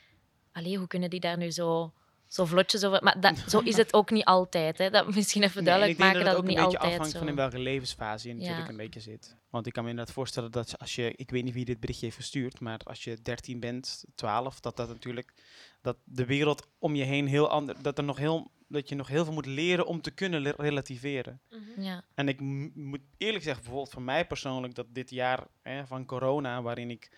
allee, 0.51 0.77
hoe 0.77 0.87
kunnen 0.87 1.09
die 1.09 1.19
daar 1.19 1.37
nu 1.37 1.51
zo, 1.51 1.93
zo 2.31 2.45
vlotjes 2.45 2.83
over... 2.83 3.03
Maar 3.03 3.19
dat, 3.21 3.43
zo 3.47 3.59
is 3.59 3.77
het 3.77 3.93
ook 3.93 4.09
niet 4.11 4.25
altijd. 4.25 4.77
Hè. 4.77 4.89
Dat 4.89 5.15
misschien 5.15 5.43
even 5.43 5.55
Nee, 5.55 5.65
duidelijk 5.65 5.91
ik 5.99 6.03
denk 6.03 6.13
maken 6.13 6.25
dat, 6.25 6.35
het 6.37 6.43
het 6.43 6.43
ook 6.43 6.49
niet 6.49 6.57
een 6.57 6.63
beetje 6.63 6.77
altijd 6.77 6.93
afhangt 6.93 7.11
zo... 7.13 7.19
van 7.19 7.27
in 7.29 7.35
welke 7.35 7.59
levensfase 7.59 8.27
je 8.27 8.33
natuurlijk 8.33 8.63
Ja. 8.63 8.69
een 8.69 8.77
beetje 8.77 8.99
zit. 8.99 9.35
Want 9.49 9.65
ik 9.67 9.73
kan 9.73 9.83
me 9.83 9.89
inderdaad 9.89 10.13
voorstellen 10.13 10.51
dat 10.51 10.77
als 10.79 10.95
je, 10.95 11.13
ik 11.15 11.29
weet 11.29 11.43
niet 11.43 11.53
wie 11.53 11.65
dit 11.65 11.79
berichtje 11.79 12.05
heeft 12.05 12.17
verstuurd, 12.17 12.59
maar 12.59 12.79
als 12.83 13.03
je 13.03 13.21
13 13.21 13.59
bent, 13.59 14.03
12, 14.15 14.59
dat 14.59 14.77
dat 14.77 14.87
natuurlijk, 14.87 15.33
dat 15.81 15.97
de 16.03 16.25
wereld 16.25 16.67
om 16.79 16.95
je 16.95 17.03
heen 17.03 17.27
heel 17.27 17.49
ander, 17.49 17.81
dat 17.81 17.97
er 17.97 18.03
nog 18.03 18.17
heel, 18.17 18.51
dat 18.67 18.89
je 18.89 18.95
nog 18.95 19.07
heel 19.07 19.23
veel 19.23 19.33
moet 19.33 19.45
leren 19.45 19.85
om 19.85 20.01
te 20.01 20.11
kunnen 20.11 20.41
le- 20.41 20.53
relativeren. 20.57 21.41
Ja, 21.77 22.03
En 22.15 22.27
ik 22.27 22.39
m- 22.41 22.69
moet 22.73 23.01
eerlijk 23.17 23.43
zeggen, 23.43 23.63
bijvoorbeeld 23.63 23.93
voor 23.93 24.01
mij 24.01 24.27
persoonlijk, 24.27 24.75
dat 24.75 24.85
dit 24.89 25.09
jaar 25.09 25.47
hè, 25.61 25.87
van 25.87 26.05
corona, 26.05 26.61
waarin 26.61 26.89
ik 26.89 27.11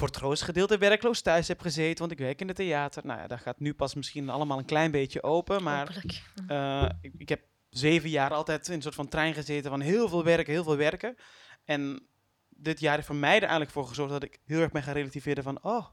voor 0.00 0.08
het 0.08 0.16
grootste 0.16 0.44
gedeelte 0.44 0.78
werkloos 0.78 1.20
thuis 1.20 1.48
heb 1.48 1.60
gezeten, 1.60 1.98
want 1.98 2.10
ik 2.12 2.18
werk 2.18 2.40
in 2.40 2.46
het 2.48 2.56
theater. 2.56 3.06
Nou 3.06 3.20
ja, 3.20 3.26
dat 3.26 3.40
gaat 3.40 3.60
nu 3.60 3.74
pas 3.74 3.94
misschien 3.94 4.28
allemaal 4.28 4.58
een 4.58 4.64
klein 4.64 4.90
beetje 4.90 5.22
open, 5.22 5.62
maar 5.62 6.02
eh, 6.46 6.88
ik, 7.00 7.12
ik 7.18 7.28
heb 7.28 7.40
zeven 7.70 8.10
jaar 8.10 8.32
altijd 8.34 8.68
in 8.68 8.74
een 8.74 8.82
soort 8.82 8.94
van 8.94 9.08
trein 9.08 9.34
gezeten 9.34 9.70
van 9.70 9.80
heel 9.80 10.08
veel 10.08 10.24
werken, 10.24 10.52
heel 10.52 10.64
veel 10.64 10.76
werken. 10.76 11.16
En 11.64 12.06
dit 12.48 12.80
jaar 12.80 12.94
heeft 12.94 13.06
voor 13.06 13.16
mij 13.16 13.34
er 13.34 13.40
eigenlijk 13.42 13.70
voor 13.70 13.86
gezorgd 13.86 14.12
dat 14.12 14.22
ik 14.22 14.38
heel 14.46 14.60
erg 14.60 14.70
ben 14.70 14.82
gaan 14.82 14.94
relativeren 14.94 15.42
van, 15.42 15.58
oh, 15.62 15.86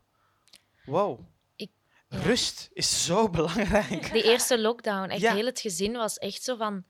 wow, 0.86 1.20
Ik- 1.56 1.72
ja. 2.10 2.17
rust 2.20 2.70
is 2.74 3.06
zo 3.06 3.30
belangrijk. 3.39 4.12
Die 4.12 4.24
eerste 4.24 4.60
lockdown, 4.60 5.10
echt 5.10 5.22
Ja. 5.22 5.34
heel 5.34 5.46
het 5.46 5.60
gezin 5.60 5.93
was 5.93 6.17
echt 6.17 6.43
zo 6.43 6.56
van... 6.56 6.84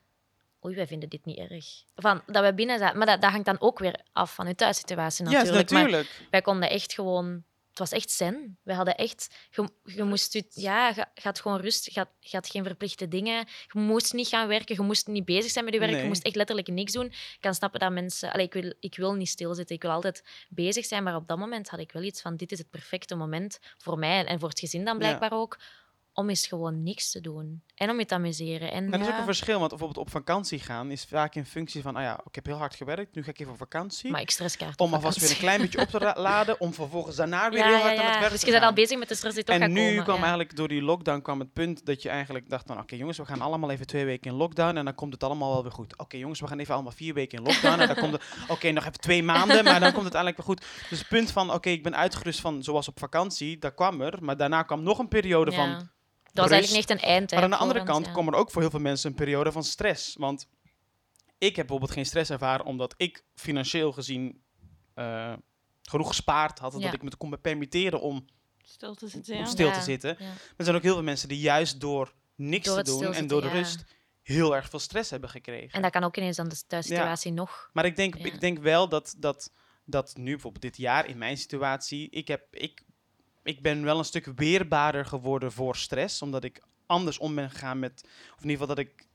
Oei, 0.66 0.76
wij 0.76 0.88
vinden 0.88 1.10
dit 1.10 1.26
niet 1.26 1.38
erg. 1.38 1.66
Van, 1.96 2.22
dat 2.26 2.44
we 2.44 2.54
binnen 2.54 2.80
zaten. 2.80 2.98
Maar 2.98 3.08
dat, 3.08 3.22
dat 3.22 3.32
hangt 3.32 3.46
dan 3.46 3.62
ook 3.62 3.80
weer 3.80 4.02
af 4.14 4.34
van 4.36 4.48
je 4.48 4.56
thuissituatie 4.56 5.26
Ja, 5.26 5.32
natuurlijk. 5.32 5.72
Maar 5.72 5.82
natuurlijk. 5.82 6.28
wij 6.32 6.42
konden 6.42 6.70
echt 6.70 6.94
gewoon... 6.94 7.44
Het 7.70 7.90
was 7.90 8.00
echt 8.00 8.12
zen. 8.12 8.58
We 8.64 8.74
hadden 8.74 8.96
echt... 8.96 9.36
Je, 9.50 9.70
je 9.84 10.04
moest... 10.04 10.34
je- 10.34 10.46
Ja, 10.50 10.88
je, 10.88 10.96
je 10.96 11.22
had 11.22 11.40
gewoon 11.40 11.60
rust. 11.60 11.86
Je 11.94 12.00
had, 12.00 12.10
je 12.20 12.36
had 12.36 12.48
geen 12.50 12.64
verplichte 12.64 13.08
dingen. 13.08 13.36
Je 13.74 13.80
moest 13.80 14.14
niet 14.14 14.28
gaan 14.28 14.48
werken. 14.48 14.76
Je 14.76 14.82
moest 14.82 15.08
niet 15.08 15.26
bezig 15.26 15.52
zijn 15.52 15.66
met 15.66 15.74
je 15.74 15.80
werk. 15.80 15.92
Nee. 15.92 16.02
Je 16.02 16.08
moest 16.08 16.24
echt 16.24 16.36
letterlijk 16.36 16.68
niks 16.68 16.92
doen. 16.92 17.06
Ik 17.06 17.38
kan 17.40 17.54
snappen 17.54 17.80
dat 17.80 17.92
mensen... 17.92 18.32
Allee, 18.32 18.46
ik, 18.46 18.54
wil, 18.54 18.74
ik 18.80 18.96
wil 18.96 19.14
niet 19.14 19.30
stilzitten. 19.30 19.76
Ik 19.76 19.82
wil 19.82 19.92
altijd 19.92 20.24
bezig 20.50 20.86
zijn. 20.86 21.04
Maar 21.04 21.16
op 21.16 21.28
dat 21.28 21.38
moment 21.38 21.70
had 21.70 21.80
ik 21.80 21.92
wel 21.92 22.04
iets 22.04 22.22
van... 22.22 22.36
Dit 22.38 22.52
is 22.52 22.58
het 22.58 22.70
perfecte 22.70 23.16
moment 23.16 23.60
voor 23.78 23.98
mij. 24.00 24.26
En 24.26 24.40
voor 24.40 24.50
het 24.50 24.60
gezin 24.60 24.84
dan 24.86 24.94
Ja. 24.94 25.00
blijkbaar 25.00 25.32
ook. 25.40 25.58
Om 26.20 26.30
eens 26.30 26.48
gewoon 26.48 26.84
niks 26.84 27.12
te 27.12 27.22
doen. 27.22 27.62
En 27.76 27.90
om 27.90 28.00
je 28.00 28.06
te 28.06 28.14
amuseren. 28.14 28.72
En 28.72 28.92
dat 28.92 29.00
is 29.00 29.08
ook 29.08 29.18
een 29.18 29.24
verschil, 29.24 29.58
want 29.58 29.70
bijvoorbeeld 29.70 30.06
op 30.06 30.12
vakantie 30.12 30.60
gaan 30.60 30.92
is 30.92 31.04
vaak 31.04 31.36
in 31.36 31.46
functie 31.46 31.82
van, 31.82 31.96
ah 31.96 32.02
ja, 32.02 32.22
ik 32.28 32.36
heb 32.36 32.46
heel 32.46 32.58
hard 32.58 32.76
gewerkt, 32.76 33.16
nu 33.16 33.24
ga 33.24 33.30
ik 33.30 33.40
even 33.40 33.52
op 33.52 33.58
vakantie. 33.58 34.12
Maar 34.12 34.22
ik 34.22 34.30
stresskaart 34.30 34.80
om 34.80 34.94
alvast 34.94 35.20
weer 35.20 35.30
een 35.30 35.38
klein 35.38 35.62
beetje 35.62 35.80
op 35.80 35.88
te 35.88 36.14
laden, 36.30 36.60
om 36.60 36.74
vervolgens 36.74 37.16
daarna 37.16 37.50
weer 37.50 37.60
Ja, 37.60 37.66
heel 37.66 37.76
ja, 37.76 37.82
hard 37.82 37.98
aan 37.98 38.06
het 38.06 38.20
werk 38.20 38.32
Dus 38.32 38.40
te 38.40 38.46
je 38.46 38.52
bent 38.52 38.64
al 38.64 38.74
bezig 38.74 38.98
met 38.98 39.08
de 39.08 39.16
stress 39.16 39.36
die 39.36 39.44
toch 39.44 39.56
En 39.56 39.62
gaat 39.62 39.70
nu 39.70 39.88
komen. 39.88 40.04
kwam 40.04 40.16
ja. 40.16 40.22
eigenlijk 40.22 40.56
door 40.56 40.68
die 40.68 40.82
lockdown 40.82 41.22
kwam 41.22 41.40
het 41.40 41.54
punt 41.54 41.86
dat 41.86 42.02
je 42.02 42.10
eigenlijk 42.10 42.50
dacht 42.50 42.68
van 42.68 42.80
oké 42.80 42.96
jongens, 42.96 43.18
we 43.18 43.26
gaan 43.26 43.42
allemaal 43.42 43.72
even 43.72 43.88
twee 43.88 44.06
weken 44.06 44.32
in 44.32 44.38
lockdown 44.38 44.78
en 44.78 44.86
dan 44.86 44.96
komt 44.96 45.14
het 45.14 45.24
allemaal 45.24 45.54
wel 45.54 45.64
weer 45.64 45.72
goed. 45.72 45.98
Oké 45.98 46.18
jongens, 46.18 46.40
we 46.40 46.48
gaan 46.48 46.60
even 46.60 46.74
allemaal 46.74 46.92
vier 46.92 47.14
weken 47.14 47.38
in 47.38 47.44
lockdown 47.44 47.80
en 47.80 47.88
dan 47.88 47.96
komt 47.96 48.12
het 48.12 48.24
oké 48.54 48.72
nog 48.72 48.86
even 48.86 49.00
twee 49.00 49.24
maanden, 49.24 49.64
maar 49.64 49.80
dan 49.80 49.94
komt 49.94 50.06
het 50.06 50.16
uiteindelijk 50.16 50.38
weer 50.38 50.46
goed. 50.46 50.90
Dus 50.90 51.00
het 51.00 51.08
punt 51.08 51.32
van 51.32 51.54
oké, 51.54 51.70
ik 51.70 51.84
ben 51.84 51.96
uitgerust 51.96 52.40
van 52.42 52.64
zoals 52.64 52.88
op 52.88 53.00
vakantie, 53.00 53.58
dat 53.58 53.74
kwam 53.74 54.02
er, 54.02 54.18
maar 54.22 54.38
daarna 54.38 54.64
kwam 54.64 54.84
nog 54.84 55.00
een 55.00 55.08
periode 55.08 55.52
van 55.52 55.90
was 56.38 56.50
rust. 56.52 56.60
eigenlijk 56.62 56.90
niet 56.90 57.00
echt 57.00 57.04
een 57.04 57.10
eind. 57.10 57.32
maar 57.32 57.44
aan 57.44 57.50
de 57.50 57.56
andere 57.56 57.84
kant 57.84 58.06
ja. 58.06 58.12
kwam 58.12 58.28
er 58.28 58.34
ook 58.34 58.52
voor 58.52 58.62
heel 58.62 58.72
veel 58.72 58.80
mensen 58.80 59.10
een 59.10 59.16
periode 59.16 59.52
van 59.52 59.64
stress. 59.64 60.16
Want 60.16 60.48
ik 61.38 61.56
heb 61.56 61.56
bijvoorbeeld 61.56 61.92
geen 61.92 62.06
stress 62.06 62.30
ervaren 62.30 62.66
omdat 62.66 62.94
ik 62.98 63.24
financieel 63.36 63.92
gezien 63.92 64.42
eh, 64.94 65.34
genoeg 65.82 66.08
gespaard 66.08 66.60
had. 66.60 66.74
Ja. 66.74 66.80
Dat 66.80 66.94
ik 66.94 67.02
me 67.02 67.16
kon 67.18 67.42
permitteren 67.42 68.02
om 68.02 68.26
Stil 68.64 68.96
te 68.96 69.08
zitten, 69.08 69.34
op 69.34 69.40
ja. 69.40 69.46
stil 69.46 69.68
Ja, 69.68 69.74
te 69.74 69.82
zitten. 69.82 70.16
ja. 70.20 70.32
Er 70.58 70.64
zijn 70.64 70.76
ook 70.76 70.82
heel 70.84 70.94
veel 70.94 71.04
mensen 71.04 71.28
die 71.28 71.40
juist 71.40 71.80
door 71.82 72.14
niks 72.36 72.66
Door 72.66 72.84
te 72.84 72.92
doen 72.92 73.14
en 73.14 73.28
door 73.28 73.42
de 73.42 73.48
ja. 73.48 73.54
rust 73.54 73.84
heel 74.22 74.56
erg 74.56 74.70
veel 74.70 74.80
stress 74.80 75.10
hebben 75.10 75.30
gekregen. 75.30 75.70
En 75.72 75.82
dat 75.82 75.92
kan 75.92 76.04
ook 76.04 76.18
ineens 76.18 76.40
aan 76.40 76.48
de 76.50 76.62
thuissituatie 76.68 77.32
nog. 77.32 77.70
Maar 77.74 77.86
ik 77.86 77.96
denk, 77.96 78.18
Ja. 78.18 78.26
ik 78.26 78.40
denk 78.40 78.60
wel 78.60 78.90
dat, 78.90 79.16
dat, 79.18 79.52
dat 79.86 80.16
nu 80.16 80.32
bijvoorbeeld 80.32 80.64
dit 80.64 80.78
jaar 80.78 81.08
in 81.08 81.18
mijn 81.18 81.38
situatie, 81.38 82.10
ik, 82.10 82.28
heb, 82.28 82.56
ik, 82.56 82.84
ik 83.48 83.62
ben 83.62 83.84
wel 83.84 83.98
een 83.98 84.06
stuk 84.06 84.26
weerbaarder 84.36 85.06
geworden 85.06 85.52
voor 85.52 85.76
stress, 85.76 86.22
omdat 86.22 86.44
ik 86.44 86.62
anders 86.86 87.18
om 87.18 87.36
ben 87.36 87.50
gegaan 87.50 87.80
met, 87.80 88.02
of 88.06 88.44
in 88.44 88.50
ieder 88.50 88.68
geval 88.68 88.76
dat 88.76 88.78
ik 88.78 89.06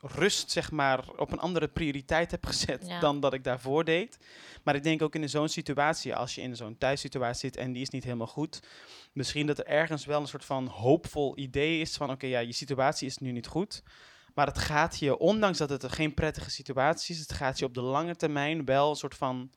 rust, 0.00 0.50
zeg 0.50 0.70
maar, 0.70 1.04
op 1.16 1.32
een 1.32 1.38
andere 1.38 1.68
prioriteit 1.68 2.30
heb 2.30 2.46
gezet 2.46 2.86
Ja. 2.86 3.00
dan 3.00 3.20
dat 3.20 3.32
ik 3.34 3.44
daarvoor 3.44 3.84
deed. 3.84 4.18
Maar 4.62 4.74
ik 4.74 4.82
denk 4.82 5.02
ook 5.02 5.14
in 5.14 5.28
zo'n 5.28 5.48
situatie, 5.48 6.14
als 6.14 6.34
je 6.34 6.40
in 6.40 6.56
zo'n 6.56 6.78
thuissituatie 6.78 7.40
zit 7.40 7.56
en 7.56 7.72
die 7.72 7.82
is 7.82 7.90
niet 7.90 8.04
helemaal 8.04 8.26
goed, 8.26 8.62
misschien 9.12 9.46
dat 9.46 9.58
er 9.58 9.66
ergens 9.66 10.04
wel 10.04 10.20
een 10.20 10.26
soort 10.26 10.44
van 10.44 10.66
hoopvol 10.66 11.38
idee 11.38 11.80
is 11.80 11.96
van, 11.96 12.10
oké, 12.10 12.26
ja, 12.26 12.38
je 12.38 12.52
situatie 12.52 13.06
is 13.06 13.18
nu 13.18 13.32
niet 13.32 13.46
goed. 13.46 13.82
Maar 14.34 14.46
het 14.46 14.58
gaat 14.58 14.98
je, 14.98 15.18
ondanks 15.18 15.58
dat 15.58 15.70
het 15.70 15.82
een 15.82 15.90
geen 15.90 16.14
prettige 16.14 16.50
situatie 16.50 17.14
is, 17.14 17.20
het 17.20 17.32
gaat 17.32 17.58
je 17.58 17.64
op 17.64 17.74
de 17.74 17.80
lange 17.80 18.16
termijn 18.16 18.64
wel 18.64 18.90
een 18.90 18.96
soort 18.96 19.14
van 19.14 19.50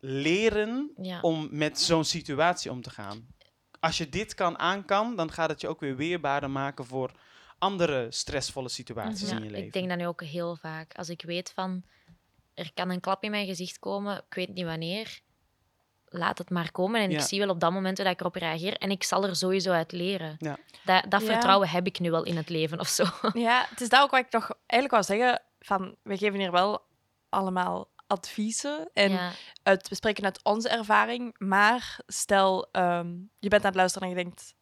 leren 0.00 0.90
Ja. 1.02 1.20
om 1.20 1.48
met 1.50 1.80
zo'n 1.80 2.04
situatie 2.04 2.70
om 2.70 2.82
te 2.82 2.90
gaan. 2.90 3.26
Als 3.80 3.98
je 3.98 4.08
dit 4.08 4.34
kan 4.34 4.58
aan 4.58 4.84
kan, 4.84 5.16
dan 5.16 5.32
gaat 5.32 5.48
het 5.50 5.60
je 5.60 5.68
ook 5.68 5.80
weer 5.80 5.96
weerbaarder 5.96 6.50
maken 6.50 6.84
voor 6.86 7.10
andere 7.58 8.06
stressvolle 8.10 8.68
situaties 8.68 9.30
Ja, 9.30 9.36
in 9.36 9.42
je 9.42 9.50
leven. 9.50 9.66
ik 9.66 9.72
denk 9.72 9.88
dat 9.88 9.98
nu 9.98 10.06
ook 10.06 10.22
heel 10.22 10.56
vaak. 10.56 10.94
Als 10.96 11.08
ik 11.08 11.22
weet 11.22 11.52
van, 11.54 11.82
er 12.54 12.70
kan 12.74 12.90
een 12.90 13.00
klap 13.00 13.22
in 13.24 13.30
mijn 13.30 13.46
gezicht 13.46 13.78
komen, 13.78 14.16
ik 14.28 14.34
weet 14.34 14.54
niet 14.54 14.64
wanneer, 14.64 15.20
laat 16.04 16.38
het 16.38 16.50
maar 16.50 16.70
komen. 16.72 17.00
En 17.00 17.10
Ja. 17.10 17.18
ik 17.18 17.24
zie 17.24 17.38
wel 17.38 17.48
op 17.48 17.60
dat 17.60 17.72
moment 17.72 17.96
hoe 17.96 18.04
dat 18.06 18.14
ik 18.14 18.20
erop 18.20 18.34
reageer. 18.34 18.74
En 18.76 18.90
ik 18.90 19.02
zal 19.02 19.24
er 19.24 19.36
sowieso 19.36 19.70
uit 19.72 19.92
leren. 19.92 20.36
Ja. 20.38 20.58
Dat, 20.84 21.04
dat 21.10 21.20
Ja. 21.20 21.26
vertrouwen 21.26 21.68
heb 21.68 21.86
ik 21.86 22.00
nu 22.00 22.10
wel 22.10 22.22
in 22.24 22.36
het 22.36 22.48
leven 22.48 22.80
of 22.80 22.88
zo. 22.88 23.04
Ja, 23.32 23.66
het 23.70 23.80
is 23.80 23.88
dat 23.88 24.02
ook 24.02 24.10
wat 24.10 24.20
ik 24.20 24.32
nog 24.32 24.50
eigenlijk 24.66 24.90
wou 24.90 25.18
zeggen. 25.20 25.42
Van, 25.60 25.96
we 26.02 26.16
geven 26.16 26.38
hier 26.38 26.50
wel 26.52 26.82
allemaal 27.28 27.88
adviezen. 28.08 28.90
En 28.92 29.10
ja. 29.10 29.32
uit, 29.62 29.88
we 29.88 29.94
spreken 29.94 30.24
uit 30.24 30.40
onze 30.42 30.68
ervaring. 30.68 31.34
Maar 31.38 31.98
stel, 32.06 32.68
ehm, 32.72 33.14
je 33.38 33.48
bent 33.48 33.62
aan 33.62 33.68
het 33.68 33.78
luisteren 33.78 34.08
en 34.08 34.16
je 34.16 34.22
denkt... 34.22 34.56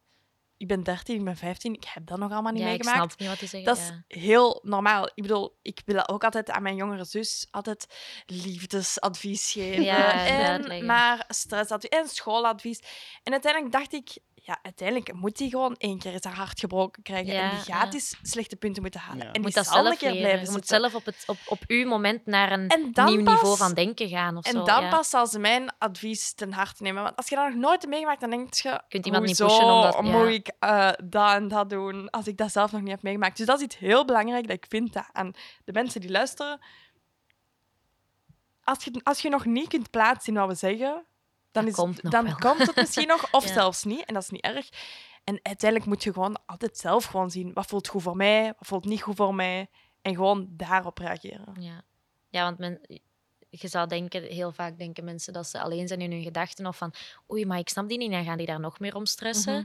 Ik 0.59 0.67
ben 0.67 0.83
13, 0.83 1.19
ik 1.19 1.25
ben 1.25 1.37
15, 1.37 1.75
ik 1.75 1.85
heb 1.85 2.07
dat 2.07 2.19
nog 2.19 2.33
allemaal 2.33 2.53
niet 2.53 2.63
ja, 2.63 2.69
ik 2.69 2.73
meegemaakt. 2.73 3.13
snap 3.13 3.19
niet 3.19 3.29
wat 3.29 3.39
je 3.39 3.47
zegt. 3.47 3.65
Dat 3.65 3.77
is 3.79 4.21
heel 4.21 4.61
normaal. 4.63 5.07
Ik 5.07 5.23
bedoel, 5.23 5.59
ik 5.63 5.83
wil 5.85 6.09
ook 6.09 6.25
altijd 6.25 6.51
aan 6.51 6.63
mijn 6.63 6.77
jongere 6.77 7.05
zus 7.05 7.47
altijd 7.51 7.87
liefdesadvies 8.27 9.53
geven. 9.53 9.83
Ja, 9.83 10.27
en 10.27 10.87
maar 10.87 11.25
stressadvies 11.29 11.91
en 11.91 12.09
schooladvies. 12.09 12.81
En 13.23 13.33
uiteindelijk 13.33 13.73
dacht 13.73 13.93
ik, 13.93 14.19
ja, 14.47 14.59
uiteindelijk 14.63 15.13
moet 15.13 15.37
die 15.37 15.51
gewoon 15.51 15.75
één 15.79 15.99
keer 15.99 16.13
eens 16.13 16.25
haar 16.25 16.35
hart 16.35 16.61
gebroken 16.61 17.03
krijgen. 17.03 17.33
Ja, 17.33 17.43
en 17.43 17.51
die 17.51 17.59
gaat 17.59 17.87
ja. 17.87 17.93
eens 17.93 18.17
slechte 18.23 18.57
punten 18.57 18.83
moeten 18.83 19.01
halen. 19.01 19.19
Ja. 19.19 19.27
En 19.27 19.33
Je 19.33 19.39
moet 19.41 19.47
die 19.55 19.63
dat 19.63 19.73
zal 19.73 19.87
een 19.87 19.97
keer 19.97 20.09
leren. 20.11 20.23
blijven 20.27 20.47
Je 20.47 20.51
moet 20.53 20.67
zelf 20.67 20.95
op, 20.95 21.05
het, 21.05 21.23
op, 21.27 21.37
op 21.47 21.59
uw 21.67 21.87
moment 21.87 22.27
naar 22.27 22.53
een 22.53 22.67
nieuw 22.67 22.93
pas- 22.93 23.07
niveau 23.35 23.57
van 23.57 23.73
denken 23.75 24.09
gaan. 24.09 24.37
Of 24.37 24.45
En 24.47 24.53
zo. 24.53 24.63
dan 24.65 24.83
ja. 24.83 24.89
pas 24.91 25.11
zal 25.11 25.27
ze 25.27 25.39
mijn 25.39 25.75
advies 25.79 26.33
ten 26.35 26.53
harte 26.53 26.83
nemen. 26.83 27.03
Want 27.03 27.17
als 27.17 27.29
je 27.29 27.35
dat 27.35 27.45
nog 27.49 27.55
nooit 27.55 27.81
hebt 27.81 27.87
meegemaakt, 27.93 28.21
dan 28.21 28.31
denk 28.31 28.55
je... 28.55 28.81
Kunt 28.89 29.07
iemand 29.07 29.25
niet 29.25 29.39
hoezo 29.39 29.57
pushen 29.57 29.73
omdat- 29.75 29.95
ja. 29.95 30.19
moet 30.19 30.29
ik 30.29 30.51
eh, 30.59 30.91
dat 31.05 31.33
en 31.33 31.49
dat 31.49 31.71
doen 31.71 32.11
als 32.11 32.27
ik 32.27 32.37
dat 32.37 32.53
zelf 32.53 32.73
nog 32.73 32.81
niet 32.81 32.91
heb 32.91 33.03
meegemaakt? 33.03 33.37
Dus 33.37 33.47
dat 33.47 33.59
is 33.59 33.65
iets 33.65 33.79
heel 33.79 34.05
belangrijk 34.05 34.47
dat 34.47 34.57
ik 34.57 34.67
vind 34.69 34.93
dat 34.93 35.09
aan 35.13 35.33
de 35.65 35.73
mensen 35.73 36.01
die 36.01 36.11
luisteren. 36.11 36.61
Als 38.65 38.85
je, 38.85 39.01
als 39.03 39.23
je 39.23 39.29
nog 39.29 39.45
niet 39.45 39.69
kunt 39.69 39.91
plaatsen 39.91 40.33
in 40.35 40.39
wat 40.41 40.49
we 40.49 40.55
zeggen, 40.55 41.05
dan, 41.57 41.67
is, 41.67 42.01
dan 42.11 42.39
komt 42.39 42.67
het 42.67 42.77
misschien 42.77 43.07
nog, 43.09 43.33
of 43.33 43.47
Ja. 43.49 43.53
zelfs 43.53 43.85
niet. 43.85 44.05
En 44.05 44.15
dat 44.15 44.23
is 44.23 44.31
niet 44.31 44.43
erg. 44.45 44.69
En 45.25 45.41
uiteindelijk 45.43 45.91
moet 45.91 46.03
je 46.03 46.13
gewoon 46.13 46.39
altijd 46.47 46.79
zelf 46.79 47.05
gewoon 47.05 47.31
zien 47.31 47.53
wat 47.53 47.67
voelt 47.67 47.89
goed 47.89 48.03
voor 48.03 48.17
mij, 48.17 48.45
wat 48.45 48.69
voelt 48.69 48.85
niet 48.85 49.03
goed 49.03 49.17
voor 49.17 49.35
mij. 49.35 49.69
En 50.03 50.15
gewoon 50.15 50.47
daarop 50.51 50.99
reageren. 50.99 51.55
Ja, 51.61 51.83
ja 52.29 52.43
want 52.43 52.59
men, 52.59 52.81
je 53.49 53.69
zou 53.69 53.87
denken, 53.89 54.23
heel 54.23 54.53
vaak 54.53 54.79
denken 54.79 55.05
mensen 55.05 55.33
dat 55.33 55.47
ze 55.47 55.61
alleen 55.61 55.89
zijn 55.89 56.01
in 56.01 56.13
hun 56.13 56.23
gedachten 56.23 56.67
of 56.67 56.77
van 56.77 56.95
oei, 57.33 57.47
maar 57.47 57.59
ik 57.59 57.69
snap 57.69 57.89
die 57.89 57.99
niet, 57.99 58.11
dan 58.11 58.25
gaan 58.25 58.37
die 58.39 58.47
daar 58.47 58.61
nog 58.61 58.79
meer 58.79 58.95
om 58.95 59.07
stressen. 59.07 59.55
Mhm. 59.55 59.65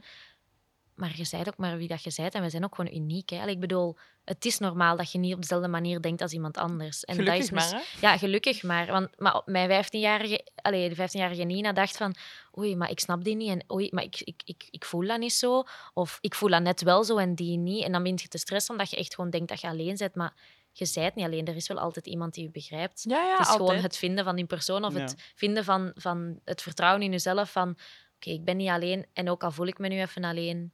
Maar 0.95 1.11
je 1.15 1.23
zijt 1.23 1.47
ook 1.47 1.57
maar 1.57 1.77
wie 1.77 1.87
dat 1.87 2.03
je 2.03 2.09
zijt 2.09 2.33
en 2.33 2.41
we 2.41 2.49
zijn 2.49 2.63
ook 2.63 2.75
gewoon 2.75 2.95
uniek. 2.95 3.29
Hè? 3.29 3.39
Allee, 3.39 3.53
ik 3.53 3.59
bedoel, 3.59 3.97
het 4.25 4.45
is 4.45 4.57
normaal 4.57 4.95
dat 4.97 5.11
je 5.11 5.17
niet 5.17 5.33
op 5.33 5.41
dezelfde 5.41 5.67
manier 5.67 6.01
denkt 6.01 6.21
als 6.21 6.31
iemand 6.31 6.57
anders. 6.57 7.03
En 7.03 7.15
Gelukkig 7.15 7.49
dat 7.49 7.63
is 7.63 7.71
maar, 7.71 7.81
hè? 7.81 8.07
Ja, 8.07 8.17
gelukkig 8.17 8.63
maar. 8.63 8.87
Want 8.87 9.19
maar 9.19 9.41
mijn 9.45 9.85
15-jarige, 9.85 10.47
allee, 10.55 10.89
de 10.89 10.95
15-jarige 10.95 11.43
Nina 11.43 11.73
dacht 11.73 11.97
van 11.97 12.15
oei, 12.57 12.75
maar 12.75 12.89
ik 12.89 12.99
snap 12.99 13.23
die 13.23 13.35
niet 13.35 13.49
en 13.49 13.71
oei, 13.71 13.87
maar 13.91 14.03
ik, 14.03 14.21
ik, 14.23 14.41
ik, 14.45 14.67
ik 14.71 14.85
voel 14.85 15.07
dat 15.07 15.19
niet 15.19 15.33
zo. 15.33 15.63
Of 15.93 16.17
ik 16.21 16.35
voel 16.35 16.49
dat 16.49 16.61
net 16.61 16.81
wel 16.81 17.03
zo 17.03 17.17
en 17.17 17.35
die 17.35 17.57
niet. 17.57 17.83
En 17.83 17.91
dan 17.91 18.01
begint 18.01 18.21
je 18.21 18.27
te 18.27 18.37
stressen 18.37 18.71
omdat 18.73 18.89
je 18.89 18.97
echt 18.97 19.15
gewoon 19.15 19.29
denkt 19.29 19.49
dat 19.49 19.61
je 19.61 19.67
alleen 19.67 19.95
bent. 19.97 20.15
Maar 20.15 20.33
je 20.71 20.85
zijt 20.85 21.15
niet 21.15 21.25
alleen. 21.25 21.45
Er 21.45 21.55
is 21.55 21.67
wel 21.67 21.79
altijd 21.79 22.07
iemand 22.07 22.33
die 22.33 22.43
je 22.43 22.51
begrijpt. 22.51 23.03
Ja, 23.07 23.23
ja, 23.23 23.31
het 23.31 23.39
is 23.39 23.47
altijd. 23.47 23.69
gewoon 23.69 23.83
het 23.83 23.97
vinden 23.97 24.23
van 24.23 24.35
die 24.35 24.45
persoon 24.45 24.83
of 24.85 24.93
Ja. 24.93 24.99
het 24.99 25.31
vinden 25.35 25.63
van, 25.63 25.91
van 25.95 26.39
het 26.45 26.61
vertrouwen 26.61 27.01
in 27.01 27.11
jezelf. 27.11 27.51
Van 27.51 27.69
oké, 28.15 28.29
ik 28.29 28.43
ben 28.45 28.57
niet 28.57 28.69
alleen 28.69 29.05
en 29.13 29.29
ook 29.29 29.43
al 29.43 29.51
voel 29.51 29.67
ik 29.67 29.77
me 29.77 29.87
nu 29.87 29.99
even 30.01 30.23
alleen, 30.23 30.73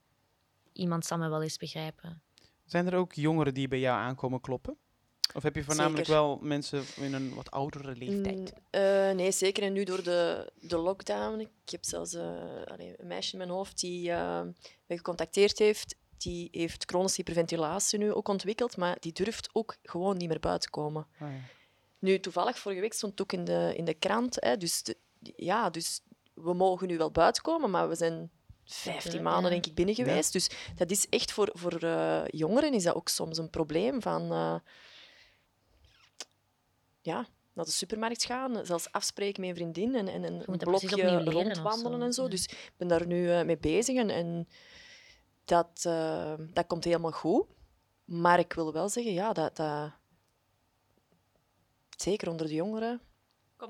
iemand 0.78 1.06
zal 1.06 1.18
me 1.18 1.30
wel 1.30 1.42
eens 1.42 1.58
begrijpen. 1.58 2.22
Zijn 2.66 2.88
er 2.88 2.96
ook 2.96 3.14
jongeren 3.14 3.54
die 3.54 3.68
bij 3.68 3.80
jou 3.80 3.98
aankomen 3.98 4.42
kloppen? 4.42 4.78
Of 5.34 5.44
heb 5.44 5.56
je 5.56 5.64
voornamelijk 5.64 6.06
Zeker. 6.06 6.22
wel 6.22 6.40
mensen 6.42 6.84
in 6.96 7.14
een 7.14 7.34
wat 7.36 7.52
oudere 7.52 7.96
leeftijd? 7.96 8.38
Mm, 8.38 8.48
eh, 8.70 9.12
nee, 9.12 9.32
zeker. 9.32 9.64
En 9.64 9.74
nu 9.74 9.84
door 9.84 10.04
de, 10.04 10.52
de 10.62 10.78
lockdown. 10.78 11.40
Ik 11.40 11.50
heb 11.66 11.86
zelfs 11.86 12.14
eh, 12.14 12.26
allee, 12.66 12.94
een 12.98 13.08
meisje 13.08 13.32
in 13.32 13.38
mijn 13.38 13.50
hoofd 13.50 13.80
die 13.80 14.12
eh, 14.12 14.42
mij 14.86 14.98
gecontacteerd 14.98 15.60
heeft. 15.60 15.96
Die 16.18 16.48
heeft 16.52 16.84
chronische 16.86 17.16
hyperventilatie 17.22 18.00
nu 18.00 18.14
ook 18.14 18.28
ontwikkeld, 18.28 18.78
maar 18.78 18.98
die 19.00 19.12
durft 19.14 19.50
ook 19.54 19.78
gewoon 19.84 20.18
niet 20.18 20.28
meer 20.28 20.40
buiten 20.40 20.70
komen. 20.70 21.08
Ah, 21.20 21.32
ja. 21.32 21.40
Nu, 22.00 22.20
toevallig, 22.20 22.60
vorige 22.60 22.82
week 22.82 22.94
stond 22.94 23.12
het 23.12 23.22
ook 23.22 23.34
in 23.34 23.46
de, 23.46 23.74
in 23.76 23.86
de 23.86 23.94
krant. 23.94 24.36
Hè, 24.40 24.58
dus, 24.58 24.84
de- 24.84 24.98
ja, 25.36 25.70
dus 25.70 26.02
we 26.34 26.54
mogen 26.54 26.88
nu 26.88 26.98
wel 26.98 27.12
buiten 27.12 27.44
komen, 27.44 27.70
maar 27.70 27.90
we 27.90 27.96
zijn 27.96 28.32
15 28.68 29.12
Ja. 29.14 29.22
maanden 29.22 29.52
denk 29.52 29.66
ik 29.66 29.76
binnen 29.76 29.96
geweest. 29.96 30.34
Dus 30.34 30.50
dat 30.76 30.92
is 30.92 31.10
echt 31.10 31.32
voor, 31.32 31.50
voor 31.54 31.74
eh, 31.74 32.22
jongeren 32.28 32.74
is 32.74 32.84
dat 32.84 32.96
ook 32.96 33.10
soms 33.10 33.38
een 33.38 33.50
probleem 33.50 34.02
van... 34.02 34.32
eh, 34.32 34.56
ja, 37.02 37.28
naar 37.54 37.66
de 37.66 37.72
supermarkt 37.72 38.24
gaan, 38.26 38.66
zelfs 38.66 38.92
afspreken 38.92 39.42
met 39.42 39.50
een 39.50 39.56
vriendin 39.56 39.96
en, 39.96 40.08
en 40.08 40.24
een 40.24 40.58
blokje 40.58 41.20
rondwandelen 41.32 42.02
en 42.02 42.14
zo. 42.14 42.24
Ja. 42.24 42.30
Dus 42.30 42.44
ik 42.46 42.72
ben 42.78 42.88
daar 42.88 43.08
nu 43.08 43.32
eh, 43.32 43.46
mee 43.46 43.58
bezig 43.58 43.96
en, 43.98 44.10
en 44.10 44.48
dat, 45.46 45.82
dat 46.54 46.68
komt 46.68 46.84
helemaal 46.84 47.12
goed. 47.12 47.46
Maar 48.06 48.40
ik 48.40 48.54
wil 48.54 48.74
wel 48.74 48.90
zeggen, 48.90 49.14
ja, 49.14 49.34
dat, 49.34 49.56
dat 49.56 49.92
zeker 51.98 52.30
onder 52.30 52.48
de 52.48 52.54
jongeren 52.54 53.02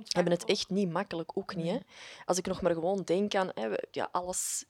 hebben 0.07 0.33
het 0.33 0.45
echt 0.45 0.69
niet 0.69 0.89
makkelijk, 0.89 1.37
ook 1.37 1.55
niet. 1.55 1.71
Hè? 1.71 1.77
Als 2.25 2.37
ik 2.37 2.47
nog 2.47 2.61
maar 2.61 2.73
gewoon 2.73 3.01
denk 3.03 3.35
aan 3.35 3.51
hè, 3.53 3.67
ja, 3.91 4.09
alles, 4.11 4.65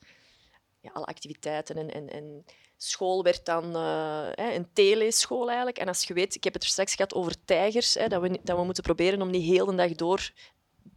ja, 0.79 0.89
alle 0.93 1.05
activiteiten 1.05 1.75
en, 1.75 1.91
en, 1.91 2.09
en 2.09 2.45
school 2.77 3.23
werd 3.23 3.45
dan 3.45 3.75
eh, 3.75 4.27
hè, 4.31 4.53
een 4.53 4.73
theeleschool 4.73 5.47
eigenlijk. 5.47 5.77
En 5.77 5.87
als 5.87 6.03
je 6.03 6.13
weet, 6.13 6.35
ik 6.35 6.43
heb 6.43 6.53
het 6.53 6.63
er 6.63 6.69
straks 6.69 6.95
gehad 6.95 7.13
over 7.13 7.45
tijgers, 7.45 7.93
hè, 7.93 8.07
dat, 8.07 8.21
we, 8.21 8.39
dat 8.43 8.57
we 8.57 8.63
moeten 8.63 8.83
proberen 8.83 9.21
om 9.21 9.29
niet 9.29 9.45
heel 9.45 9.65
de 9.65 9.75
dag 9.75 9.91
door 9.91 10.31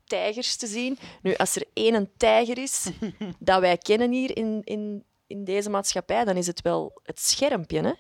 tijgers 0.04 0.56
te 0.56 0.66
zien. 0.66 0.98
Nu, 1.22 1.34
als 1.34 1.56
er 1.56 1.64
één 1.72 1.94
een 1.94 2.10
tijger 2.16 2.58
is 2.58 2.90
dat 3.38 3.60
wij 3.60 3.78
kennen 3.78 4.12
hier 4.12 4.36
in, 4.36 4.60
in, 4.64 5.04
in 5.26 5.44
deze 5.44 5.70
maatschappij, 5.70 6.24
dan 6.24 6.36
is 6.36 6.46
het 6.46 6.62
wel 6.62 7.00
het 7.02 7.20
schermpje. 7.20 7.80
Hè? 7.80 7.92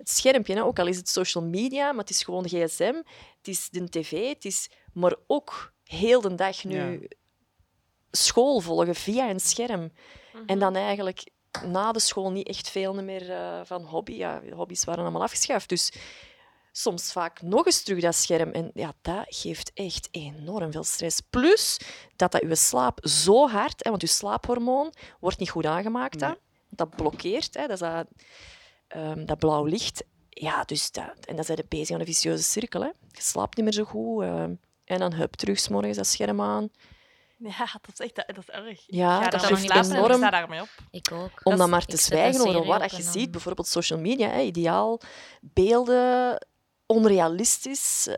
Het 0.00 0.10
schermpje, 0.10 0.54
hè? 0.54 0.64
ook 0.64 0.78
al 0.78 0.86
is 0.86 0.96
het 0.96 1.08
social 1.08 1.44
media, 1.44 1.90
maar 1.92 2.00
het 2.00 2.10
is 2.10 2.22
gewoon 2.22 2.48
gsm, 2.48 2.94
het 3.38 3.48
is 3.48 3.68
de 3.70 3.88
tv, 3.88 4.28
het 4.28 4.44
is 4.44 4.70
maar 4.92 5.14
ook 5.26 5.72
heel 5.84 6.20
de 6.20 6.34
dag 6.34 6.64
nu 6.64 6.74
Ja. 7.00 7.08
school 8.10 8.60
volgen 8.60 8.94
via 8.94 9.30
een 9.30 9.40
scherm. 9.40 9.92
Mhm. 10.32 10.42
En 10.46 10.58
dan 10.58 10.76
eigenlijk 10.76 11.30
na 11.66 11.92
de 11.92 12.00
school 12.00 12.30
niet 12.32 12.48
echt 12.48 12.68
veel 12.68 12.94
meer 12.94 13.30
eh, 13.30 13.60
van 13.64 13.82
hobby. 13.82 14.12
Ja, 14.12 14.42
hobby's 14.50 14.84
waren 14.84 15.02
allemaal 15.02 15.22
afgeschaft. 15.22 15.68
Dus 15.68 15.92
soms 16.72 17.12
vaak 17.12 17.42
nog 17.42 17.66
eens 17.66 17.82
terug 17.82 18.00
dat 18.00 18.14
scherm. 18.14 18.50
En 18.50 18.70
ja, 18.74 18.92
dat 19.02 19.24
geeft 19.26 19.70
echt 19.74 20.08
enorm 20.10 20.72
veel 20.72 20.84
stress. 20.84 21.20
Plus 21.30 21.80
dat 22.16 22.32
dat 22.32 22.40
je 22.40 22.54
slaap 22.54 22.98
zo 23.02 23.48
hard, 23.48 23.84
hè, 23.84 23.90
want 23.90 24.02
je 24.02 24.08
slaaphormoon 24.08 24.92
wordt 25.20 25.38
niet 25.38 25.50
goed 25.50 25.66
aangemaakt. 25.66 26.20
Nee. 26.20 26.30
hè. 26.30 26.36
Dat 26.68 26.96
blokkeert, 26.96 27.54
hè, 27.54 27.60
dat, 27.66 27.70
is 27.70 27.78
dat, 27.78 28.06
ehm, 28.90 29.24
dat 29.24 29.38
blauw 29.38 29.64
licht. 29.64 30.04
Ja, 30.28 30.64
dus 30.64 30.90
dat, 30.90 31.12
en 31.26 31.36
dan 31.36 31.44
zijn 31.44 31.58
je 31.58 31.64
bezig 31.68 31.94
aan 31.94 32.00
een 32.00 32.06
vicieuze 32.06 32.42
cirkel. 32.42 32.80
Hè. 32.80 32.86
Je 32.86 33.22
slaapt 33.22 33.56
niet 33.56 33.64
meer 33.64 33.74
zo 33.74 33.84
goed. 33.84 34.22
ehm, 34.22 34.54
en 34.84 34.98
dan 34.98 35.12
hup, 35.12 35.32
terug 35.34 35.58
's 35.60 35.68
morgens 35.68 35.96
dat 35.96 36.06
scherm 36.06 36.40
aan. 36.40 36.68
Ja, 37.42 37.66
dat 37.82 37.92
is 37.92 37.98
echt 37.98 38.14
dat 38.14 38.38
is 38.38 38.48
erg. 38.48 38.82
Ja, 38.86 39.16
ik 39.16 39.24
ga 39.24 39.30
dat 39.30 39.50
ik 39.60 39.72
enorm. 39.74 40.16
sta 40.16 40.30
daarmee 40.30 40.60
op. 40.60 40.68
Ik 40.90 41.12
ook. 41.12 41.40
Om 41.42 41.56
dan 41.56 41.64
is- 41.66 41.70
maar 41.72 41.84
te 41.84 41.94
ik 41.94 42.00
zwijgen 42.00 42.40
over 42.46 42.64
wat 42.64 42.90
je 42.96 43.02
ziet. 43.02 43.30
Bijvoorbeeld 43.30 43.66
social 43.68 43.98
media, 43.98 44.28
hè, 44.28 44.40
ideaal, 44.40 45.00
beelden, 45.40 46.46
onrealistisch. 46.86 48.08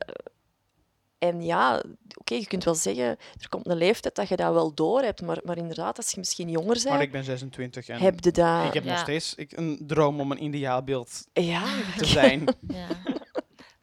En 1.23 1.43
ja, 1.43 1.83
oké, 2.15 2.35
je 2.35 2.47
kunt 2.47 2.65
wel 2.65 2.75
zeggen, 2.75 3.05
er 3.41 3.49
komt 3.49 3.69
een 3.69 3.77
leeftijd 3.77 4.15
dat 4.15 4.29
je 4.29 4.37
dat 4.37 4.53
wel 4.53 4.75
door 4.75 5.01
hebt, 5.01 5.23
maar, 5.23 5.39
maar 5.45 5.57
inderdaad, 5.57 5.97
als 5.97 6.11
je 6.11 6.19
misschien 6.19 6.49
jonger 6.49 6.81
Maar 6.85 6.93
bent, 6.93 7.03
ik 7.03 7.13
ben 7.13 7.25
26 7.25 7.89
en 7.89 8.01
heb 8.01 8.25
je 8.25 8.31
dat... 8.31 8.67
ik 8.67 8.73
heb 8.73 8.85
nog 8.85 8.99
steeds 8.99 9.35
ik, 9.35 9.57
een 9.57 9.83
droom 9.87 10.21
om 10.21 10.31
een 10.31 10.45
ideaalbeeld 10.45 11.27
Ja, 11.33 11.65
te 11.97 12.05
zijn. 12.05 12.45
Ja. 12.69 12.87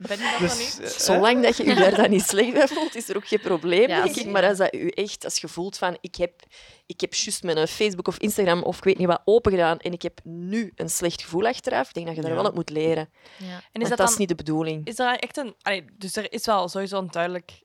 ben 0.08 0.18
je 0.18 0.24
dat 0.32 0.40
Dus, 0.40 0.50
dan 0.76 0.84
niet? 0.84 0.94
eh, 0.94 1.00
Zolang 1.00 1.44
dat 1.44 1.58
je 1.58 1.66
je 1.66 1.76
daar 1.76 1.96
dan 1.96 2.10
niet 2.10 2.22
slecht 2.24 2.54
bij 2.54 2.68
voelt, 2.68 2.96
is 2.96 3.10
er 3.10 3.16
ook 3.16 3.28
geen 3.28 3.40
probleem, 3.40 3.90
Ja, 3.90 3.96
denk 3.96 4.06
ik. 4.10 4.14
zeker. 4.16 4.32
Maar 4.32 4.48
als, 4.48 4.58
dat 4.58 4.74
u 4.74 4.88
echt, 4.88 5.24
als 5.26 5.38
je 5.38 5.48
voelt 5.48 5.78
van, 5.78 5.98
ik 6.02 6.16
heb, 6.16 6.44
ik 6.86 7.02
heb 7.02 7.14
juist 7.14 7.44
mijn 7.44 7.68
Facebook 7.68 8.08
of 8.08 8.18
Instagram 8.18 8.64
of 8.64 8.78
ik 8.78 8.84
weet 8.84 8.98
niet 8.98 9.08
wat 9.08 9.22
open 9.26 9.52
gedaan 9.52 9.80
en 9.80 9.92
ik 9.94 10.02
heb 10.02 10.20
nu 10.24 10.72
een 10.76 10.90
slecht 10.90 11.22
gevoel 11.22 11.48
achteraf, 11.48 11.88
ik 11.88 11.94
denk 11.94 12.06
dat 12.08 12.16
je 12.16 12.22
daar 12.22 12.32
Ja. 12.32 12.38
wel 12.38 12.46
op 12.50 12.56
moet 12.56 12.70
leren. 12.70 13.10
Ja. 13.38 13.46
En 13.46 13.52
Want 13.52 13.64
is 13.74 13.80
dat, 13.82 13.90
dat 13.90 13.98
dan... 13.98 14.08
is 14.10 14.18
niet 14.18 14.28
de 14.30 14.36
bedoeling. 14.36 14.86
Is 14.88 15.00
er 15.00 15.20
echt 15.20 15.38
een... 15.38 15.56
Allee, 15.62 15.86
dus 15.98 16.16
er 16.16 16.32
is 16.34 16.46
wel 16.46 16.68
sowieso 16.70 16.98
een 16.98 17.12
duidelijk 17.12 17.62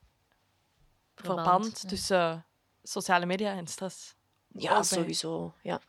verband, 1.15 1.79
ja. 1.81 1.89
tussen 1.89 2.17
eh, 2.31 2.37
sociale 2.83 3.25
media 3.25 3.53
en 3.55 3.67
stress. 3.67 4.15
Ja, 4.47 4.83
sowieso. 4.83 5.53
Ja. 5.63 5.81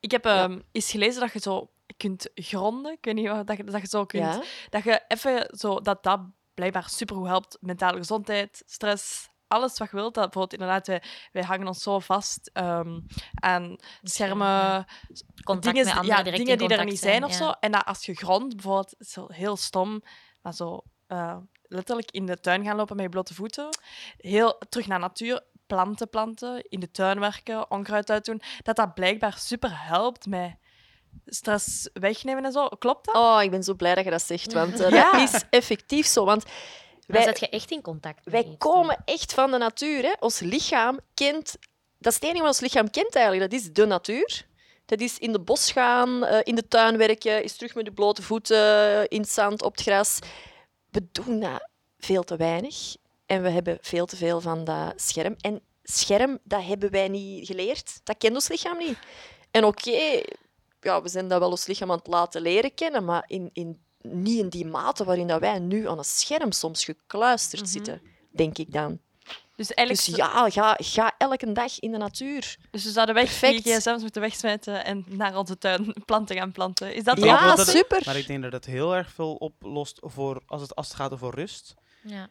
Ik 0.00 0.10
heb 0.10 0.24
ehm 0.24 0.60
eens 0.72 0.90
gelezen 0.90 1.20
dat 1.20 1.32
je 1.32 1.38
zo 1.40 1.70
kunt 1.96 2.30
gronden. 2.34 2.92
Ik 2.92 3.04
weet 3.04 3.14
niet 3.14 3.28
wat 3.28 3.46
dat 3.46 3.56
je, 3.56 3.64
dat 3.64 3.80
je 3.80 3.88
zo 3.88 4.04
kunt. 4.04 4.34
Ja? 4.34 4.42
Dat 4.70 4.84
je 4.84 5.02
even 5.08 5.48
zo 5.58 5.80
dat 5.80 6.02
dat 6.02 6.20
blijkbaar 6.54 6.88
supergoed 6.88 7.26
helpt. 7.26 7.58
Mentale 7.60 7.96
gezondheid, 7.96 8.62
stress, 8.66 9.28
alles 9.46 9.78
wat 9.78 9.90
je 9.90 9.96
wilt. 9.96 10.14
Dat 10.14 10.24
bijvoorbeeld 10.24 10.60
inderdaad, 10.60 10.86
wij, 10.86 11.02
wij 11.32 11.42
hangen 11.42 11.66
ons 11.66 11.82
zo 11.82 11.98
vast 11.98 12.50
ehm, 12.52 13.00
aan 13.34 13.76
schermen, 14.02 14.86
Contact 15.44 15.74
dingen, 15.76 15.96
met 15.96 16.06
ja, 16.06 16.22
dingen 16.22 16.46
in 16.46 16.58
die 16.58 16.76
er 16.76 16.84
niet 16.84 16.98
zijn 16.98 17.24
of 17.24 17.30
ja. 17.30 17.36
zo. 17.36 17.52
En 17.60 17.72
dat 17.72 17.84
als 17.84 18.06
je 18.06 18.14
grondt, 18.14 18.54
bijvoorbeeld, 18.54 18.94
is 18.98 19.10
zo 19.10 19.26
heel 19.28 19.56
stom, 19.56 20.02
maar 20.42 20.54
zo 20.54 20.82
eh, 21.06 21.36
letterlijk 21.62 22.10
in 22.10 22.26
de 22.26 22.40
tuin 22.40 22.64
gaan 22.64 22.76
lopen 22.76 22.96
met 22.96 23.04
je 23.04 23.10
blote 23.10 23.34
voeten. 23.34 23.68
Heel 24.16 24.58
terug 24.68 24.86
naar 24.86 24.98
natuur, 24.98 25.42
planten 25.66 26.10
planten, 26.10 26.64
in 26.68 26.80
de 26.80 26.90
tuin 26.90 27.20
werken, 27.20 27.70
onkruid 27.70 28.10
uitdoen. 28.10 28.42
Dat 28.62 28.76
dat 28.76 28.94
blijkbaar 28.94 29.38
super 29.38 29.86
helpt 29.86 30.26
met 30.26 30.56
stress 31.26 31.88
wegnemen 31.92 32.44
en 32.44 32.52
zo. 32.52 32.68
Klopt 32.68 33.06
dat? 33.06 33.14
Oh, 33.14 33.38
ik 33.42 33.50
ben 33.50 33.62
zo 33.62 33.74
blij 33.74 33.94
dat 33.94 34.04
je 34.04 34.10
dat 34.10 34.22
zegt, 34.22 34.52
want 34.52 34.80
eh, 34.80 34.90
Ja. 34.90 35.12
dat 35.12 35.32
is 35.34 35.42
effectief 35.50 36.06
zo. 36.06 36.24
Want 36.24 36.42
Dan 36.44 36.52
wij, 37.06 37.22
zet 37.22 37.40
je 37.40 37.48
echt 37.48 37.70
in 37.70 37.80
contact 37.82 38.24
met 38.24 38.34
wij 38.34 38.44
iets, 38.44 38.56
komen 38.58 39.02
echt 39.04 39.34
van 39.34 39.50
de 39.50 39.58
natuur. 39.58 40.02
Hè. 40.02 40.12
Ons 40.20 40.38
lichaam 40.40 40.98
kent... 41.14 41.56
Dat 41.98 42.12
is 42.12 42.18
het 42.18 42.24
enige 42.28 42.38
wat 42.44 42.48
ons 42.48 42.60
lichaam 42.60 42.90
kent 42.90 43.14
eigenlijk. 43.14 43.50
Dat 43.50 43.60
is 43.60 43.72
de 43.72 43.86
natuur. 43.86 44.46
Dat 44.86 45.00
is 45.00 45.18
in 45.18 45.32
de 45.32 45.40
bos 45.40 45.72
gaan, 45.72 46.24
eh, 46.24 46.40
in 46.42 46.54
de 46.54 46.68
tuin 46.68 46.96
werken, 46.96 47.42
is 47.42 47.56
terug 47.56 47.74
met 47.74 47.84
de 47.84 47.92
blote 47.92 48.22
voeten 48.22 49.08
in 49.08 49.20
het 49.20 49.30
zand, 49.30 49.62
op 49.62 49.72
het 49.72 49.82
gras. 49.82 50.18
We 50.90 51.08
doen 51.12 51.40
dat 51.40 51.68
veel 51.98 52.22
te 52.22 52.36
weinig. 52.36 52.96
En 53.26 53.42
we 53.42 53.48
hebben 53.50 53.78
veel 53.80 54.06
te 54.06 54.16
veel 54.16 54.40
van 54.40 54.64
dat 54.64 54.92
scherm. 54.96 55.34
En 55.40 55.60
scherm, 55.82 56.38
dat 56.42 56.64
hebben 56.64 56.90
wij 56.90 57.08
niet 57.08 57.46
geleerd. 57.46 58.00
Dat 58.04 58.16
kent 58.18 58.34
ons 58.34 58.48
lichaam 58.48 58.78
niet. 58.78 58.98
En 59.50 59.64
oké, 59.64 60.22
ja, 60.84 61.02
we 61.02 61.08
zijn 61.08 61.28
dat 61.28 61.38
wel 61.38 61.50
ons 61.50 61.66
lichaam 61.66 61.90
aan 61.90 61.98
het 61.98 62.06
laten 62.06 62.42
leren 62.42 62.74
kennen, 62.74 63.04
maar 63.04 63.24
in, 63.26 63.50
in, 63.52 63.82
niet 64.00 64.38
in 64.38 64.48
die 64.48 64.66
mate 64.66 65.04
waarin 65.04 65.26
dat 65.26 65.40
wij 65.40 65.58
nu 65.58 65.88
aan 65.88 65.98
een 65.98 66.04
scherm 66.04 66.52
soms 66.52 66.84
gekluisterd 66.84 67.62
Mhm. 67.62 67.70
zitten, 67.70 68.02
denk 68.30 68.58
ik 68.58 68.72
dan. 68.72 68.98
Dus 69.56 69.72
eigenlijk 69.74 70.06
Dus 70.06 70.16
ja, 70.16 70.50
ga, 70.50 70.76
ga 70.78 71.14
elke 71.18 71.52
dag 71.52 71.78
in 71.80 71.92
de 71.92 71.98
natuur. 71.98 72.56
dus 72.70 72.84
we 72.84 72.90
zouden 72.90 73.14
weg 73.14 73.40
die 73.40 73.50
perfect. 73.62 73.68
gsm's 73.78 74.02
moeten 74.02 74.20
wegsmijten 74.20 74.84
en 74.84 75.04
naar 75.08 75.36
onze 75.36 75.58
tuin 75.58 75.94
planten 76.06 76.36
gaan 76.36 76.52
planten. 76.52 76.94
Is 76.94 77.04
dat 77.04 77.18
Ja, 77.24 77.46
dat 77.46 77.58
het- 77.58 77.68
super. 77.68 78.02
Maar 78.04 78.16
ik 78.16 78.26
denk 78.26 78.42
dat 78.42 78.52
het 78.52 78.64
heel 78.66 78.94
erg 78.94 79.10
veel 79.12 79.34
oplost 79.34 79.98
voor 80.02 80.42
als 80.46 80.60
het, 80.60 80.74
als 80.74 80.86
het 80.88 80.96
gaat 80.96 81.12
over 81.12 81.34
rust. 81.34 81.74
Ja. 82.02 82.28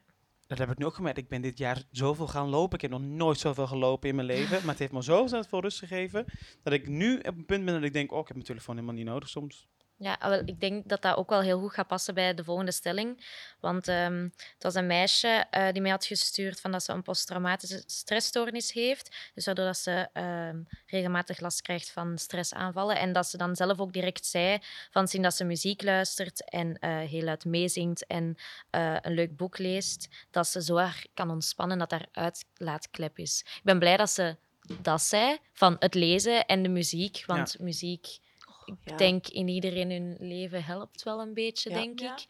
Dat 0.58 0.68
heb 0.68 0.72
ik 0.72 0.78
nu 0.78 0.86
ook 0.86 0.95
gemerkt. 0.95 1.18
Ik 1.18 1.28
ben 1.28 1.41
dit 1.41 1.58
jaar 1.58 1.84
zoveel 1.91 2.28
gaan 2.28 2.49
lopen. 2.49 2.76
Ik 2.76 2.82
heb 2.82 2.91
nog 2.91 3.01
nooit 3.01 3.39
zoveel 3.39 3.68
gelopen 3.68 4.10
in 4.10 4.16
mijn 4.16 4.28
leven. 4.28 4.60
Maar 4.60 4.70
het 4.70 4.80
heeft 4.80 4.91
me 4.91 5.04
zo 5.04 5.28
veel 5.28 5.62
rust 5.62 5.80
gegeven. 5.80 6.26
Dat 6.64 6.74
ik 6.74 6.88
nu 6.88 7.18
op 7.18 7.26
een 7.26 7.45
punt 7.45 7.66
ben 7.66 7.74
dat 7.74 7.84
ik 7.84 7.93
denk, 7.93 8.12
oh, 8.12 8.20
ik 8.20 8.28
heb 8.28 8.36
mijn 8.36 8.47
telefoon 8.47 8.76
helemaal 8.76 8.95
niet 8.95 9.06
nodig 9.06 9.30
soms. 9.30 9.68
Ja, 9.97 10.17
wel, 10.19 10.41
ik 10.45 10.59
denk 10.59 10.89
dat 10.89 11.01
dat 11.01 11.17
ook 11.17 11.29
wel 11.29 11.41
heel 11.41 11.59
goed 11.59 11.73
gaat 11.73 11.87
passen 11.87 12.13
bij 12.13 12.33
de 12.33 12.43
volgende 12.43 12.71
stelling. 12.71 13.25
Want 13.59 13.87
ehm, 13.87 14.23
het 14.23 14.63
was 14.63 14.75
een 14.75 14.87
meisje 14.87 15.45
eh, 15.49 15.71
die 15.71 15.81
mij 15.81 15.91
had 15.91 16.05
gestuurd 16.05 16.61
van 16.61 16.71
dat 16.71 16.83
ze 16.83 16.91
een 16.91 17.01
posttraumatische 17.01 17.83
stressstoornis 17.85 18.71
heeft. 18.71 19.15
Dus 19.33 19.45
waardoor 19.45 19.65
dat 19.65 19.77
ze 19.77 20.09
ehm, 20.13 20.61
regelmatig 20.85 21.39
last 21.39 21.61
krijgt 21.61 21.91
van 21.91 22.17
stressaanvallen. 22.17 22.99
En 22.99 23.13
dat 23.13 23.27
ze 23.27 23.37
dan 23.37 23.55
zelf 23.55 23.79
ook 23.79 23.93
direct 23.93 24.25
zei 24.25 24.59
van 24.91 25.07
zien 25.07 25.21
dat 25.21 25.35
ze 25.35 25.43
muziek 25.43 25.81
luistert 25.81 26.49
en 26.49 26.79
eh, 26.79 26.97
heel 26.97 27.23
luid 27.23 27.45
meezingt 27.45 28.05
en 28.05 28.35
eh, 28.69 28.95
een 29.01 29.13
leuk 29.13 29.37
boek 29.37 29.57
leest, 29.57 30.07
dat 30.31 30.47
ze 30.47 30.63
zo 30.63 30.77
erg 30.77 31.05
kan 31.13 31.29
ontspannen 31.29 31.77
dat 31.77 31.89
daar 31.89 32.07
uitlaatklep 32.11 33.19
is. 33.19 33.43
Ik 33.45 33.63
ben 33.63 33.79
blij 33.79 33.97
dat 33.97 34.09
ze 34.09 34.37
dat 34.81 35.01
zei, 35.01 35.37
van 35.53 35.75
het 35.79 35.93
lezen 35.93 36.45
en 36.45 36.63
de 36.63 36.69
muziek. 36.69 37.23
Want 37.25 37.59
muziek 37.59 38.19
ik 38.66 38.76
Ja. 38.84 38.95
denk 38.97 39.28
in 39.28 39.47
iedereen 39.47 39.91
hun 39.91 40.16
leven 40.20 40.64
helpt 40.64 41.03
wel 41.03 41.22
een 41.22 41.34
beetje, 41.34 41.70
Ja. 41.70 41.76
denk 41.76 41.99
Ja. 41.99 42.14
ik. 42.18 42.26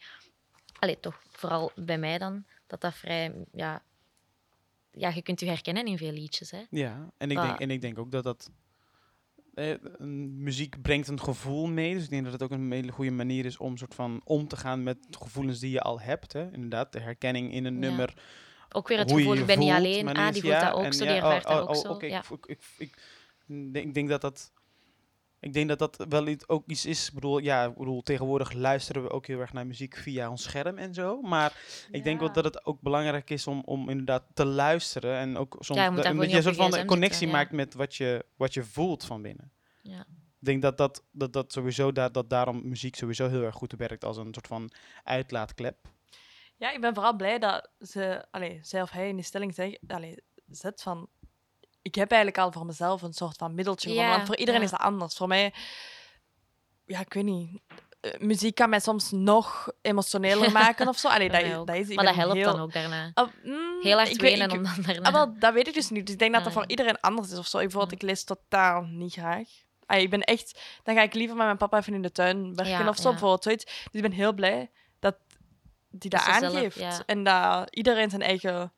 Allee, 0.78 1.00
toch 1.00 1.22
vooral 1.30 1.70
bij 1.76 1.98
mij 1.98 2.18
dan, 2.18 2.44
dat 2.66 2.80
dat 2.80 2.94
vrij, 2.94 3.34
ja... 3.52 3.82
Ja, 4.96 5.08
je 5.14 5.22
kunt 5.22 5.40
je 5.40 5.46
herkennen 5.46 5.86
in 5.86 5.98
veel 5.98 6.12
liedjes, 6.12 6.50
hè. 6.50 6.62
Ja, 6.70 7.12
en 7.16 7.30
ik, 7.30 7.38
Ah. 7.38 7.46
denk, 7.46 7.58
en 7.58 7.70
ik 7.70 7.80
denk 7.80 7.98
ook 7.98 8.10
dat 8.12 8.24
dat... 8.24 8.50
eh, 9.54 9.74
muziek 10.38 10.82
brengt 10.82 11.08
een 11.08 11.20
gevoel 11.20 11.66
mee. 11.66 11.94
Dus 11.94 12.04
ik 12.04 12.10
denk 12.10 12.24
dat 12.24 12.32
het 12.32 12.42
ook 12.42 12.50
een 12.50 12.72
hele 12.72 12.92
goede 12.92 13.10
manier 13.10 13.44
is 13.44 13.56
om 13.56 13.76
soort 13.76 13.94
van 13.94 14.20
om 14.24 14.48
te 14.48 14.56
gaan 14.56 14.82
met 14.82 14.98
gevoelens 15.10 15.58
die 15.58 15.70
je 15.70 15.80
al 15.80 16.00
hebt. 16.00 16.32
Hè. 16.32 16.52
Inderdaad, 16.52 16.92
de 16.92 17.00
herkenning 17.00 17.52
in 17.52 17.64
een 17.64 17.74
Ja. 17.74 17.80
nummer. 17.80 18.14
Ook 18.72 18.88
weer 18.88 18.98
het 18.98 19.10
hoe 19.10 19.18
je 19.18 19.24
gevoel, 19.24 19.42
je 19.44 19.50
ik 19.50 19.56
ben 19.56 19.66
niet 19.66 19.74
alleen. 19.74 20.08
Ah, 20.08 20.32
die 20.32 20.40
voelt 20.42 20.54
ja, 20.54 20.64
dat 20.70 20.78
ook 20.78 20.84
en 20.84 20.92
zo, 20.92 21.04
ja, 21.04 21.12
die 21.12 21.20
ervaart 21.20 21.44
oh, 21.44 21.50
dat 21.50 21.62
oh, 21.62 21.68
ook 21.68 21.74
oh, 21.76 21.82
zo. 21.82 21.92
oké, 21.92 22.06
ja. 22.06 22.18
ik, 22.30 22.46
ik, 22.46 22.46
ik, 22.46 22.96
ik, 23.48 23.72
denk- 23.72 23.86
ik 23.86 23.94
denk 23.94 24.08
dat 24.08 24.20
dat... 24.20 24.52
Ik 25.44 25.52
denk 25.52 25.68
dat 25.68 25.78
dat 25.78 26.06
wel 26.08 26.26
iets, 26.26 26.48
ook 26.48 26.66
iets 26.66 26.86
is. 26.86 27.08
Ik 27.08 27.14
bedoel, 27.14 27.38
ja, 27.38 27.64
ik 27.64 27.74
bedoel, 27.76 28.02
tegenwoordig 28.02 28.52
luisteren 28.52 29.02
we 29.02 29.10
ook 29.10 29.26
heel 29.26 29.40
erg 29.40 29.52
naar 29.52 29.66
muziek 29.66 29.96
via 29.96 30.30
ons 30.30 30.42
scherm 30.42 30.78
en 30.78 30.94
zo. 30.94 31.20
Maar 31.20 31.56
ik 31.90 32.04
denk 32.04 32.20
wel 32.20 32.32
dat 32.32 32.44
het 32.44 32.66
ook 32.66 32.80
belangrijk 32.80 33.30
is 33.30 33.46
om, 33.46 33.62
om 33.64 33.88
inderdaad 33.88 34.24
te 34.34 34.44
luisteren. 34.44 35.16
En 35.16 35.36
ook 35.36 35.56
soms 35.58 35.80
Ja, 35.80 35.90
dat, 35.90 36.04
dat 36.04 36.30
je 36.30 36.36
een 36.36 36.42
soort 36.42 36.56
van 36.56 36.74
een 36.74 36.86
connectie 36.86 37.28
maakt 37.28 37.52
met 37.52 37.74
wat 37.74 37.94
je, 37.94 38.24
wat 38.36 38.54
je 38.54 38.64
voelt 38.64 39.04
van 39.04 39.22
binnen. 39.22 39.52
Ja. 39.82 40.06
Ik 40.40 40.50
denk 40.50 40.62
dat 40.62 40.78
dat, 40.78 41.04
dat, 41.10 41.32
dat 41.32 41.52
sowieso 41.52 41.92
daar, 41.92 42.12
dat 42.12 42.30
daarom 42.30 42.68
muziek 42.68 42.96
sowieso 42.96 43.28
heel 43.28 43.42
erg 43.42 43.54
goed 43.54 43.72
werkt 43.72 44.04
als 44.04 44.16
een 44.16 44.34
soort 44.34 44.46
van 44.46 44.70
uitlaatklep. 45.02 45.76
Ja, 46.56 46.72
ik 46.72 46.80
ben 46.80 46.94
vooral 46.94 47.16
blij 47.16 47.38
dat 47.38 47.70
ze, 47.78 48.24
allee, 48.30 48.58
zij 48.62 48.82
of 48.82 48.90
hij 48.90 49.08
in 49.08 49.16
die 49.16 49.24
stelling 49.24 49.54
zeg, 49.54 49.76
allee, 49.86 50.22
zet 50.46 50.82
van... 50.82 51.08
Ik 51.84 51.94
heb 51.94 52.10
eigenlijk 52.10 52.42
al 52.44 52.52
voor 52.52 52.66
mezelf 52.66 53.02
een 53.02 53.12
soort 53.12 53.36
van 53.36 53.54
middeltje 53.54 53.88
gevonden. 53.88 54.10
Ja, 54.10 54.16
Want 54.16 54.26
voor 54.28 54.36
iedereen 54.38 54.60
ja. 54.60 54.66
is 54.66 54.72
dat 54.72 54.80
anders. 54.80 55.16
Voor 55.16 55.28
mij... 55.28 55.52
Ja, 56.86 57.00
ik 57.00 57.12
weet 57.12 57.24
niet. 57.24 57.60
eh, 58.00 58.10
muziek 58.20 58.54
kan 58.54 58.68
mij 58.70 58.80
soms 58.80 59.10
nog 59.10 59.72
emotioneler 59.82 60.52
maken 60.62 60.88
of 60.88 60.98
zo. 60.98 61.08
Allee, 61.08 61.30
dat, 61.30 61.66
dat 61.66 61.76
is, 61.76 61.88
ik 61.88 61.96
Maar 61.96 62.04
dat 62.04 62.14
helpt 62.14 62.34
heel, 62.34 62.52
dan 62.52 62.60
ook 62.60 62.72
daarna. 62.72 63.10
Ah, 63.14 63.28
mm, 63.44 63.80
Heel 63.82 63.96
hard 63.96 64.08
weet- 64.08 64.20
wenen 64.20 64.48
ik- 64.50 64.56
om 64.56 64.62
dan 64.62 64.82
daarna... 64.86 65.06
Ah, 65.08 65.12
wel, 65.12 65.38
dat 65.38 65.52
weet 65.52 65.68
ik 65.68 65.74
dus 65.74 65.90
niet. 65.90 66.04
Dus 66.04 66.14
ik 66.14 66.20
denk 66.20 66.32
dat 66.34 66.44
dat 66.44 66.52
Ah, 66.52 66.58
voor 66.58 66.68
iedereen 66.70 67.00
anders 67.00 67.30
is 67.30 67.38
of 67.38 67.46
zo. 67.46 67.56
Ik, 67.58 67.62
bijvoorbeeld, 67.62 68.02
ik 68.02 68.08
lees 68.08 68.24
totaal 68.24 68.82
niet 68.82 69.12
graag. 69.12 69.48
Ik 69.86 70.10
ben 70.10 70.20
echt... 70.22 70.60
Dan 70.82 70.94
ga 70.94 71.02
ik 71.02 71.14
liever 71.14 71.36
met 71.36 71.44
mijn 71.46 71.56
papa 71.58 71.78
even 71.78 71.94
in 71.94 72.02
de 72.02 72.12
tuin 72.12 72.54
werken 72.54 72.88
of 72.88 72.96
zo, 72.96 73.10
bijvoorbeeld. 73.10 73.42
Zoiets. 73.42 73.64
Dus 73.64 73.88
ik 73.92 74.02
ben 74.02 74.12
heel 74.12 74.32
blij 74.32 74.70
dat 75.00 75.14
die 75.90 76.10
dat 76.10 76.24
Dat 76.24 76.34
ze 76.34 76.40
zelf, 76.40 76.54
aangeeft. 76.54 77.04
En 77.04 77.24
dat 77.24 77.74
iedereen 77.76 78.10
zijn 78.10 78.22
eigen 78.22 78.72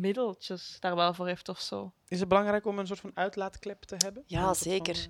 middeltjes 0.00 0.76
daar 0.80 0.96
wel 0.96 1.14
voor 1.14 1.26
heeft 1.26 1.48
of 1.48 1.60
zo. 1.60 1.92
Is 2.08 2.20
het 2.20 2.28
belangrijk 2.28 2.66
om 2.66 2.78
een 2.78 2.86
soort 2.86 3.00
van 3.00 3.10
uitlaatklep 3.14 3.82
te 3.82 3.94
hebben? 3.98 4.22
Ja, 4.26 4.44
van, 4.44 4.54
zeker. 4.54 5.06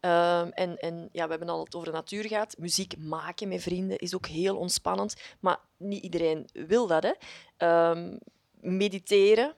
eh, 0.00 0.38
Ehm, 0.40 0.48
en 0.48 0.76
en 0.78 1.08
ja, 1.12 1.24
we 1.24 1.30
hebben 1.30 1.48
al 1.48 1.64
het 1.64 1.74
over 1.74 1.88
de 1.88 1.94
natuur 1.94 2.24
gehad. 2.24 2.54
Muziek 2.58 2.96
maken 2.98 3.48
met 3.48 3.62
vrienden 3.62 3.98
is 3.98 4.14
ook 4.14 4.26
heel 4.26 4.56
ontspannend. 4.56 5.14
Maar 5.40 5.58
niet 5.76 6.02
iedereen 6.02 6.48
wil 6.52 6.86
dat. 6.86 7.02
Hè. 7.02 7.12
Ehm, 7.56 8.16
mediteren, 8.60 9.54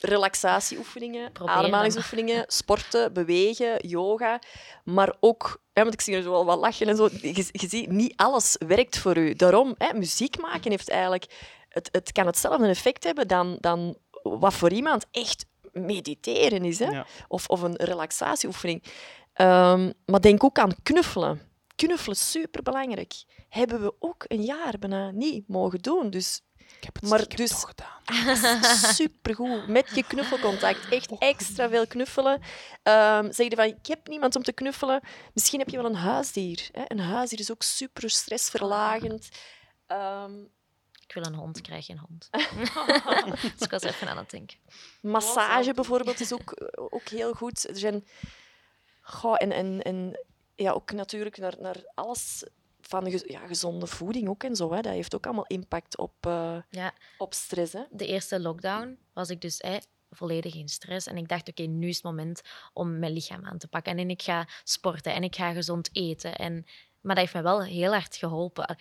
relaxatieoefeningen, 0.00 1.32
Probeer 1.32 1.54
dan. 1.54 1.62
ademhalingsoefeningen, 1.62 2.44
sporten, 2.60 3.12
bewegen, 3.12 3.86
yoga. 3.88 4.40
Maar 4.84 5.16
ook, 5.20 5.62
hè, 5.72 5.82
want 5.82 5.94
ik 5.94 6.00
zie 6.00 6.16
er 6.16 6.22
zo 6.22 6.30
wel 6.30 6.44
wat 6.44 6.58
lachen 6.58 6.88
en 6.88 6.96
zo. 6.96 7.08
Je, 7.20 7.48
je 7.52 7.68
ziet, 7.68 7.90
niet 7.90 8.12
alles 8.16 8.56
werkt 8.66 8.98
voor 8.98 9.16
u. 9.16 9.34
Daarom, 9.34 9.74
hè, 9.78 9.94
muziek 9.98 10.38
maken 10.40 10.70
heeft 10.70 10.88
eigenlijk... 10.90 11.26
Het, 11.72 11.88
het 11.92 12.12
kan 12.12 12.26
hetzelfde 12.26 12.66
effect 12.66 13.04
hebben 13.04 13.28
dan, 13.28 13.56
dan 13.60 13.96
wat 14.22 14.54
voor 14.54 14.70
iemand 14.72 15.06
echt 15.10 15.44
mediteren 15.72 16.64
is. 16.64 16.78
Hè? 16.78 16.90
Ja. 16.90 17.06
Of, 17.28 17.46
of 17.46 17.60
een 17.62 17.76
relaxatieoefening. 17.76 18.82
Ehm, 19.32 19.92
maar 20.06 20.20
denk 20.20 20.44
ook 20.44 20.58
aan 20.58 20.82
knuffelen. 20.82 21.40
Knuffelen 21.74 22.16
is 22.16 22.30
superbelangrijk. 22.30 23.14
Hebben 23.48 23.82
we 23.82 23.94
ook 23.98 24.24
een 24.28 24.42
jaar 24.42 24.74
bijna 24.78 25.10
niet 25.10 25.48
mogen 25.48 25.78
doen. 25.78 26.10
Dus 26.10 26.40
Ik 26.56 26.84
heb 26.84 26.94
het 26.94 27.08
Maar 27.10 27.28
dus- 27.28 27.50
toch 27.50 27.68
gedaan. 27.76 28.36
supergoed. 28.94 29.66
Met 29.68 29.90
je 29.94 30.02
knuffelcontact. 30.04 30.88
Echt 30.90 31.18
extra 31.18 31.68
veel 31.68 31.86
knuffelen. 31.86 32.40
Ehm 32.82 33.32
zeg 33.32 33.48
je 33.48 33.56
van, 33.56 33.64
ik 33.64 33.86
heb 33.86 34.08
niemand 34.08 34.36
om 34.36 34.42
te 34.42 34.52
knuffelen. 34.52 35.00
Misschien 35.34 35.58
heb 35.58 35.68
je 35.68 35.76
wel 35.76 35.86
een 35.86 35.94
huisdier. 35.94 36.68
Hè? 36.72 36.82
Een 36.86 37.00
huisdier 37.00 37.38
is 37.40 37.50
ook 37.50 37.62
super 37.62 38.10
stressverlagend. 38.10 39.28
Ehm, 39.86 40.32
Ik 41.14 41.22
wil 41.22 41.32
een 41.32 41.38
hond, 41.38 41.56
ik 41.56 41.62
krijg 41.62 41.86
geen 41.86 41.98
hond. 41.98 42.28
dus 43.56 43.60
ik 43.60 43.70
was 43.70 43.82
even 43.82 44.08
aan 44.08 44.16
het 44.16 44.30
denken. 44.30 44.58
Massage 45.00 45.74
bijvoorbeeld 45.74 46.20
is 46.20 46.32
ook, 46.32 46.72
ook 46.74 47.08
heel 47.08 47.32
goed. 47.32 47.68
Er 47.68 47.78
zijn... 47.78 48.06
Goh, 49.00 49.34
en, 49.38 49.52
en, 49.52 49.82
en 49.82 50.20
ja, 50.54 50.72
ook 50.72 50.92
natuurlijk 50.92 51.36
naar, 51.38 51.54
naar 51.58 51.76
alles 51.94 52.44
van 52.80 53.10
gez- 53.10 53.26
ja, 53.26 53.46
gezonde 53.46 53.86
voeding 53.86 54.28
ook 54.28 54.42
en 54.42 54.56
zo. 54.56 54.72
Hè. 54.72 54.80
Dat 54.80 54.92
heeft 54.92 55.14
ook 55.14 55.24
allemaal 55.24 55.46
impact 55.46 55.98
op, 55.98 56.14
eh, 56.26 56.56
Ja, 56.70 56.92
op 57.18 57.34
stress. 57.34 57.72
Hè. 57.72 57.82
de 57.90 58.06
eerste 58.06 58.40
lockdown 58.40 58.98
was 59.12 59.30
ik 59.30 59.40
dus 59.40 59.58
hè, 59.58 59.78
volledig 60.10 60.54
in 60.54 60.68
stress. 60.68 61.06
En 61.06 61.16
ik 61.16 61.28
dacht, 61.28 61.48
oké, 61.48 61.62
nu 61.62 61.88
is 61.88 61.94
het 61.94 62.04
moment 62.04 62.40
om 62.72 62.98
mijn 62.98 63.12
lichaam 63.12 63.44
aan 63.44 63.58
te 63.58 63.68
pakken. 63.68 63.98
En 63.98 64.10
ik 64.10 64.22
ga 64.22 64.46
sporten 64.64 65.14
en 65.14 65.22
ik 65.22 65.36
ga 65.36 65.52
gezond 65.52 65.88
eten. 65.92 66.36
En, 66.36 66.66
maar 67.00 67.14
dat 67.14 67.24
heeft 67.24 67.34
me 67.34 67.42
wel 67.42 67.62
heel 67.62 67.92
hard 67.92 68.16
geholpen. 68.16 68.76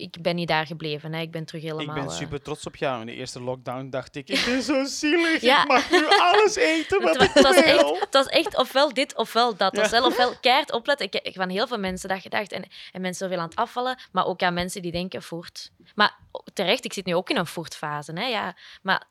Ik 0.00 0.22
ben 0.22 0.34
niet 0.34 0.48
daar 0.48 0.66
gebleven. 0.66 1.12
Hè. 1.12 1.20
Ik 1.20 1.30
ben 1.30 1.44
terug 1.44 1.62
helemaal... 1.62 1.96
Ik 1.96 2.02
ben 2.02 2.10
eh, 2.10 2.16
super 2.16 2.42
trots 2.42 2.66
op 2.66 2.76
jou. 2.76 3.00
In 3.00 3.06
de 3.06 3.14
eerste 3.14 3.40
lockdown 3.42 3.88
dacht 3.90 4.14
ik, 4.16 4.28
ik 4.28 4.42
ben 4.50 4.62
zo 4.62 4.84
zielig. 4.84 5.40
Ja. 5.40 5.62
Ik 5.62 5.68
mag 5.68 5.90
nu 5.90 6.06
alles 6.08 6.54
eten 6.56 7.00
wat 7.02 7.08
Het, 7.08 7.18
wa- 7.18 7.24
ik 7.24 7.30
het 7.34 7.42
was 7.42 7.54
wil. 7.64 7.92
echt, 7.94 8.00
het 8.00 8.14
was 8.14 8.26
echt 8.26 8.56
ofwel 8.56 8.94
dit 8.94 9.16
ofwel 9.16 9.56
dat. 9.56 9.72
Het 9.72 9.80
was 9.80 9.90
wel 9.90 10.06
ofwel 10.06 10.34
keihard 10.40 10.72
opletten. 10.72 11.06
Ik 11.06 11.12
heb 11.12 11.34
van 11.34 11.48
heel 11.48 11.66
veel 11.66 11.78
mensen 11.78 12.08
dat 12.08 12.20
gedacht. 12.20 12.52
En, 12.52 12.64
en 12.92 13.00
mensen 13.00 13.26
zoveel 13.28 13.42
aan 13.42 13.48
het 13.48 13.58
afvallen, 13.58 13.98
maar 14.12 14.26
ook 14.26 14.42
aan 14.42 14.54
mensen 14.54 14.82
die 14.82 14.92
denken 14.92 15.22
voert. 15.22 15.70
Maar 15.94 16.18
terecht, 16.52 16.84
ik 16.84 16.92
zit 16.92 17.04
nu 17.06 17.14
ook 17.14 17.30
in 17.30 17.36
een 17.36 17.46
voertfase. 17.46 18.12
Hè, 18.12 18.26
ja. 18.26 18.56
Maar 18.82 19.04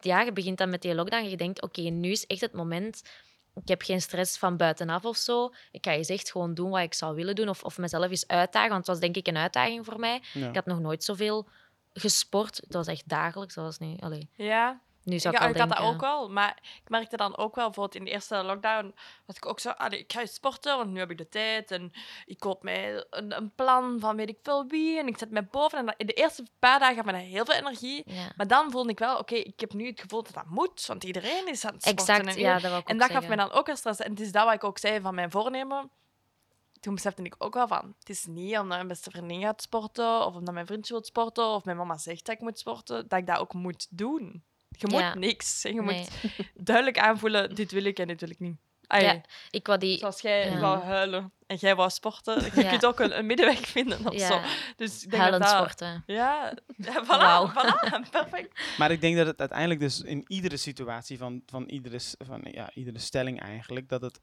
ja, 0.00 0.20
je 0.20 0.32
begint 0.32 0.58
dan 0.58 0.70
met 0.70 0.82
die 0.82 0.94
lockdown 0.94 1.22
en 1.24 1.30
je 1.30 1.36
denkt, 1.36 1.62
oké, 1.62 1.80
nu 1.80 2.10
is 2.10 2.26
echt 2.26 2.40
het 2.40 2.52
moment. 2.52 3.02
Ik 3.62 3.68
heb 3.68 3.82
geen 3.82 4.00
stress 4.00 4.38
van 4.38 4.56
buitenaf 4.56 5.04
of 5.04 5.16
zo. 5.16 5.52
Ik 5.70 5.84
ga 5.84 5.92
eens 5.92 6.08
echt 6.08 6.30
gewoon 6.30 6.54
doen 6.54 6.70
wat 6.70 6.80
ik 6.80 6.94
zou 6.94 7.14
willen 7.14 7.34
doen. 7.34 7.48
Of, 7.48 7.62
of 7.62 7.78
mezelf 7.78 8.10
eens 8.10 8.26
uitdagen, 8.26 8.70
want 8.70 8.86
het 8.86 8.90
was 8.90 9.00
denk 9.00 9.16
ik 9.16 9.26
een 9.26 9.36
uitdaging 9.36 9.84
voor 9.84 10.00
mij. 10.00 10.22
Ja. 10.32 10.48
Ik 10.48 10.54
had 10.54 10.66
nog 10.66 10.80
nooit 10.80 11.04
zoveel 11.04 11.48
gesport. 11.92 12.56
Het 12.56 12.72
was 12.72 12.86
echt 12.86 13.08
dagelijks. 13.08 13.54
Dat 13.54 13.64
was 13.64 13.78
niet... 13.78 14.00
Allee, 14.00 14.28
Ja, 14.32 14.80
nu 15.06 15.18
zou 15.18 15.34
ik, 15.34 15.40
ik, 15.40 15.54
ik 15.54 15.60
had 15.60 15.68
dat 15.68 15.78
ook 15.94 16.00
wel. 16.00 16.30
Maar 16.30 16.58
ik 16.82 16.88
merkte 16.90 17.16
dan 17.16 17.36
ook 17.36 17.54
wel, 17.54 17.64
bijvoorbeeld 17.64 17.94
in 17.94 18.04
de 18.04 18.10
eerste 18.10 18.42
lockdown, 18.42 18.94
dat 19.26 19.36
ik 19.36 19.46
ook 19.46 19.60
zo, 19.60 19.70
allee, 19.70 19.98
ik 19.98 20.12
ga 20.12 20.26
sporten, 20.26 20.76
want 20.76 20.90
nu 20.90 20.98
heb 20.98 21.10
ik 21.10 21.18
de 21.18 21.28
tijd. 21.28 21.70
En 21.70 21.92
ik 22.26 22.38
koop 22.38 22.62
mij 22.62 23.04
een, 23.10 23.36
een 23.36 23.50
plan 23.54 24.00
van 24.00 24.16
weet 24.16 24.28
ik 24.28 24.38
veel 24.42 24.66
wie. 24.66 24.98
En 24.98 25.06
ik 25.06 25.18
zet 25.18 25.30
mij 25.30 25.44
boven. 25.46 25.78
En 25.78 25.86
dat- 25.86 25.94
in 25.98 26.06
de 26.06 26.12
eerste 26.12 26.44
paar 26.58 26.78
dagen 26.78 27.04
me 27.04 27.12
dat 27.12 27.20
heel 27.20 27.44
veel 27.44 27.54
energie. 27.54 28.02
Ja. 28.06 28.32
Maar 28.36 28.46
dan 28.46 28.70
voelde 28.70 28.90
ik 28.90 28.98
wel, 28.98 29.18
oké, 29.18 29.34
ik 29.34 29.60
heb 29.60 29.72
nu 29.72 29.86
het 29.86 30.00
gevoel 30.00 30.22
dat 30.22 30.34
dat 30.34 30.46
moet, 30.48 30.86
want 30.86 31.04
iedereen 31.04 31.48
is 31.48 31.64
aan 31.64 31.72
het 31.74 31.82
sporten. 31.82 32.14
Exact, 32.14 32.36
en 32.36 32.42
ja, 32.42 32.58
dat 32.58 32.78
ik 32.80 32.88
En 32.88 32.98
dat 32.98 33.10
gaf 33.10 33.28
mij 33.28 33.36
dan 33.36 33.52
ook 33.52 33.66
wel 33.66 33.76
stress. 33.76 34.00
En 34.00 34.10
het 34.10 34.20
is 34.20 34.32
dat 34.32 34.44
wat 34.44 34.54
ik 34.54 34.64
ook 34.64 34.78
zei 34.78 35.00
van 35.00 35.14
mijn 35.14 35.30
voornemen. 35.30 35.90
Toen 36.80 36.94
besefte 36.94 37.22
ik 37.22 37.34
ook 37.38 37.54
wel 37.54 37.68
van, 37.68 37.94
het 37.98 38.08
is 38.08 38.24
niet 38.26 38.52
omdat 38.58 38.76
mijn 38.76 38.88
beste 38.88 39.10
vriendin 39.10 39.40
gaat 39.40 39.62
sporten, 39.62 40.26
of 40.26 40.34
omdat 40.34 40.54
mijn 40.54 40.66
vriendje 40.66 40.92
wil 40.92 41.04
sporten, 41.04 41.46
of 41.46 41.64
mijn 41.64 41.76
mama 41.76 41.96
zegt 41.96 42.26
dat 42.26 42.34
ik 42.34 42.40
moet 42.40 42.58
sporten, 42.58 43.08
dat 43.08 43.18
ik 43.18 43.26
dat 43.26 43.38
ook 43.38 43.52
moet 43.54 43.86
doen. 43.90 44.44
Je 44.68 44.86
moet 44.86 45.00
Ja. 45.00 45.14
niks. 45.14 45.62
hè. 45.62 45.68
Je 45.68 45.82
Nee. 45.82 45.98
moet 45.98 46.08
duidelijk 46.66 46.98
aanvoelen, 46.98 47.54
dit 47.54 47.72
wil 47.72 47.84
ik 47.84 47.98
en 47.98 48.06
dit 48.06 48.20
wil 48.20 48.30
ik 48.30 48.38
niet. 48.40 48.56
Ai, 48.86 49.04
Ja, 49.04 49.20
Ik 49.50 49.66
wou 49.66 49.78
die... 49.78 49.98
Zoals 49.98 50.20
jij 50.20 50.50
Ja. 50.50 50.58
wou 50.60 50.82
huilen 50.82 51.32
en 51.46 51.56
jij 51.56 51.74
wou 51.76 51.90
sporten. 51.90 52.44
Je 52.54 52.62
Ja. 52.62 52.70
kunt 52.70 52.86
ook 52.86 53.00
een, 53.00 53.18
een 53.18 53.26
middenweg 53.26 53.58
vinden 53.68 54.06
of 54.06 54.14
Ja, 54.14 54.26
zo. 54.26 54.40
Dus 54.76 55.02
ik 55.04 55.10
denk 55.10 55.22
huilend 55.22 55.42
dat 55.42 55.52
dat... 55.52 55.60
sporten. 55.62 56.02
Ja, 56.06 56.52
ja 56.76 57.04
voilà, 57.04 57.06
Wauw. 57.06 57.48
voilà, 57.50 58.10
perfect. 58.10 58.60
Maar 58.78 58.90
ik 58.90 59.00
denk 59.00 59.16
dat 59.16 59.26
het 59.26 59.38
uiteindelijk 59.40 59.80
dus 59.80 60.00
in 60.02 60.24
iedere 60.26 60.56
situatie 60.56 61.18
van, 61.18 61.42
van, 61.46 61.64
iedere, 61.68 61.98
van 62.18 62.40
ja, 62.50 62.70
iedere 62.74 62.98
stelling 62.98 63.40
eigenlijk, 63.40 63.88
dat 63.88 64.02
het, 64.02 64.20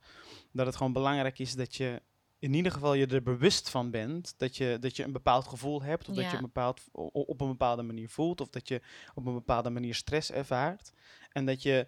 dat 0.51 0.65
het 0.65 0.75
gewoon 0.75 0.93
belangrijk 0.93 1.39
is 1.39 1.53
dat 1.55 1.75
je 1.75 2.01
in 2.43 2.53
ieder 2.53 2.71
geval 2.71 2.93
je 2.93 3.07
er 3.07 3.23
bewust 3.23 3.69
van 3.69 3.91
bent 3.91 4.33
dat 4.37 4.57
je, 4.57 4.77
dat 4.79 4.95
je 4.95 5.03
een 5.03 5.11
bepaald 5.11 5.47
gevoel 5.47 5.81
hebt, 5.81 6.09
of 6.09 6.15
dat 6.15 6.29
je 6.29 6.35
een 6.35 6.41
bepaald, 6.41 6.81
op 7.11 7.41
een 7.41 7.47
bepaalde 7.47 7.83
manier 7.83 8.09
voelt, 8.09 8.41
of 8.41 8.49
dat 8.49 8.67
je 8.67 8.81
op 9.13 9.25
een 9.25 9.33
bepaalde 9.33 9.69
manier 9.69 9.95
stress 9.95 10.31
ervaart. 10.31 10.91
En 11.31 11.45
dat 11.45 11.61
je 11.61 11.87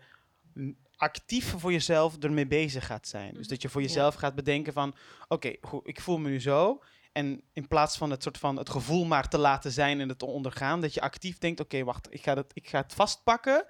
actief 0.95 1.53
voor 1.57 1.71
jezelf 1.71 2.17
ermee 2.17 2.47
bezig 2.47 2.85
gaat 2.85 3.07
zijn. 3.07 3.33
Dus 3.33 3.47
dat 3.47 3.61
je 3.61 3.69
voor 3.69 3.81
Ja. 3.81 3.87
jezelf 3.87 4.15
gaat 4.15 4.35
bedenken 4.35 4.73
van, 4.73 4.95
oké, 5.27 5.53
ik 5.83 6.01
voel 6.01 6.17
me 6.17 6.29
nu 6.29 6.41
zo. 6.41 6.83
En 7.11 7.41
in 7.53 7.67
plaats 7.67 7.97
van 7.97 8.11
het 8.11 8.23
soort 8.23 8.37
van 8.37 8.57
het 8.57 8.69
gevoel 8.69 9.05
maar 9.05 9.29
te 9.29 9.37
laten 9.37 9.71
zijn 9.71 9.99
en 9.99 10.09
het 10.09 10.19
te 10.19 10.25
ondergaan, 10.25 10.81
dat 10.81 10.93
je 10.93 11.01
actief 11.01 11.37
denkt, 11.37 11.59
oké, 11.59 11.83
wacht, 11.83 12.13
ik 12.13 12.23
ga, 12.23 12.35
het, 12.35 12.51
ik 12.53 12.67
ga 12.67 12.81
het 12.81 12.93
vastpakken. 12.93 13.65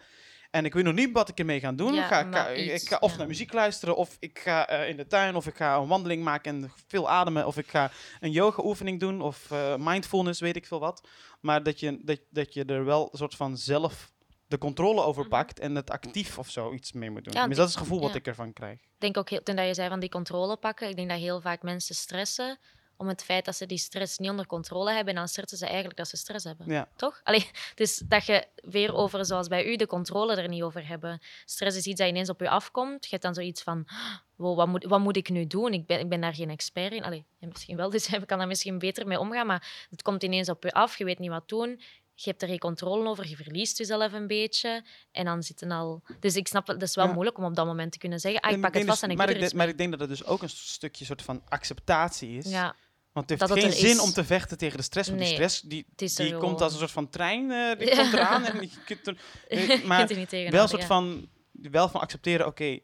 En 0.55 0.65
ik 0.65 0.73
weet 0.73 0.83
nog 0.83 0.93
niet 0.93 1.11
wat 1.11 1.29
ik 1.29 1.39
ermee 1.39 1.59
ga 1.59 1.71
doen. 1.71 1.93
Ja, 1.93 2.07
ga, 2.07 2.19
ik 2.19 2.33
ga, 2.33 2.47
ik 2.47 2.97
of 2.99 3.11
ja. 3.11 3.17
naar 3.17 3.27
muziek 3.27 3.53
luisteren, 3.53 3.95
of 3.95 4.17
ik 4.19 4.39
ga 4.39 4.67
eh, 4.67 4.89
in 4.89 4.97
de 4.97 5.07
tuin, 5.07 5.35
of 5.35 5.47
ik 5.47 5.55
ga 5.55 5.75
een 5.75 5.87
wandeling 5.87 6.23
maken 6.23 6.63
en 6.63 6.71
veel 6.87 7.09
ademen, 7.09 7.47
of 7.47 7.57
ik 7.57 7.67
ga 7.67 7.91
een 8.19 8.31
yoga-oefening 8.31 8.99
doen, 8.99 9.21
of 9.21 9.51
eh, 9.51 9.75
mindfulness, 9.77 10.39
weet 10.39 10.55
ik 10.55 10.65
veel 10.65 10.79
wat. 10.79 11.07
Maar 11.41 11.63
dat 11.63 11.79
je, 11.79 11.99
dat, 12.01 12.19
dat 12.29 12.53
je 12.53 12.65
er 12.65 12.85
wel 12.85 13.09
een 13.11 13.17
soort 13.17 13.35
van 13.35 13.57
zelf 13.57 14.11
de 14.47 14.57
controle 14.57 15.03
over 15.03 15.21
Mhm. 15.21 15.29
pakt 15.31 15.59
en 15.59 15.75
het 15.75 15.89
actief 15.89 16.37
of 16.37 16.49
zo 16.49 16.73
iets 16.73 16.91
mee 16.91 17.09
moet 17.11 17.23
doen. 17.23 17.33
Ja, 17.33 17.39
Tenminste, 17.39 17.61
dat 17.61 17.69
is 17.73 17.79
het 17.79 17.83
gevoel 17.83 18.01
wat 18.01 18.15
ik 18.15 18.27
ervan 18.27 18.53
krijg. 18.53 18.79
Ik 18.79 18.89
denk 18.97 19.17
ook 19.17 19.29
heel, 19.29 19.43
toen 19.43 19.55
dat 19.55 19.67
je 19.67 19.73
zei 19.73 19.89
van 19.89 19.99
die 19.99 20.09
controle 20.09 20.57
pakken, 20.57 20.89
ik 20.89 20.95
denk 20.95 21.09
dat 21.09 21.19
heel 21.19 21.41
vaak 21.41 21.61
mensen 21.61 21.95
stressen 21.95 22.59
om 22.97 23.07
het 23.07 23.23
feit 23.23 23.45
dat 23.45 23.55
ze 23.55 23.65
die 23.65 23.77
stress 23.77 24.17
niet 24.17 24.29
onder 24.29 24.45
controle 24.47 24.91
hebben. 24.91 25.13
En 25.13 25.19
dan 25.19 25.27
stressen 25.27 25.57
ze 25.57 25.65
eigenlijk 25.65 25.97
dat 25.97 26.07
ze 26.07 26.17
stress 26.17 26.45
hebben. 26.45 26.65
Ja. 26.69 26.87
Toch? 26.95 27.21
Allee, 27.23 27.49
dus 27.75 28.01
dat 28.05 28.25
je 28.25 28.47
weer 28.55 28.93
over, 28.93 29.25
zoals 29.25 29.47
bij 29.47 29.65
u, 29.65 29.75
de 29.75 29.87
controle 29.87 30.35
er 30.35 30.47
niet 30.47 30.61
over 30.63 30.87
hebben. 30.87 31.19
Stress 31.45 31.77
is 31.77 31.85
iets 31.85 31.99
dat 31.99 32.09
ineens 32.09 32.29
op 32.29 32.39
je 32.39 32.49
afkomt. 32.49 33.03
Je 33.03 33.09
hebt 33.09 33.23
dan 33.23 33.33
zoiets 33.33 33.63
van, 33.63 33.87
wow, 34.35 34.55
wat, 34.57 34.67
moet, 34.67 34.83
wat 34.83 34.99
moet 34.99 35.17
ik 35.17 35.29
nu 35.29 35.47
doen? 35.47 35.73
Ik 35.73 35.85
ben, 35.85 35.99
ik 35.99 36.09
ben 36.09 36.21
daar 36.21 36.33
geen 36.33 36.49
expert 36.49 36.93
in. 36.93 37.03
Allee, 37.03 37.25
misschien 37.39 37.77
wel, 37.77 37.89
dus 37.95 38.07
ik 38.07 38.27
kan 38.27 38.37
daar 38.37 38.47
misschien 38.47 38.79
beter 38.79 39.07
mee 39.07 39.19
omgaan. 39.19 39.47
Maar 39.47 39.87
het 39.89 40.01
komt 40.01 40.23
ineens 40.23 40.49
op 40.49 40.63
je 40.63 40.71
af, 40.71 40.97
je 40.97 41.03
weet 41.05 41.19
niet 41.19 41.29
wat 41.29 41.49
doen. 41.49 41.81
Je 42.17 42.29
hebt 42.29 42.41
er 42.41 42.47
geen 42.47 42.59
controle 42.59 43.09
over, 43.09 43.27
je 43.27 43.35
verliest 43.35 43.77
jezelf 43.77 44.13
een 44.13 44.27
beetje. 44.27 44.83
En 45.11 45.25
dan 45.25 45.43
zitten 45.43 45.71
al... 45.71 46.01
Dus 46.19 46.35
ik 46.35 46.47
snap, 46.47 46.67
het 46.67 46.81
is 46.81 46.95
wel 46.95 47.05
Ja. 47.05 47.13
moeilijk 47.13 47.37
om 47.37 47.43
op 47.43 47.55
dat 47.55 47.65
moment 47.65 47.91
te 47.91 47.97
kunnen 47.97 48.19
zeggen, 48.19 48.41
ah, 48.41 48.51
ik 48.51 48.61
pak 48.61 48.73
het 48.73 48.85
vast 48.85 48.93
dus- 48.93 49.03
en 49.03 49.09
ik 49.11 49.17
maar 49.17 49.27
doe 49.27 49.37
ik, 49.37 49.53
maar 49.53 49.67
ik 49.67 49.77
denk 49.77 49.91
dat 49.91 49.99
het 49.99 50.09
dus 50.09 50.25
ook 50.25 50.41
een 50.41 50.49
stukje 50.49 51.05
soort 51.05 51.21
van 51.21 51.41
acceptatie 51.49 52.37
is. 52.37 52.49
Ja, 52.49 52.75
Want 53.15 53.29
het 53.29 53.39
Dat 53.39 53.49
heeft 53.49 53.61
het 53.65 53.73
geen 53.75 53.81
zin 53.87 53.95
is. 53.95 53.99
om 54.01 54.11
te 54.11 54.23
vechten 54.25 54.57
tegen 54.57 54.77
de 54.77 54.83
stress. 54.83 55.09
Want 55.09 55.19
die 55.21 55.29
Nee, 55.29 55.37
stress 55.37 55.61
die, 55.61 55.85
is 55.95 56.17
er 56.19 56.23
die 56.25 56.31
komt 56.33 56.43
gewoon. 56.43 56.61
als 56.61 56.73
een 56.73 56.79
soort 56.79 56.91
van 56.91 57.09
trein. 57.09 57.51
eh, 57.51 57.77
die 57.79 57.87
Ja. 57.87 57.95
komt 58.01 58.13
eraan. 58.13 58.45
En 58.45 58.61
je 58.61 58.69
kunt 58.85 59.07
er, 59.07 59.17
je 59.49 59.81
maar 59.85 59.97
kunt 59.97 60.09
er 60.11 60.17
niet 60.17 60.29
tegen 60.29 60.51
wel 60.51 60.61
een 60.63 60.69
soort 60.69 60.81
ja. 60.81 60.87
van, 60.87 61.29
wel 61.51 61.89
van 61.89 62.01
accepteren. 62.01 62.45
Oké, 62.45 62.79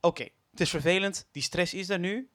oké, 0.00 0.28
het 0.50 0.60
is 0.60 0.70
vervelend. 0.70 1.26
Die 1.32 1.42
stress 1.42 1.74
is 1.74 1.88
er 1.88 1.98
nu. 1.98 2.28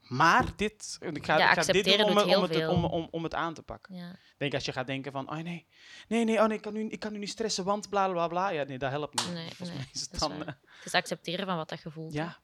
Maar 0.00 0.44
dit, 0.56 0.98
ik 1.12 1.24
ga, 1.26 1.38
Ja, 1.38 1.50
ik 1.50 1.58
ga 1.58 1.72
dit 1.72 1.84
doen 1.84 1.92
accepteren 1.92 2.04
om, 2.06 2.18
om, 2.18 2.28
heel 2.28 2.42
het, 2.42 2.52
veel. 2.52 2.70
om, 2.70 2.84
om, 2.84 3.08
om 3.10 3.22
het 3.22 3.34
aan 3.34 3.54
te 3.54 3.62
pakken. 3.62 3.94
Ja. 3.94 4.10
Ik 4.10 4.34
Denk 4.38 4.54
als 4.54 4.64
je 4.64 4.72
gaat 4.72 4.86
denken 4.86 5.12
van, 5.12 5.30
oh 5.30 5.36
nee, 5.36 5.66
nee, 6.08 6.24
nee, 6.24 6.38
oh 6.38 6.46
nee, 6.46 6.56
ik 6.56 6.62
kan 6.62 6.72
nu, 6.72 6.88
ik 6.88 7.00
kan 7.00 7.12
nu 7.12 7.18
niet 7.18 7.28
stressen, 7.28 7.64
want 7.64 7.88
bla 7.88 8.08
bla 8.08 8.28
bla. 8.28 8.48
Ja, 8.48 8.64
nee, 8.64 8.78
dat 8.78 8.90
helpt 8.90 9.18
niet. 9.24 9.32
Nee, 9.34 9.44
Volgens 9.46 9.68
nee, 9.68 9.78
mij 9.78 9.86
is 9.92 10.00
het 10.00 10.10
dat 10.10 10.20
is 10.20 10.28
dan, 10.28 10.38
waar. 10.38 10.46
eh, 10.46 10.54
Het 10.76 10.86
is 10.86 10.92
accepteren 10.92 11.46
van 11.46 11.56
wat 11.56 11.68
dat 11.68 11.80
gevoel 11.80 12.12
ja. 12.12 12.38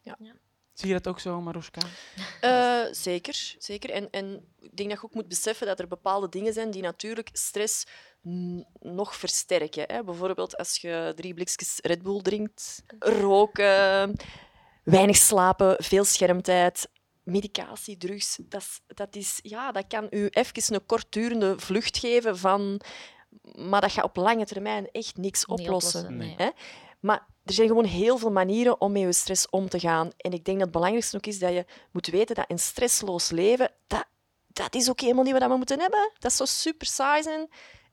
Ja. 0.00 0.16
Ja. 0.18 0.32
Zie 0.78 0.88
je 0.88 0.94
dat 0.94 1.08
ook 1.08 1.20
zo, 1.20 1.40
Maruska? 1.40 1.80
Eh, 2.40 2.84
zeker, 2.90 3.54
zeker. 3.58 3.90
En, 3.90 4.10
en 4.10 4.34
ik 4.60 4.76
denk 4.76 4.88
dat 4.88 4.98
je 4.98 5.04
ook 5.04 5.14
moet 5.14 5.28
beseffen 5.28 5.66
dat 5.66 5.78
er 5.78 5.88
bepaalde 5.88 6.28
dingen 6.28 6.52
zijn 6.52 6.70
die 6.70 6.82
natuurlijk 6.82 7.28
stress 7.32 7.86
nog 8.80 9.16
versterken. 9.16 9.84
Hè. 9.86 10.04
Bijvoorbeeld 10.04 10.56
als 10.56 10.76
je 10.76 11.12
drie 11.16 11.34
blikjes 11.34 11.78
Red 11.82 12.02
Bull 12.02 12.22
drinkt, 12.22 12.82
roken, 12.98 14.16
weinig 14.84 15.16
slapen, 15.16 15.76
veel 15.78 16.04
schermtijd, 16.04 16.88
medicatie, 17.22 17.96
drugs. 17.96 18.38
Dat, 18.42 18.62
is, 18.62 18.80
dat, 18.86 19.16
is, 19.16 19.38
ja, 19.42 19.72
dat 19.72 19.86
kan 19.86 20.06
u 20.10 20.26
even 20.30 20.74
een 20.74 20.86
kortdurende 20.86 21.58
vlucht 21.58 21.98
geven 21.98 22.38
van... 22.38 22.80
Maar 23.54 23.80
dat 23.80 23.92
gaat 23.92 24.04
op 24.04 24.16
lange 24.16 24.44
termijn 24.46 24.90
echt 24.90 25.16
niks 25.16 25.46
oplossen. 25.46 26.16
nee. 26.16 26.34
Hè? 26.36 26.48
Maar 27.00 27.26
er 27.44 27.52
zijn 27.52 27.68
gewoon 27.68 27.84
heel 27.84 28.18
veel 28.18 28.30
manieren 28.30 28.80
om 28.80 28.92
met 28.92 29.02
je 29.02 29.12
stress 29.12 29.50
om 29.50 29.68
te 29.68 29.78
gaan. 29.78 30.10
En 30.16 30.32
ik 30.32 30.44
denk 30.44 30.56
dat 30.56 30.66
het 30.66 30.70
belangrijkste 30.70 31.16
ook 31.16 31.26
is 31.26 31.38
dat 31.38 31.52
je 31.52 31.64
moet 31.92 32.06
weten 32.06 32.34
dat 32.34 32.44
een 32.48 32.58
stressloos 32.58 33.30
leven, 33.30 33.70
dat, 33.86 34.04
dat 34.46 34.74
is 34.74 34.90
ook 34.90 35.00
helemaal 35.00 35.24
niet 35.24 35.38
wat 35.38 35.48
we 35.48 35.56
moeten 35.56 35.80
hebben. 35.80 36.10
Dat 36.18 36.32
zou 36.32 36.48
super 36.48 36.86
saai 36.86 37.22
zijn 37.22 37.48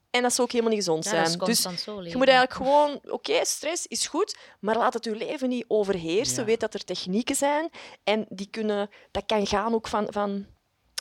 en 0.09 0.21
dat 0.21 0.33
zou 0.33 0.47
ook 0.47 0.53
helemaal 0.53 0.73
niet 0.73 0.83
gezond 0.83 1.05
zijn. 1.05 1.37
dus 1.37 1.61
zo 1.61 2.03
je 2.03 2.17
moet 2.17 2.27
eigenlijk 2.27 2.53
gewoon, 2.53 2.99
oké, 3.03 3.45
stress 3.45 3.87
is 3.87 4.07
goed, 4.07 4.37
maar 4.59 4.77
laat 4.77 4.93
het 4.93 5.03
je 5.03 5.15
leven 5.15 5.49
niet 5.49 5.65
overheersen. 5.67 6.39
Ja. 6.39 6.45
Weet 6.45 6.59
dat 6.59 6.73
er 6.73 6.83
technieken 6.83 7.35
zijn 7.35 7.69
en 8.03 8.25
die 8.29 8.47
kunnen, 8.49 8.89
dat 9.11 9.25
kan 9.25 9.47
gaan 9.47 9.73
ook 9.73 9.87
van, 9.87 10.07
van 10.09 10.45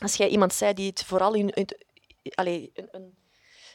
als 0.02 0.14
jij 0.14 0.28
iemand 0.28 0.54
zei 0.54 0.74
die 0.74 0.88
het 0.88 1.04
vooral 1.04 1.34
in, 1.34 1.50
in 1.50 1.68
allee, 2.34 2.70
een, 2.74 2.88
een 2.90 3.14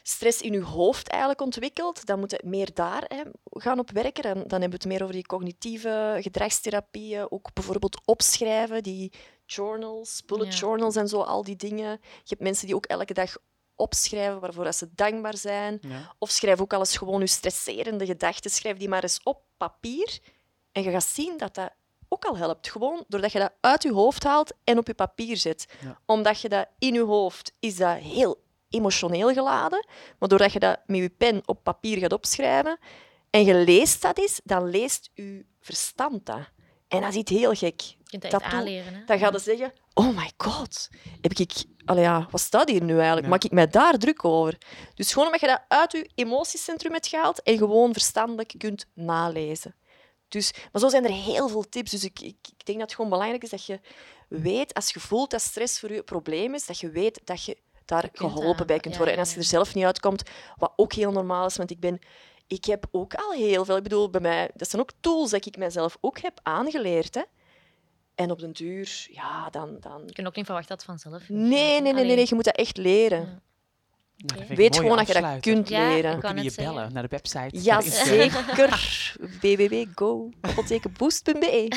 stress 0.02 0.40
in 0.40 0.52
je 0.52 0.62
hoofd 0.62 1.08
eigenlijk 1.08 1.40
ontwikkelt, 1.40 2.06
dan 2.06 2.18
moet 2.18 2.30
je 2.30 2.40
meer 2.44 2.68
daar 2.74 3.04
hè, 3.08 3.22
gaan 3.44 3.78
op 3.78 3.90
werken. 3.90 4.22
Dan, 4.22 4.34
dan 4.34 4.60
hebben 4.60 4.70
we 4.70 4.74
het 4.76 4.84
meer 4.86 5.02
over 5.02 5.14
die 5.14 5.26
cognitieve 5.26 6.18
gedragstherapieën, 6.20 7.30
ook 7.30 7.52
bijvoorbeeld 7.54 8.00
opschrijven, 8.04 8.82
die 8.82 9.12
journals, 9.46 10.22
bullet 10.26 10.52
Ja. 10.52 10.58
journals 10.58 10.96
en 10.96 11.08
zo, 11.08 11.20
al 11.20 11.44
die 11.44 11.56
dingen. 11.56 11.90
Je 12.00 12.28
hebt 12.28 12.40
mensen 12.40 12.66
die 12.66 12.74
ook 12.76 12.86
elke 12.86 13.12
dag 13.14 13.36
opschrijven 13.76 14.40
waarvoor 14.40 14.64
dat 14.64 14.76
ze 14.76 14.88
dankbaar 14.94 15.36
zijn. 15.36 15.78
Ja. 15.80 16.14
Of 16.18 16.30
schrijf 16.30 16.60
ook 16.60 16.72
al 16.72 16.78
eens 16.78 16.96
gewoon 16.96 17.20
je 17.20 17.26
stresserende 17.26 18.06
gedachten. 18.06 18.50
Schrijf 18.50 18.76
die 18.76 18.88
maar 18.88 19.02
eens 19.02 19.20
op 19.22 19.42
papier. 19.56 20.18
En 20.72 20.82
je 20.82 20.90
gaat 20.90 21.04
zien 21.04 21.36
dat 21.36 21.54
dat 21.54 21.70
ook 22.08 22.24
al 22.24 22.36
helpt. 22.36 22.70
Gewoon 22.70 23.04
doordat 23.08 23.32
je 23.32 23.38
dat 23.38 23.52
uit 23.60 23.82
je 23.82 23.92
hoofd 23.92 24.24
haalt 24.24 24.52
en 24.64 24.78
op 24.78 24.86
je 24.86 24.94
papier 24.94 25.36
zet. 25.36 25.66
Ja. 25.82 26.00
Omdat 26.06 26.40
je 26.40 26.48
dat 26.48 26.66
in 26.78 26.94
je 26.94 27.02
hoofd 27.04 27.52
is 27.60 27.76
dat 27.76 27.96
heel 27.96 28.42
emotioneel 28.70 29.32
geladen. 29.32 29.86
Maar 30.18 30.28
doordat 30.28 30.52
je 30.52 30.58
dat 30.58 30.80
met 30.86 30.98
je 30.98 31.08
pen 31.08 31.42
op 31.44 31.62
papier 31.62 31.98
gaat 31.98 32.12
opschrijven 32.12 32.78
en 33.30 33.44
je 33.44 33.54
leest 33.54 34.02
dat 34.02 34.18
eens, 34.18 34.40
dan 34.44 34.70
leest 34.70 35.10
je 35.14 35.44
verstand 35.60 36.26
dat. 36.26 36.48
En 36.88 37.00
dat 37.00 37.10
is 37.10 37.16
iets 37.16 37.30
heel 37.30 37.54
gek. 37.54 37.80
Je 37.80 38.18
kunt 38.18 38.30
dat 38.30 38.42
aanleren. 38.42 38.94
Hè? 38.94 39.04
Dan 39.04 39.18
ga 39.18 39.30
je 39.32 39.38
zeggen, 39.38 39.72
oh 39.94 40.16
my 40.16 40.30
god, 40.36 40.88
heb 41.20 41.32
ik 41.32 41.64
allee, 41.84 42.02
ja, 42.02 42.26
wat 42.30 42.40
staat 42.40 42.68
hier 42.68 42.82
nu 42.82 42.94
eigenlijk? 42.94 43.24
Ja. 43.24 43.28
Maak 43.28 43.44
ik 43.44 43.50
mij 43.50 43.66
daar 43.68 43.98
druk 43.98 44.24
over? 44.24 44.58
Dus 44.94 45.12
gewoon 45.12 45.26
omdat 45.26 45.40
je 45.40 45.46
dat 45.46 45.62
uit 45.68 45.92
je 45.92 46.10
emotiecentrum 46.14 46.92
hebt 46.92 47.06
gehaald 47.06 47.42
en 47.42 47.58
gewoon 47.58 47.92
verstandelijk 47.92 48.54
kunt 48.58 48.86
nalezen. 48.94 49.74
Dus, 50.28 50.52
maar 50.72 50.80
zo 50.80 50.88
zijn 50.88 51.04
er 51.04 51.12
heel 51.12 51.48
veel 51.48 51.68
tips. 51.68 51.90
Dus 51.90 52.04
ik, 52.04 52.20
ik, 52.20 52.36
ik 52.56 52.66
denk 52.66 52.78
dat 52.78 52.86
het 52.86 52.94
gewoon 52.94 53.10
belangrijk 53.10 53.42
is 53.42 53.50
dat 53.50 53.66
je 53.66 53.80
weet, 54.28 54.74
als 54.74 54.90
je 54.90 55.00
voelt 55.00 55.30
dat 55.30 55.40
stress 55.40 55.80
voor 55.80 55.90
je 55.90 55.96
een 55.96 56.04
probleem 56.04 56.54
is, 56.54 56.66
dat 56.66 56.78
je 56.78 56.90
weet 56.90 57.20
dat 57.24 57.44
je 57.44 57.56
daar 57.90 58.04
Je 58.04 58.10
kunt 58.10 58.32
geholpen 58.32 58.66
bij 58.66 58.78
kunt 58.78 58.94
ja, 58.94 59.00
worden. 59.00 59.16
En 59.16 59.22
ja, 59.22 59.26
als 59.26 59.34
je 59.34 59.40
ja. 59.40 59.42
er 59.42 59.50
zelf 59.50 59.74
niet 59.74 59.84
uitkomt, 59.84 60.22
wat 60.56 60.72
ook 60.76 60.92
heel 60.92 61.12
normaal 61.12 61.46
is, 61.46 61.56
want 61.56 61.70
ik 61.70 61.80
ben... 61.80 61.98
Ik 62.46 62.64
heb 62.64 62.86
ook 62.90 63.14
al 63.14 63.32
heel 63.32 63.64
veel... 63.64 63.76
Ik 63.76 63.82
bedoel, 63.82 64.10
bij 64.10 64.20
mij... 64.20 64.50
Dat 64.54 64.70
zijn 64.70 64.82
ook 64.82 64.90
tools 65.00 65.30
dat 65.30 65.46
ik 65.46 65.56
mijzelf 65.56 65.98
ook 66.00 66.18
heb 66.18 66.40
aangeleerd, 66.42 67.14
hè. 67.14 67.22
En 68.14 68.30
op 68.30 68.38
den 68.38 68.52
duur, 68.52 69.06
ja, 69.10 69.50
dan... 69.50 69.76
dan... 69.80 70.02
Je 70.06 70.12
kunt 70.12 70.26
ook 70.26 70.36
niet 70.36 70.44
verwachten 70.44 70.76
dat 70.76 70.84
vanzelf 70.84 71.28
Nee, 71.28 71.80
nee, 71.80 71.92
nee, 71.92 72.04
nee, 72.04 72.16
nee, 72.16 72.26
je 72.28 72.34
moet 72.34 72.44
dat 72.44 72.56
echt 72.56 72.76
leren. 72.76 73.20
Ja. 73.20 73.40
Nou, 74.26 74.44
Weet 74.54 74.76
gewoon 74.76 74.96
dat 74.96 75.06
je 75.06 75.12
dat 75.20 75.40
kunt 75.40 75.68
Ja, 75.68 75.88
leren. 75.88 76.10
wou 76.10 76.20
kunnen 76.20 76.44
je 76.44 76.52
bellen 76.56 76.92
naar 76.92 77.02
de 77.02 77.08
website. 77.08 77.48
Ja, 77.62 77.74
naar 77.74 77.84
Instagram. 77.84 78.30
zeker. 78.30 79.16
www.go-boost.be 79.94 81.68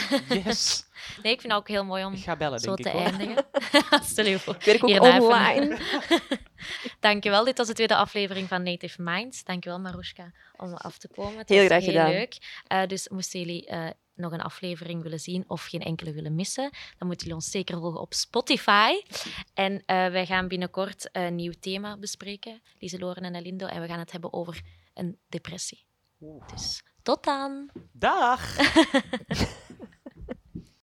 Yes. 0.43 0.85
Nee, 1.23 1.33
ik 1.33 1.41
vind 1.41 1.53
het 1.53 1.61
ook 1.61 1.67
heel 1.67 1.85
mooi 1.85 2.05
om 2.05 2.15
bellen, 2.37 2.59
zo 2.59 2.75
te 2.75 2.89
eindigen. 2.89 3.45
Stel 4.11 4.25
je 4.25 4.39
voor. 4.39 4.55
Ik 4.55 4.63
werk 4.63 4.83
ook 4.83 5.21
online. 5.21 5.77
Dankjewel. 6.99 7.43
Dit 7.43 7.57
was 7.57 7.67
de 7.67 7.73
tweede 7.73 7.95
aflevering 7.95 8.47
van 8.47 8.63
Native 8.63 9.01
Minds. 9.01 9.43
Dankjewel, 9.43 9.79
Marushka, 9.79 10.31
om 10.57 10.73
af 10.73 10.97
te 10.97 11.07
komen. 11.07 11.37
Het 11.37 11.49
Heel 11.49 11.65
graag 11.65 11.81
heel 11.81 11.91
gedaan. 11.91 12.09
leuk. 12.09 12.37
Eh, 12.67 12.85
dus 12.85 13.09
moesten 13.09 13.39
jullie 13.39 13.65
eh, 13.65 13.89
nog 14.15 14.31
een 14.31 14.41
aflevering 14.41 15.01
willen 15.01 15.19
zien 15.19 15.43
of 15.47 15.65
geen 15.65 15.81
enkele 15.81 16.13
willen 16.13 16.35
missen, 16.35 16.69
dan 16.97 17.07
moeten 17.07 17.27
jullie 17.27 17.33
ons 17.33 17.51
zeker 17.51 17.79
volgen 17.79 18.01
op 18.01 18.13
Spotify. 18.13 18.91
En 19.53 19.83
eh, 19.85 20.07
wij 20.07 20.25
gaan 20.25 20.47
binnenkort 20.47 21.09
een 21.11 21.35
nieuw 21.35 21.53
thema 21.59 21.97
bespreken, 21.97 22.61
Lieseloren 22.79 23.23
en 23.23 23.35
Alindo. 23.35 23.65
En 23.65 23.81
we 23.81 23.87
gaan 23.87 23.99
het 23.99 24.11
hebben 24.11 24.33
over 24.33 24.61
een 24.93 25.19
depressie. 25.29 25.85
Dus 26.53 26.83
tot 27.01 27.23
dan! 27.23 27.69
Dag. 27.91 28.57